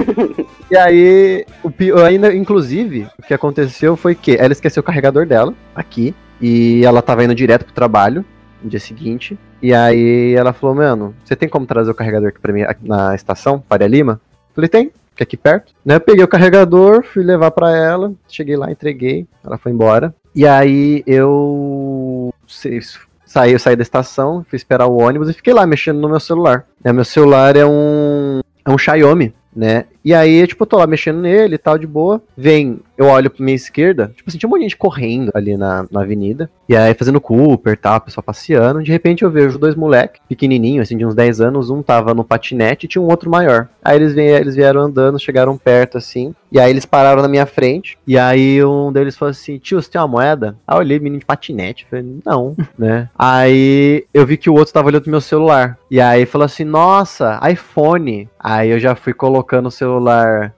[0.71, 5.27] e aí, o pior, ainda, inclusive, o que aconteceu foi que ela esqueceu o carregador
[5.27, 6.15] dela aqui.
[6.41, 8.25] E ela tava indo direto pro trabalho
[8.63, 9.37] no dia seguinte.
[9.61, 12.87] E aí ela falou, mano, você tem como trazer o carregador aqui pra mim aqui
[12.87, 14.19] na estação, Faria Lima?
[14.53, 15.73] Falei, tem, que é aqui perto.
[15.85, 20.13] Né, eu peguei o carregador, fui levar pra ela, cheguei lá, entreguei, ela foi embora.
[20.33, 25.65] E aí eu saí, eu saí da estação, fui esperar o ônibus e fiquei lá
[25.65, 26.65] mexendo no meu celular.
[26.83, 29.85] Né, meu celular é um é um Xiaomi, né?
[30.03, 32.21] E aí, tipo, eu tô lá mexendo nele e tal, de boa.
[32.35, 35.55] Vem, eu olho pra minha esquerda, tipo assim, tinha um monte de gente correndo ali
[35.57, 36.49] na, na avenida.
[36.67, 38.81] E aí, fazendo Cooper e tal, o pessoal passeando.
[38.81, 41.69] De repente, eu vejo dois moleques, pequenininhos, assim, de uns 10 anos.
[41.69, 43.67] Um tava no patinete e tinha um outro maior.
[43.83, 46.33] Aí eles, vieram, eles vieram andando, chegaram perto, assim.
[46.51, 47.97] E aí, eles pararam na minha frente.
[48.07, 50.55] E aí, um deles falou assim, tio, você tem uma moeda?
[50.67, 51.87] Aí eu olhei, menino de patinete.
[51.89, 53.09] Falei, não, né?
[53.17, 55.77] Aí, eu vi que o outro tava olhando pro meu celular.
[55.89, 58.29] E aí, falou assim, nossa, iPhone.
[58.39, 59.90] Aí, eu já fui colocando o celular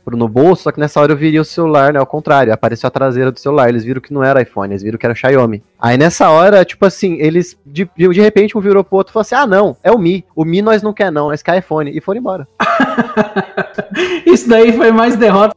[0.03, 2.53] pro no bolso, só que nessa hora eu virei o celular, né, ao contrário.
[2.53, 3.69] Apareceu a traseira do celular.
[3.69, 5.63] Eles viram que não era iPhone, eles viram que era Xiaomi.
[5.79, 9.21] Aí, nessa hora, tipo assim, eles, de, de repente, um virou pro outro e falou
[9.21, 10.25] assim, ah, não, é o Mi.
[10.35, 11.91] O Mi nós não quer não, nós quer iPhone.
[11.95, 12.47] E foram embora.
[14.25, 15.55] Isso daí foi mais derrota.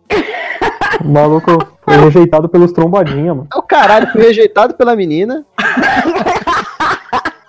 [1.04, 3.48] O maluco foi rejeitado pelos trombadinha, mano.
[3.52, 5.44] É o caralho, fui rejeitado pela menina.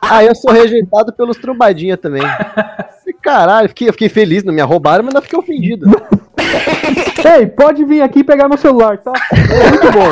[0.02, 2.24] Aí eu sou rejeitado pelos trombadinha também.
[3.18, 5.88] E caralho, fiquei, eu fiquei feliz, não me roubaram, mas não fiquei ofendido.
[7.38, 9.12] Ei, pode vir aqui pegar meu celular, tá?
[9.32, 10.10] É muito bom.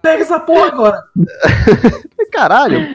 [0.00, 1.02] Pega essa porra agora.
[2.18, 2.94] E caralho,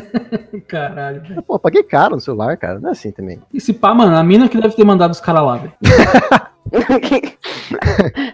[0.68, 1.42] Caralho, velho.
[1.42, 2.78] pô, paguei caro no celular, cara.
[2.80, 3.40] Não é assim também.
[3.52, 5.72] Esse pá, mano, a mina que deve ter mandado os caras lá, velho.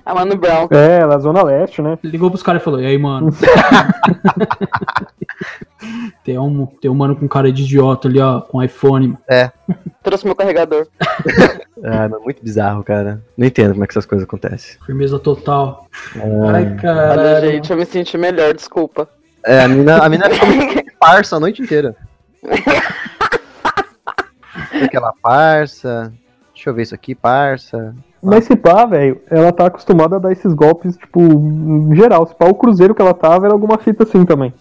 [0.07, 0.69] a Mano Brown.
[0.71, 1.99] É, na Zona Leste, né?
[2.03, 3.31] Ligou pros caras e falou, e aí, mano?
[6.25, 9.09] Tem, um, tem um mano com cara de idiota ali, ó, com iPhone.
[9.09, 9.53] mano.
[10.03, 10.87] Trouxe meu carregador.
[11.85, 13.21] Ah, mas muito bizarro, cara.
[13.37, 14.77] Não entendo como é que essas coisas acontecem.
[14.87, 15.89] Firmeza total.
[16.15, 17.51] Ai, Olha, caralho.
[17.51, 19.09] gente, eu me senti melhor, desculpa.
[19.45, 21.97] É, a mina, a mina ficou parça a noite inteira.
[24.85, 26.13] Aquela parça.
[26.55, 27.97] Deixa eu ver isso aqui, parça.
[28.23, 32.25] Mas se pá, velho, ela tá acostumada a dar esses golpes, tipo, em geral.
[32.29, 34.55] Se pá, o cruzeiro que ela tava era alguma fita assim também.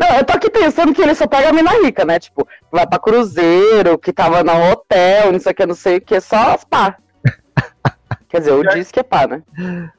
[0.00, 2.18] Não, eu tô aqui pensando que ele só pega a mina rica, né?
[2.18, 6.00] Tipo, vai pra cruzeiro, que tava no hotel, não sei o que, não sei o
[6.00, 6.96] que, só as pá.
[8.28, 9.42] Quer dizer, eu disse que é pá, né?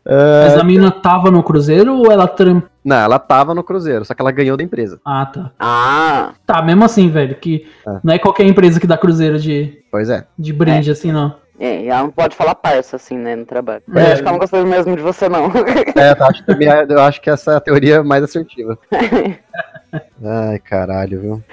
[0.06, 2.66] Mas a mina tava no cruzeiro ou ela tramp...
[2.86, 5.00] Não, ela tava no Cruzeiro, só que ela ganhou da empresa.
[5.06, 5.52] Ah, tá.
[5.60, 8.00] Ah, Tá, mesmo assim, velho, que É.
[8.04, 10.26] não é qualquer empresa que dá cruzeiro de, Pois é.
[10.38, 11.36] de brinde, assim, não.
[11.60, 13.84] É, e ela não pode falar parça, assim, né, no trabalho.
[13.94, 14.00] É.
[14.00, 15.52] Eu acho que ela não gostou mesmo de você, não.
[15.96, 18.80] É, eu acho, também- eu acho que essa é a teoria mais assertiva.
[20.24, 21.44] Ai, caralho, viu?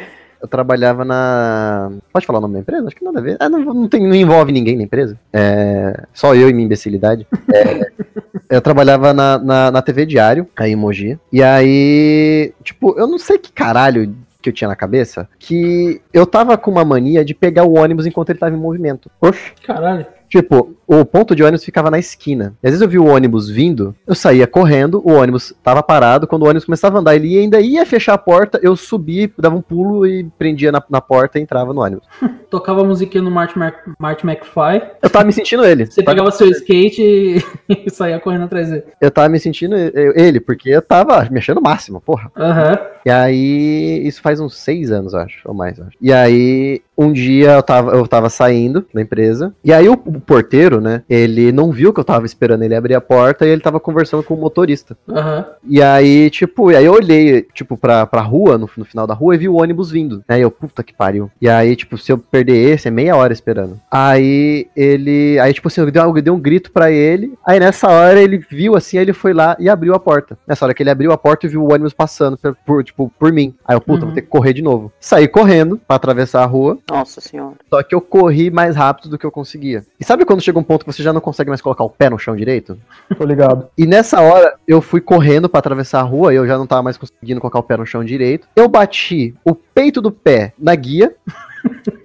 [0.40, 1.90] Eu trabalhava na.
[2.12, 2.86] Pode falar o nome da empresa?
[2.86, 3.36] Acho que nada a ver.
[3.40, 5.18] Ah, não, não, tem, não envolve ninguém na empresa.
[5.32, 7.26] É, só eu e minha imbecilidade.
[7.52, 7.90] É,
[8.50, 11.18] eu trabalhava na, na, na TV Diário, aí em Mogi.
[11.32, 14.14] E aí, tipo, eu não sei que caralho
[14.46, 18.06] que eu tinha na cabeça, que eu tava com uma mania de pegar o ônibus
[18.06, 19.10] enquanto ele tava em movimento.
[19.20, 20.06] Oxe, Caralho.
[20.28, 22.54] Tipo, o ponto de ônibus ficava na esquina.
[22.62, 26.26] E às vezes eu vi o ônibus vindo, eu saía correndo, o ônibus tava parado.
[26.26, 29.56] Quando o ônibus começava a andar, ele ainda ia fechar a porta, eu subia, dava
[29.56, 32.06] um pulo e prendia na, na porta e entrava no ônibus.
[32.50, 34.82] Tocava a musiquinha no Marty, Mac, Marty McFly.
[35.02, 35.86] Eu tava me sentindo ele.
[35.86, 38.84] Você pegava seu skate e, saía correndo atrás dele.
[39.00, 42.30] Eu tava me sentindo ele, porque eu tava mexendo o máximo, porra.
[42.36, 42.78] Aham.
[43.04, 45.96] E aí, isso faz uns seis anos, acho, ou mais, acho.
[46.00, 50.20] E aí, um dia eu tava, eu tava saindo da empresa, e aí o, o
[50.20, 53.60] porteiro, né, ele não viu que eu tava esperando ele abrir a porta e ele
[53.60, 54.96] tava conversando com o motorista.
[55.08, 55.44] Aham.
[55.64, 59.14] E aí, tipo, e aí eu olhei, tipo, pra, pra rua, no, no final da
[59.14, 60.22] rua, e vi o ônibus vindo.
[60.28, 61.30] Aí eu, puta que pariu.
[61.40, 63.80] E aí, tipo, se eu perder esse, é meia hora esperando.
[63.90, 65.38] Aí ele.
[65.40, 67.32] Aí, tipo assim, eu dei, eu dei um grito pra ele.
[67.46, 70.38] Aí nessa hora ele viu assim, aí ele foi lá e abriu a porta.
[70.46, 73.12] Nessa hora que ele abriu a porta e viu o ônibus passando por, por, tipo,
[73.18, 73.54] por mim.
[73.64, 74.06] Aí eu, puta, Uhum.
[74.08, 74.92] vou ter que correr de novo.
[75.00, 76.78] Saí correndo pra atravessar a rua.
[76.90, 77.54] Nossa senhora.
[77.70, 79.84] Só que eu corri mais rápido do que eu conseguia.
[79.98, 82.10] E sabe quando chega um ponto que você já não consegue mais colocar o pé
[82.10, 82.76] no chão direito?
[83.16, 83.68] tô ligado.
[83.78, 86.82] E nessa hora, eu fui correndo pra atravessar a rua, e eu já não tava
[86.82, 88.46] mais conseguindo colocar o pé no chão direito.
[88.54, 91.14] Eu bati o peito do pé na guia,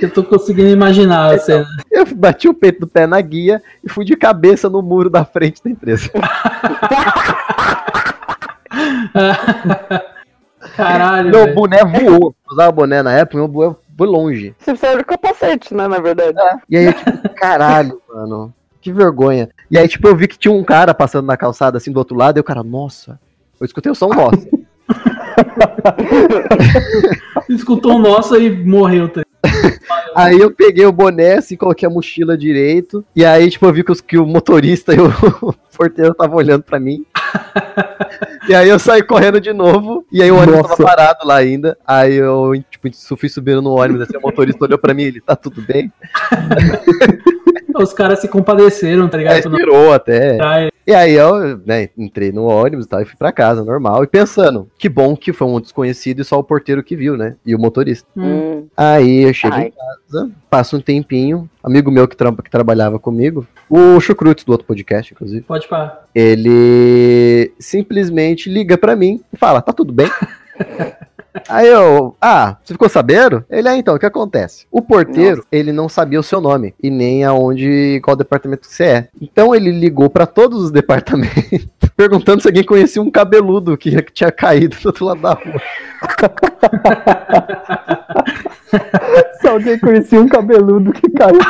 [0.00, 1.66] Eu tô conseguindo imaginar a cena.
[1.90, 5.24] eu bati o peito do pé na guia e fui de cabeça no muro da
[5.24, 6.08] frente da empresa.
[10.76, 11.54] Caralho, Meu velho.
[11.54, 12.34] boné voou.
[12.48, 14.54] Eu usava boné na época, meu boné foi longe.
[14.58, 16.34] Você precisa de capacete, né, na verdade.
[16.70, 18.50] E aí, eu, tipo, caralho, mano.
[18.80, 19.50] Que vergonha.
[19.70, 22.16] E aí, tipo, eu vi que tinha um cara passando na calçada assim do outro
[22.16, 23.20] lado, e o cara, nossa.
[23.60, 24.48] Eu escutei o som, nossa.
[27.48, 29.08] Escutou o nosso e morreu.
[29.10, 29.22] tá?
[30.14, 33.04] Aí eu peguei o boné, assim, coloquei a mochila direito.
[33.14, 36.62] E aí, tipo, eu vi que, os- que o motorista e o porteiro estavam olhando
[36.62, 37.04] pra mim.
[38.48, 40.04] e aí eu saí correndo de novo.
[40.10, 40.76] E aí o ônibus Nossa.
[40.76, 41.76] tava parado lá ainda.
[41.86, 45.36] Aí eu, tipo, fui subindo no ônibus, assim, o motorista olhou pra mim ele, tá
[45.36, 45.92] tudo bem?
[47.78, 49.44] Os caras se compadeceram, tá ligado?
[49.48, 50.38] Não- esperou até.
[50.40, 54.02] Ai, E aí eu, né, entrei no ônibus e tal, e fui pra casa, normal.
[54.02, 57.36] E pensando, que bom que foi um desconhecido e só o porteiro que viu, né?
[57.46, 58.08] E o motorista.
[58.16, 58.22] hum.
[58.62, 58.66] Hum.
[58.76, 59.66] Aí eu cheguei Ai.
[59.66, 64.52] em casa, passa um tempinho, amigo meu que, trampa, que trabalhava comigo, o Chucrutes do
[64.52, 66.06] outro podcast, inclusive, Pode parar.
[66.14, 70.10] ele simplesmente liga pra mim e fala, tá tudo bem?
[71.48, 73.44] Aí eu, ah, você ficou sabendo?
[73.48, 74.66] Ele, é então, o que acontece?
[74.70, 79.08] O porteiro, ele não sabia o seu nome e nem aonde, qual departamento você é.
[79.20, 84.12] Então ele ligou pra todos os departamentos, perguntando se alguém conhecia um cabeludo que, que
[84.12, 85.60] tinha caído do outro lado da rua.
[89.40, 91.40] Se alguém conhecia um cabeludo que caiu.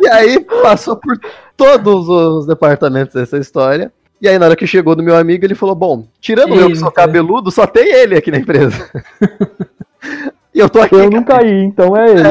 [0.00, 1.18] E aí passou por
[1.56, 3.92] todos os departamentos dessa história.
[4.20, 6.76] E aí, na hora que chegou do meu amigo, ele falou: Bom, tirando eu que
[6.76, 7.02] sou Eita.
[7.02, 8.88] cabeludo, só tem ele aqui na empresa.
[10.54, 10.94] e eu tô aqui.
[10.94, 12.28] Eu não caí, então é ele.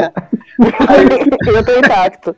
[1.46, 2.36] eu tô intacto.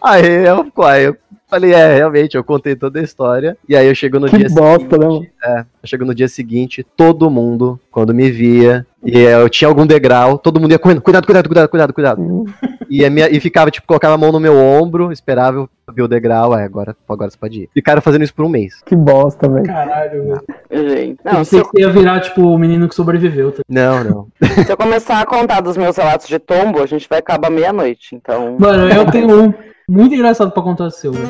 [0.00, 1.16] Aí eu, aí eu
[1.48, 3.58] falei: É, realmente, eu contei toda a história.
[3.68, 5.32] E aí eu chego no Que dia bosta, né, seguinte.
[5.44, 9.86] É, eu chego no dia seguinte, todo mundo, quando me via, e eu tinha algum
[9.86, 12.44] degrau, todo mundo ia correndo: Cuidado, cuidado, cuidado, cuidado, cuidado.
[12.92, 16.02] E, a minha, e ficava, tipo, colocava a mão no meu ombro, esperava eu subir
[16.02, 17.70] o degrau, aí agora, agora você pode ir.
[17.72, 18.82] Ficaram fazendo isso por um mês.
[18.84, 19.64] Que bosta, velho.
[19.64, 20.90] Caralho, velho.
[20.90, 21.18] Gente.
[21.24, 23.50] Não, se pensei eu, que você ia virar, tipo, o menino que sobreviveu.
[23.50, 23.62] Tá?
[23.66, 24.26] Não, não.
[24.62, 28.14] se eu começar a contar dos meus relatos de tombo, a gente vai acabar meia-noite.
[28.14, 28.58] Então.
[28.60, 29.54] Mano, eu tenho um
[29.88, 31.28] muito engraçado pra contar o seu, velho.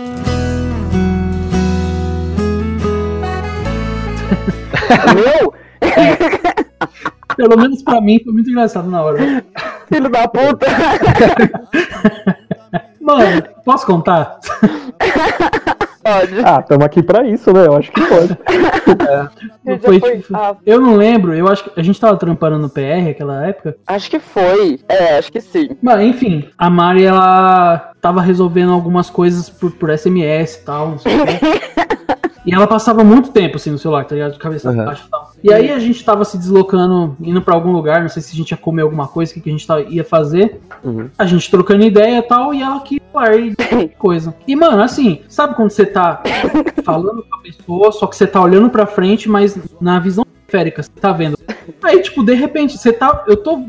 [5.15, 5.55] Meu,
[7.37, 9.19] Pelo menos pra mim foi muito engraçado na hora.
[9.89, 10.67] filho da puta!
[13.01, 14.39] Mano, posso contar?
[16.05, 16.41] Pode.
[16.45, 17.67] Ah, tamo aqui pra isso, né?
[17.67, 18.37] Eu acho que pode.
[19.65, 22.59] Já Foi, foi- tipo, ah, Eu não lembro, eu acho que a gente tava trampando
[22.59, 23.77] no PR naquela época.
[23.87, 24.81] acho que foi.
[24.89, 25.71] É, acho que sim.
[25.81, 30.99] Mas, enfim, a Mari, ela tava resolvendo algumas coisas por, por SMS e tal, não
[30.99, 31.33] sei o quê.
[32.45, 34.33] E ela passava muito tempo assim no celular, tá ligado?
[34.33, 34.85] De cabeça Uhum.
[34.85, 35.33] baixa e tal.
[35.45, 38.37] E aí a gente tava se deslocando, indo pra algum lugar, não sei se a
[38.37, 40.61] gente ia comer alguma coisa, o que, que a gente tava- ia fazer.
[40.83, 41.09] Uhum.
[41.17, 44.35] A gente trocando ideia e tal, e ela aqui, e coisa.
[44.47, 46.21] E, mano, assim, sabe quando você tá
[46.85, 50.83] falando com a pessoa, só que você tá olhando pra frente, mas na visão periférica,
[50.83, 51.39] você tá vendo.
[51.83, 53.25] Aí, tipo, de repente, você tá.
[53.29, 53.65] Eu tô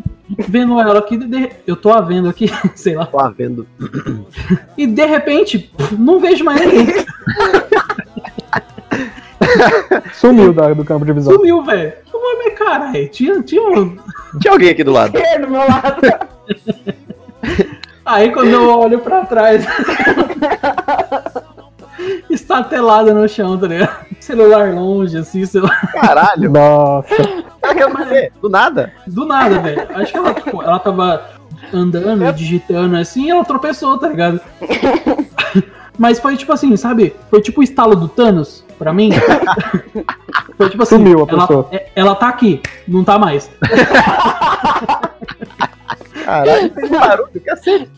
[0.48, 3.06] vendo ela aqui, de- eu tô a vendo aqui, sei lá.
[3.06, 3.68] Tô lá vendo.
[4.78, 7.06] E de repente, não vejo mais ninguém.
[10.14, 11.34] Sumiu da- do campo de visão.
[11.34, 11.94] Sumiu, velho.
[12.14, 13.98] Mas caralho, tinha, tinha um...
[14.40, 15.18] Tinha alguém aqui do lado.
[15.18, 16.02] Ele do meu lado.
[18.06, 19.66] Aí quando eu olho pra trás.
[22.30, 24.06] Estatelada no chão, tá ligado?
[24.20, 25.76] Celular longe, assim, sei lá.
[25.94, 26.50] Caralho.
[26.50, 27.16] Nossa.
[27.16, 28.30] Ela?
[28.42, 28.92] Do nada?
[29.08, 29.88] Do nada, velho.
[29.96, 31.30] Acho que ela, tipo, ela tava
[31.74, 34.42] andando, digitando assim, e ela tropeçou, tá ligado?
[35.98, 37.16] Mas foi tipo assim, sabe?
[37.30, 39.10] Foi tipo o estalo do Thanos, pra mim.
[40.58, 41.68] Foi tipo assim, Sumiu a ela, pessoa.
[41.72, 43.50] é- ela tá aqui, não tá mais.
[46.26, 47.90] Caralho, um barulho, cacete.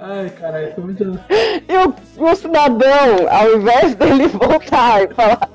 [0.00, 1.20] Ai, caralho, foi muito.
[1.68, 1.94] E o,
[2.30, 5.48] o cidadão, ao invés dele voltar e falar.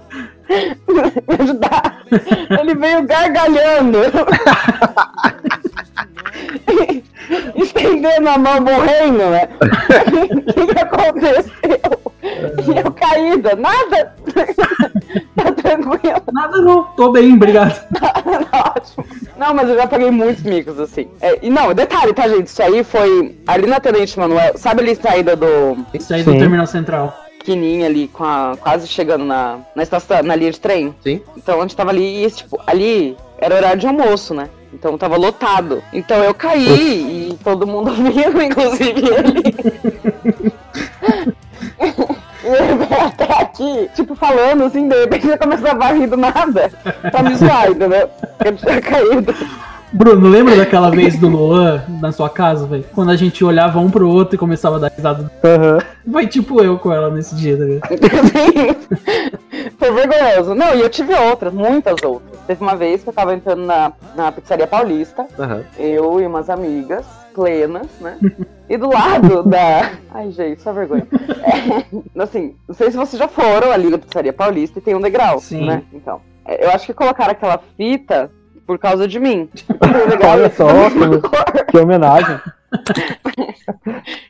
[1.28, 2.04] Me ajudar,
[2.60, 4.00] ele veio gargalhando.
[7.56, 9.48] Estendendo a mão, morrendo, né?
[10.22, 12.03] O que, que aconteceu?
[13.04, 14.16] Caída, nada?
[15.36, 16.22] tá tranquilo.
[16.32, 17.86] Nada não, tô bem, obrigado.
[18.76, 19.06] Ótimo.
[19.38, 21.10] Não, mas eu já paguei muitos micos, assim.
[21.20, 22.48] É, e não, detalhe, tá, gente?
[22.48, 24.58] Isso aí foi ali na Tenente Manuel.
[24.58, 26.40] Sabe ali a saída do Isso aí do Sim.
[26.40, 27.14] Terminal Central.
[27.44, 30.96] Quininha ali, com a, quase chegando na, na estação, na linha de trem?
[31.04, 31.22] Sim.
[31.36, 34.50] Então, onde tava ali, e, tipo, ali era horário de almoço, né?
[34.74, 35.84] Então tava lotado.
[35.92, 40.54] Então eu caí e todo mundo viu, inclusive ele.
[42.44, 46.18] E ele veio até aqui, tipo, falando assim, de repente ele começava a rir do
[46.18, 46.72] nada.
[47.12, 48.10] Pra me zoar, entendeu?
[48.38, 49.34] Porque eu tinha caído.
[49.94, 52.84] Bruno, lembra daquela vez do Luan na sua casa, velho?
[52.96, 55.32] Quando a gente olhava um pro outro e começava a dar risada.
[55.44, 55.78] Aham.
[56.12, 57.94] Foi tipo eu com ela nesse dia, tá ligado?
[58.28, 59.70] Sim.
[59.78, 60.56] Foi vergonhoso.
[60.56, 62.33] Não, e eu tive outras, muitas outras.
[62.46, 65.64] Teve uma vez que eu tava entrando na, na pizzaria paulista, Aham.
[65.78, 68.18] eu e umas amigas plenas, né?
[68.70, 69.92] E do lado da.
[70.10, 71.06] Ai, gente, só vergonha.
[71.44, 75.02] É, assim, não sei se vocês já foram ali na pizzaria paulista e tem um
[75.02, 75.66] degrau, Sim.
[75.66, 75.84] né?
[75.92, 78.32] Então, é, eu acho que colocaram aquela fita
[78.66, 79.50] por causa de mim.
[80.28, 81.66] Olha só, que-.
[81.72, 82.40] Que homenagem.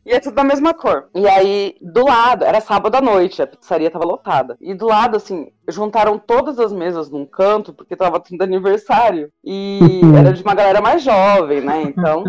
[0.05, 1.09] E é tudo da mesma cor.
[1.15, 4.57] E aí, do lado, era sábado à noite, a pizzaria tava lotada.
[4.59, 9.31] E do lado, assim, juntaram todas as mesas num canto, porque tava tendo aniversário.
[9.43, 9.79] E
[10.17, 11.83] era de uma galera mais jovem, né?
[11.83, 12.23] Então,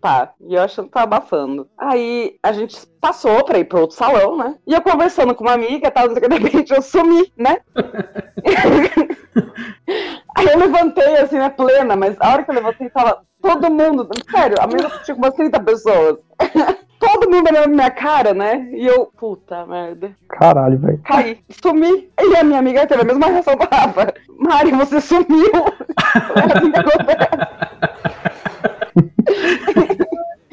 [0.00, 0.32] tá.
[0.40, 1.68] E eu achando que tava abafando.
[1.76, 4.56] Aí a gente passou pra ir pro outro salão, né?
[4.66, 7.58] E eu conversando com uma amiga e tal, de repente eu sumi, né?
[10.40, 14.08] Aí eu levantei, assim, né, plena, mas a hora que eu levantei, tava todo mundo,
[14.30, 16.16] sério, a mesa tinha umas 30 pessoas.
[16.98, 18.66] todo mundo olhando na minha cara, né?
[18.72, 20.98] E eu, puta merda, Caralho, velho.
[21.04, 22.10] caí, sumi.
[22.18, 24.14] E a minha amiga teve a mesma reação do Rafa.
[24.38, 25.52] Mari, você sumiu.
[25.96, 27.28] Assim que acontece.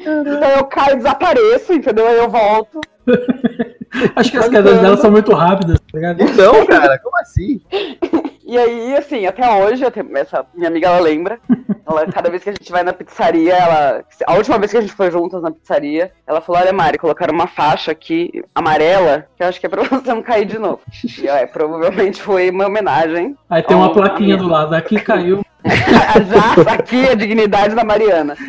[0.00, 2.06] então eu caio, desapareço, entendeu?
[2.06, 2.80] Aí eu volto.
[4.16, 6.18] Acho que as quedas dela são muito rápidas, tá ligado?
[6.36, 7.62] Não, cara, como assim?
[8.48, 11.38] E aí, assim, até hoje, tenho- essa minha amiga, ela lembra.
[11.86, 14.02] Ela, cada vez que a gente vai na pizzaria, ela.
[14.26, 17.34] A última vez que a gente foi juntas na pizzaria, ela falou: Olha, Mari, colocaram
[17.34, 20.80] uma faixa aqui amarela, que eu acho que é pra você não cair de novo.
[21.22, 23.36] E é, provavelmente foi uma homenagem.
[23.50, 25.44] Aí tem uma plaquinha do lado, aqui caiu.
[26.64, 28.34] Já aqui a dignidade da Mariana.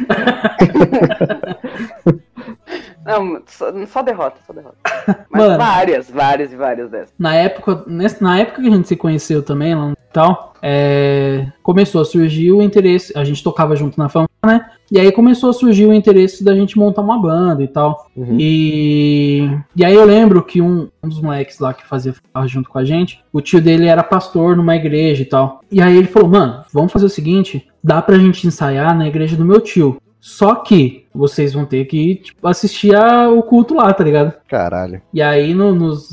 [3.10, 4.78] Não, só, só derrota, só derrota.
[5.30, 5.58] Mas Mano.
[5.58, 7.14] várias, várias e várias dessas.
[7.18, 11.48] Na época, nesse- na época que a gente se conheceu também, lá no tal, é,
[11.62, 13.16] começou a surgir o interesse.
[13.18, 14.66] A gente tocava junto na fama, né?
[14.92, 18.08] E aí começou a surgir o interesse da gente montar uma banda e tal.
[18.16, 18.36] Uhum.
[18.40, 22.70] E, e aí eu lembro que um, um dos moleques lá que fazia farra junto
[22.70, 25.62] com a gente, o tio dele era pastor numa igreja e tal.
[25.72, 29.38] E aí ele falou, mano, vamos fazer o seguinte, dá pra gente ensaiar na igreja
[29.38, 29.98] do meu tio.
[30.20, 34.34] Só que vocês vão ter que tipo, assistir a- o culto lá, tá ligado?
[34.48, 35.02] Caralho.
[35.14, 36.10] E aí, no- nos,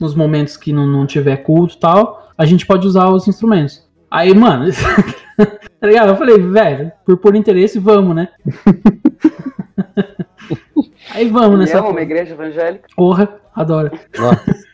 [0.00, 3.86] nos momentos que não, não tiver culto e tal, a gente pode usar os instrumentos.
[4.10, 4.70] Aí, mano,
[5.80, 6.08] tá ligado?
[6.10, 8.28] Eu falei, velho, por por interesse, vamos, né?
[11.14, 12.86] aí vamos nessa amo uma igreja evangélica.
[12.96, 13.90] porra, adoro.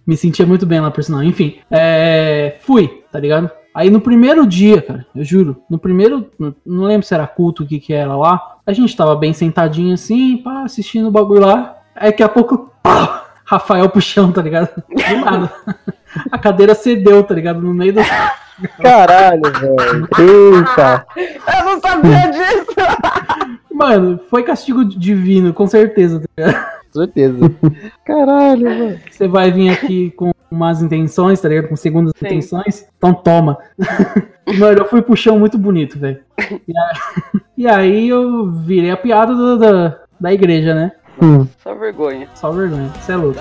[0.06, 1.22] Me sentia muito bem lá, por sinal.
[1.22, 3.50] Enfim, é, fui, tá ligado?
[3.78, 6.28] Aí no primeiro dia, cara, eu juro, no primeiro,
[6.66, 9.94] não lembro se era culto, o que que era lá, a gente tava bem sentadinho
[9.94, 14.42] assim, pá, assistindo o bagulho lá, aí daqui a pouco, pá, Rafael pro chão, tá
[14.42, 14.82] ligado?
[14.88, 15.52] Do nada.
[16.28, 17.62] A cadeira cedeu, tá ligado?
[17.62, 18.00] No meio do...
[18.82, 20.08] Caralho, velho.
[20.18, 21.06] Eita.
[21.16, 22.66] Eu não sabia disso!
[23.72, 26.77] Mano, foi castigo divino, com certeza, tá ligado?
[26.92, 27.38] Certeza.
[28.04, 29.00] Caralho, mano.
[29.10, 31.68] Você vai vir aqui com umas intenções, tá ligado?
[31.68, 32.26] Com segundas Sim.
[32.26, 32.86] intenções.
[32.96, 33.58] Então toma.
[34.58, 36.20] Mano, eu fui pro chão muito bonito, velho.
[36.66, 36.92] E, a-
[37.58, 40.92] e aí eu virei a piada da, da, da igreja, né?
[41.20, 41.46] Hum.
[41.62, 42.26] Só vergonha.
[42.34, 42.88] Só vergonha.
[42.98, 43.40] Você é louco.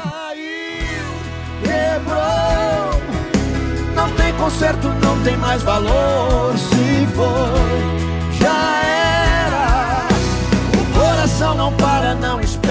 [1.63, 3.01] Quebrou,
[3.95, 6.57] não tem conserto, não tem mais valor.
[6.57, 8.81] Se foi, já
[9.45, 10.07] era.
[10.73, 12.66] O coração não para, não espera.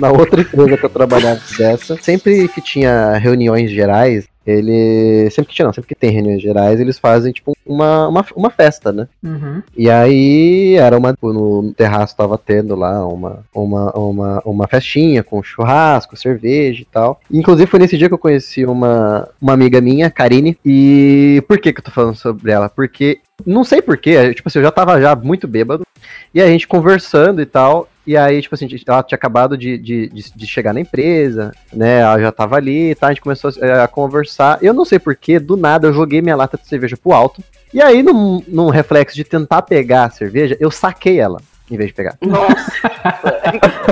[0.00, 5.30] Na outra empresa que eu trabalhava dessa, sempre que tinha reuniões gerais, ele.
[5.30, 8.50] Sempre que tinha, não, sempre que tem reuniões gerais, eles fazem, tipo, uma, uma, uma
[8.50, 9.08] festa, né?
[9.22, 9.62] Uhum.
[9.76, 11.16] E aí era uma.
[11.22, 17.20] No terraço tava tendo lá uma, uma, uma, uma festinha com churrasco, cerveja e tal.
[17.30, 20.58] Inclusive foi nesse dia que eu conheci uma, uma amiga minha, Karine.
[20.64, 22.68] E por que, que eu tô falando sobre ela?
[22.68, 23.20] Porque.
[23.46, 25.84] Não sei porquê, tipo assim, eu já tava já muito bêbado.
[26.32, 27.88] E a gente conversando e tal.
[28.06, 32.00] E aí, tipo assim, ela tinha acabado de, de, de, de chegar na empresa, né?
[32.00, 34.58] Ela já tava ali e tal, a gente começou a, a conversar.
[34.60, 37.42] Eu não sei porquê, do nada eu joguei minha lata de cerveja pro alto.
[37.72, 41.40] E aí, num, num reflexo de tentar pegar a cerveja, eu saquei ela,
[41.70, 42.16] em vez de pegar.
[42.20, 42.54] Nossa.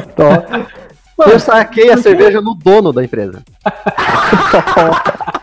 [0.12, 0.44] Então,
[1.30, 3.42] Eu saquei a cerveja no dono da empresa.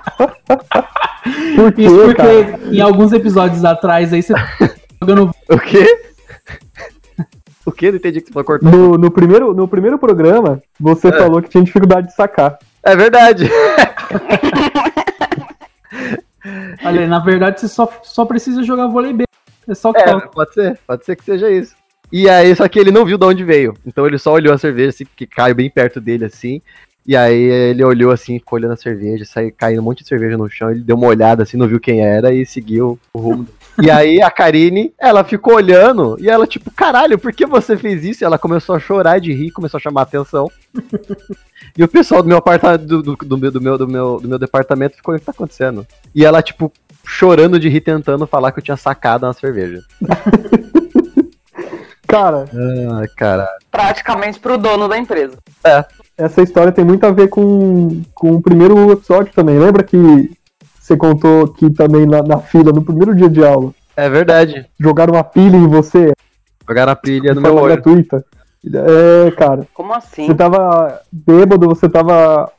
[1.55, 2.59] por quê, Isso porque cara?
[2.71, 4.47] em alguns episódios atrás aí você tá
[5.01, 5.31] jogando.
[5.49, 6.01] O quê?
[7.65, 7.89] O quê?
[7.91, 8.69] Não entendi que você falou cortou.
[8.69, 11.11] No, no, primeiro, no primeiro programa, você É.
[11.17, 12.57] falou que tinha dificuldade de sacar.
[12.83, 13.49] É verdade.
[16.83, 19.23] Olha, na verdade você só, só precisa jogar vôlei B.
[19.67, 21.75] É só que É, pode ser, pode ser que seja isso.
[22.11, 23.73] E aí, só que ele não viu de onde veio.
[23.85, 26.59] Então ele só olhou a cerveja, assim, que caiu bem perto dele, assim.
[27.05, 30.38] E aí ele olhou assim, ficou olhando a cerveja, saiu caindo um monte de cerveja
[30.38, 33.47] no chão, ele deu uma olhada assim, não viu quem era e seguiu o rumo.
[33.81, 38.03] E aí a Karine, ela ficou olhando e ela, tipo, caralho, por que você fez
[38.03, 38.23] isso?
[38.23, 40.47] E ela começou a chorar de rir, começou a chamar a atenção.
[41.77, 44.27] E o pessoal do meu apartamento, do, do, do meu, do, meu, do, meu, do
[44.27, 45.85] meu departamento ficou, o que tá acontecendo?
[46.15, 46.71] E ela, tipo,
[47.05, 49.81] chorando de rir, tentando falar que eu tinha sacado uma cerveja.
[52.07, 53.59] Cara, Ah, caralho.
[53.69, 55.38] Praticamente pro dono da empresa.
[56.19, 59.57] Essa história tem muito a ver com, com o primeiro episódio também.
[59.57, 60.31] Lembra que
[60.79, 64.65] você contou que também na, na fila, no primeiro dia de aula, É verdade.
[64.79, 66.11] jogaram uma pilha em você,
[66.67, 67.73] Jogaram a pilha no meu olho.
[67.73, 68.23] gratuita?
[68.65, 70.27] É, cara, Como assim?
[70.27, 72.51] você tava bêbado, você tava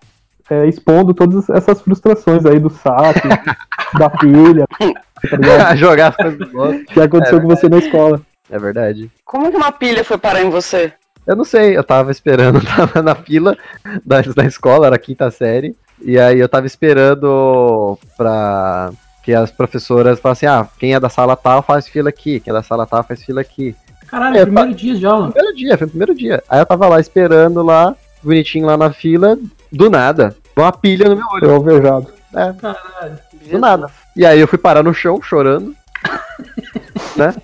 [0.48, 3.28] é, expondo todas essas frustrações aí do saque,
[3.98, 5.76] da pilha, tá?
[5.76, 8.20] Jogar as coisas do que aconteceu com você na escola.
[8.50, 9.10] É verdade.
[9.24, 10.92] Como que uma pilha foi parar em você?
[11.26, 13.56] Eu não sei, eu tava esperando, tava na fila
[14.04, 15.76] da, da escola, era a quinta série.
[16.02, 18.90] E aí eu tava esperando pra
[19.22, 22.54] que as professoras falassem, ah, quem é da sala tal faz fila aqui, quem é
[22.54, 23.76] da sala tal faz fila aqui.
[24.06, 25.30] Caralho, É, primeiro dia de aula.
[25.30, 26.42] Primeiro dia, foi o primeiro dia.
[26.48, 29.38] Aí eu tava lá esperando lá, bonitinho lá na fila,
[29.70, 31.44] do nada, uma pilha no meu olho.
[31.44, 32.06] Eu alvejado.
[32.34, 33.18] É, Caralho.
[33.50, 33.90] do nada.
[34.16, 35.74] E aí eu fui parar no chão chorando.
[37.16, 37.34] né?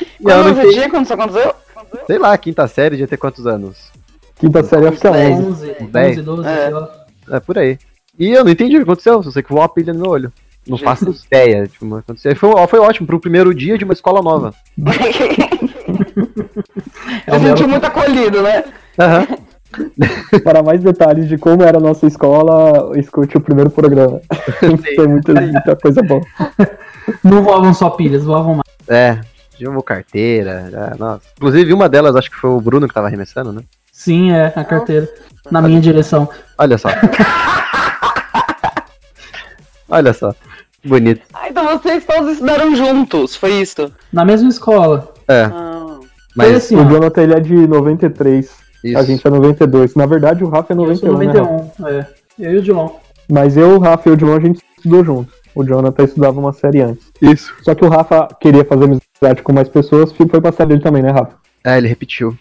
[0.00, 1.54] E eu Quando não entendi, quando isso aconteceu?
[2.06, 3.90] Sei lá, quinta série devia ter quantos anos?
[4.36, 5.38] Quinta série acho que é Dez.
[5.38, 5.76] 11.
[5.80, 6.18] 11, Dez.
[6.18, 6.56] 11, 12, É.
[6.64, 6.90] sei lá.
[7.30, 7.78] É por aí.
[8.18, 10.10] E eu não entendi o que aconteceu, só sei que voou uma pilha no meu
[10.10, 10.32] olho.
[10.66, 10.98] Não Jesus.
[11.00, 12.34] faço ideia de como aconteceu.
[12.36, 14.54] Foi, foi ótimo, pro primeiro dia de uma escola nova.
[17.26, 17.48] É meu.
[17.56, 18.64] sentiu muito acolhido, né?
[18.98, 19.26] Aham.
[20.44, 24.20] Para mais detalhes de como era a nossa escola, escute o primeiro programa.
[24.60, 26.20] Tem muita, muita coisa boa.
[27.24, 28.62] Não voavam só pilhas, voavam mais.
[28.88, 29.18] É,
[29.62, 30.68] levou carteira.
[30.70, 31.22] já, nossa.
[31.36, 33.62] Inclusive, uma delas, acho que foi o Bruno que tava arremessando, né?
[33.92, 35.08] Sim, é, a carteira.
[35.50, 36.28] Na minha direção.
[36.58, 36.88] Olha só.
[39.88, 40.34] Olha só.
[40.84, 41.22] Bonito.
[41.32, 43.92] Ah, então vocês todos estudaram juntos, foi isso?
[44.12, 45.12] Na mesma escola.
[45.28, 46.88] É, Ah, Foi mas assim, O ó.
[46.88, 48.50] Jonathan ele é de 93,
[48.84, 48.98] isso.
[48.98, 49.94] a gente é 92.
[49.94, 51.26] Na verdade, o Rafa é Eu sou 91, né?
[51.78, 52.06] 91, é.
[52.38, 52.88] Eu e o Dilon.
[53.30, 55.32] Mas eu, o Rafa e o Dilon a gente estudou junto.
[55.54, 57.10] O Jonathan estudava uma série antes.
[57.20, 57.54] Isso.
[57.62, 61.02] Só que o Rafa queria fazer amizade com mais pessoas, foi pra série dele também,
[61.02, 61.34] né, Rafa?
[61.64, 62.36] É, ele repetiu.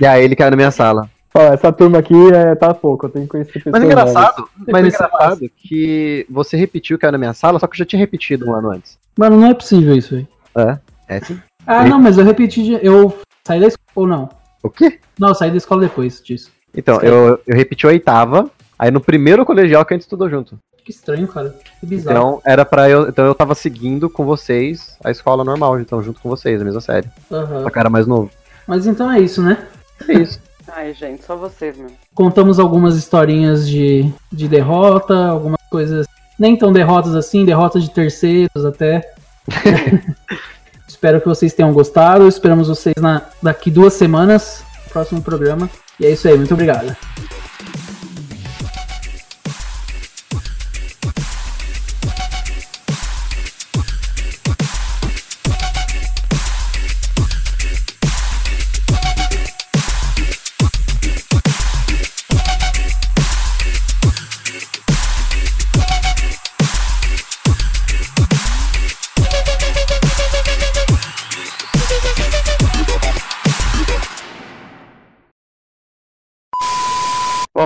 [0.00, 1.08] e aí ele caiu na minha sala.
[1.30, 4.82] Fala, essa turma aqui é, tá pouco, eu tenho que conhecer pessoas Mas engraçado, mas
[4.86, 8.48] você engraçado que você repetiu caiu na minha sala, só que eu já tinha repetido
[8.48, 8.98] um ano antes.
[9.18, 10.26] Mano, não é possível isso aí.
[10.56, 10.78] É,
[11.16, 11.38] é sim.
[11.66, 12.62] Ah, E- não, mas eu repeti.
[12.62, 13.86] de- Eu saí da escola.
[13.94, 14.28] Ou não?
[14.62, 14.98] O quê?
[15.18, 16.50] Não, eu saí da escola depois disso.
[16.74, 20.58] Então, eu, eu repeti a oitava, aí no primeiro colegial que a gente estudou junto.
[20.84, 21.54] Que estranho, cara.
[21.80, 22.16] Que bizarro.
[22.16, 23.08] Então, era pra eu.
[23.08, 26.80] Então eu tava seguindo com vocês a escola normal, então, junto com vocês, a mesma
[26.80, 27.08] série.
[27.30, 27.62] Aham.
[27.62, 28.30] Só que era mais novo.
[28.66, 29.66] Mas então é isso, né?
[30.08, 30.40] É isso.
[30.72, 31.96] Ai, gente, só vocês mesmo.
[32.14, 36.06] Contamos algumas historinhas de, de derrota, algumas coisas
[36.38, 39.12] nem tão derrotas assim, derrotas de terceiros até.
[40.86, 42.28] Espero que vocês tenham gostado.
[42.28, 45.68] Esperamos vocês na, daqui duas semanas, no próximo programa.
[45.98, 46.96] E é isso aí, muito obrigado.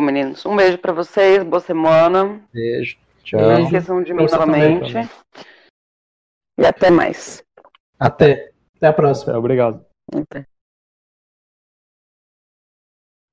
[0.01, 2.41] Bom, meninos, um beijo pra vocês, boa semana.
[2.55, 2.97] Beijo.
[3.23, 3.39] Tchau.
[3.39, 5.11] Não esqueçam de mim também, novamente.
[6.59, 7.45] E até mais.
[7.99, 8.51] Até.
[8.79, 9.35] Até a próxima.
[9.35, 9.85] É, obrigado.
[10.11, 10.47] Até.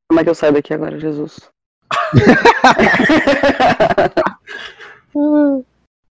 [0.10, 1.50] Como é que eu saio daqui agora, Jesus?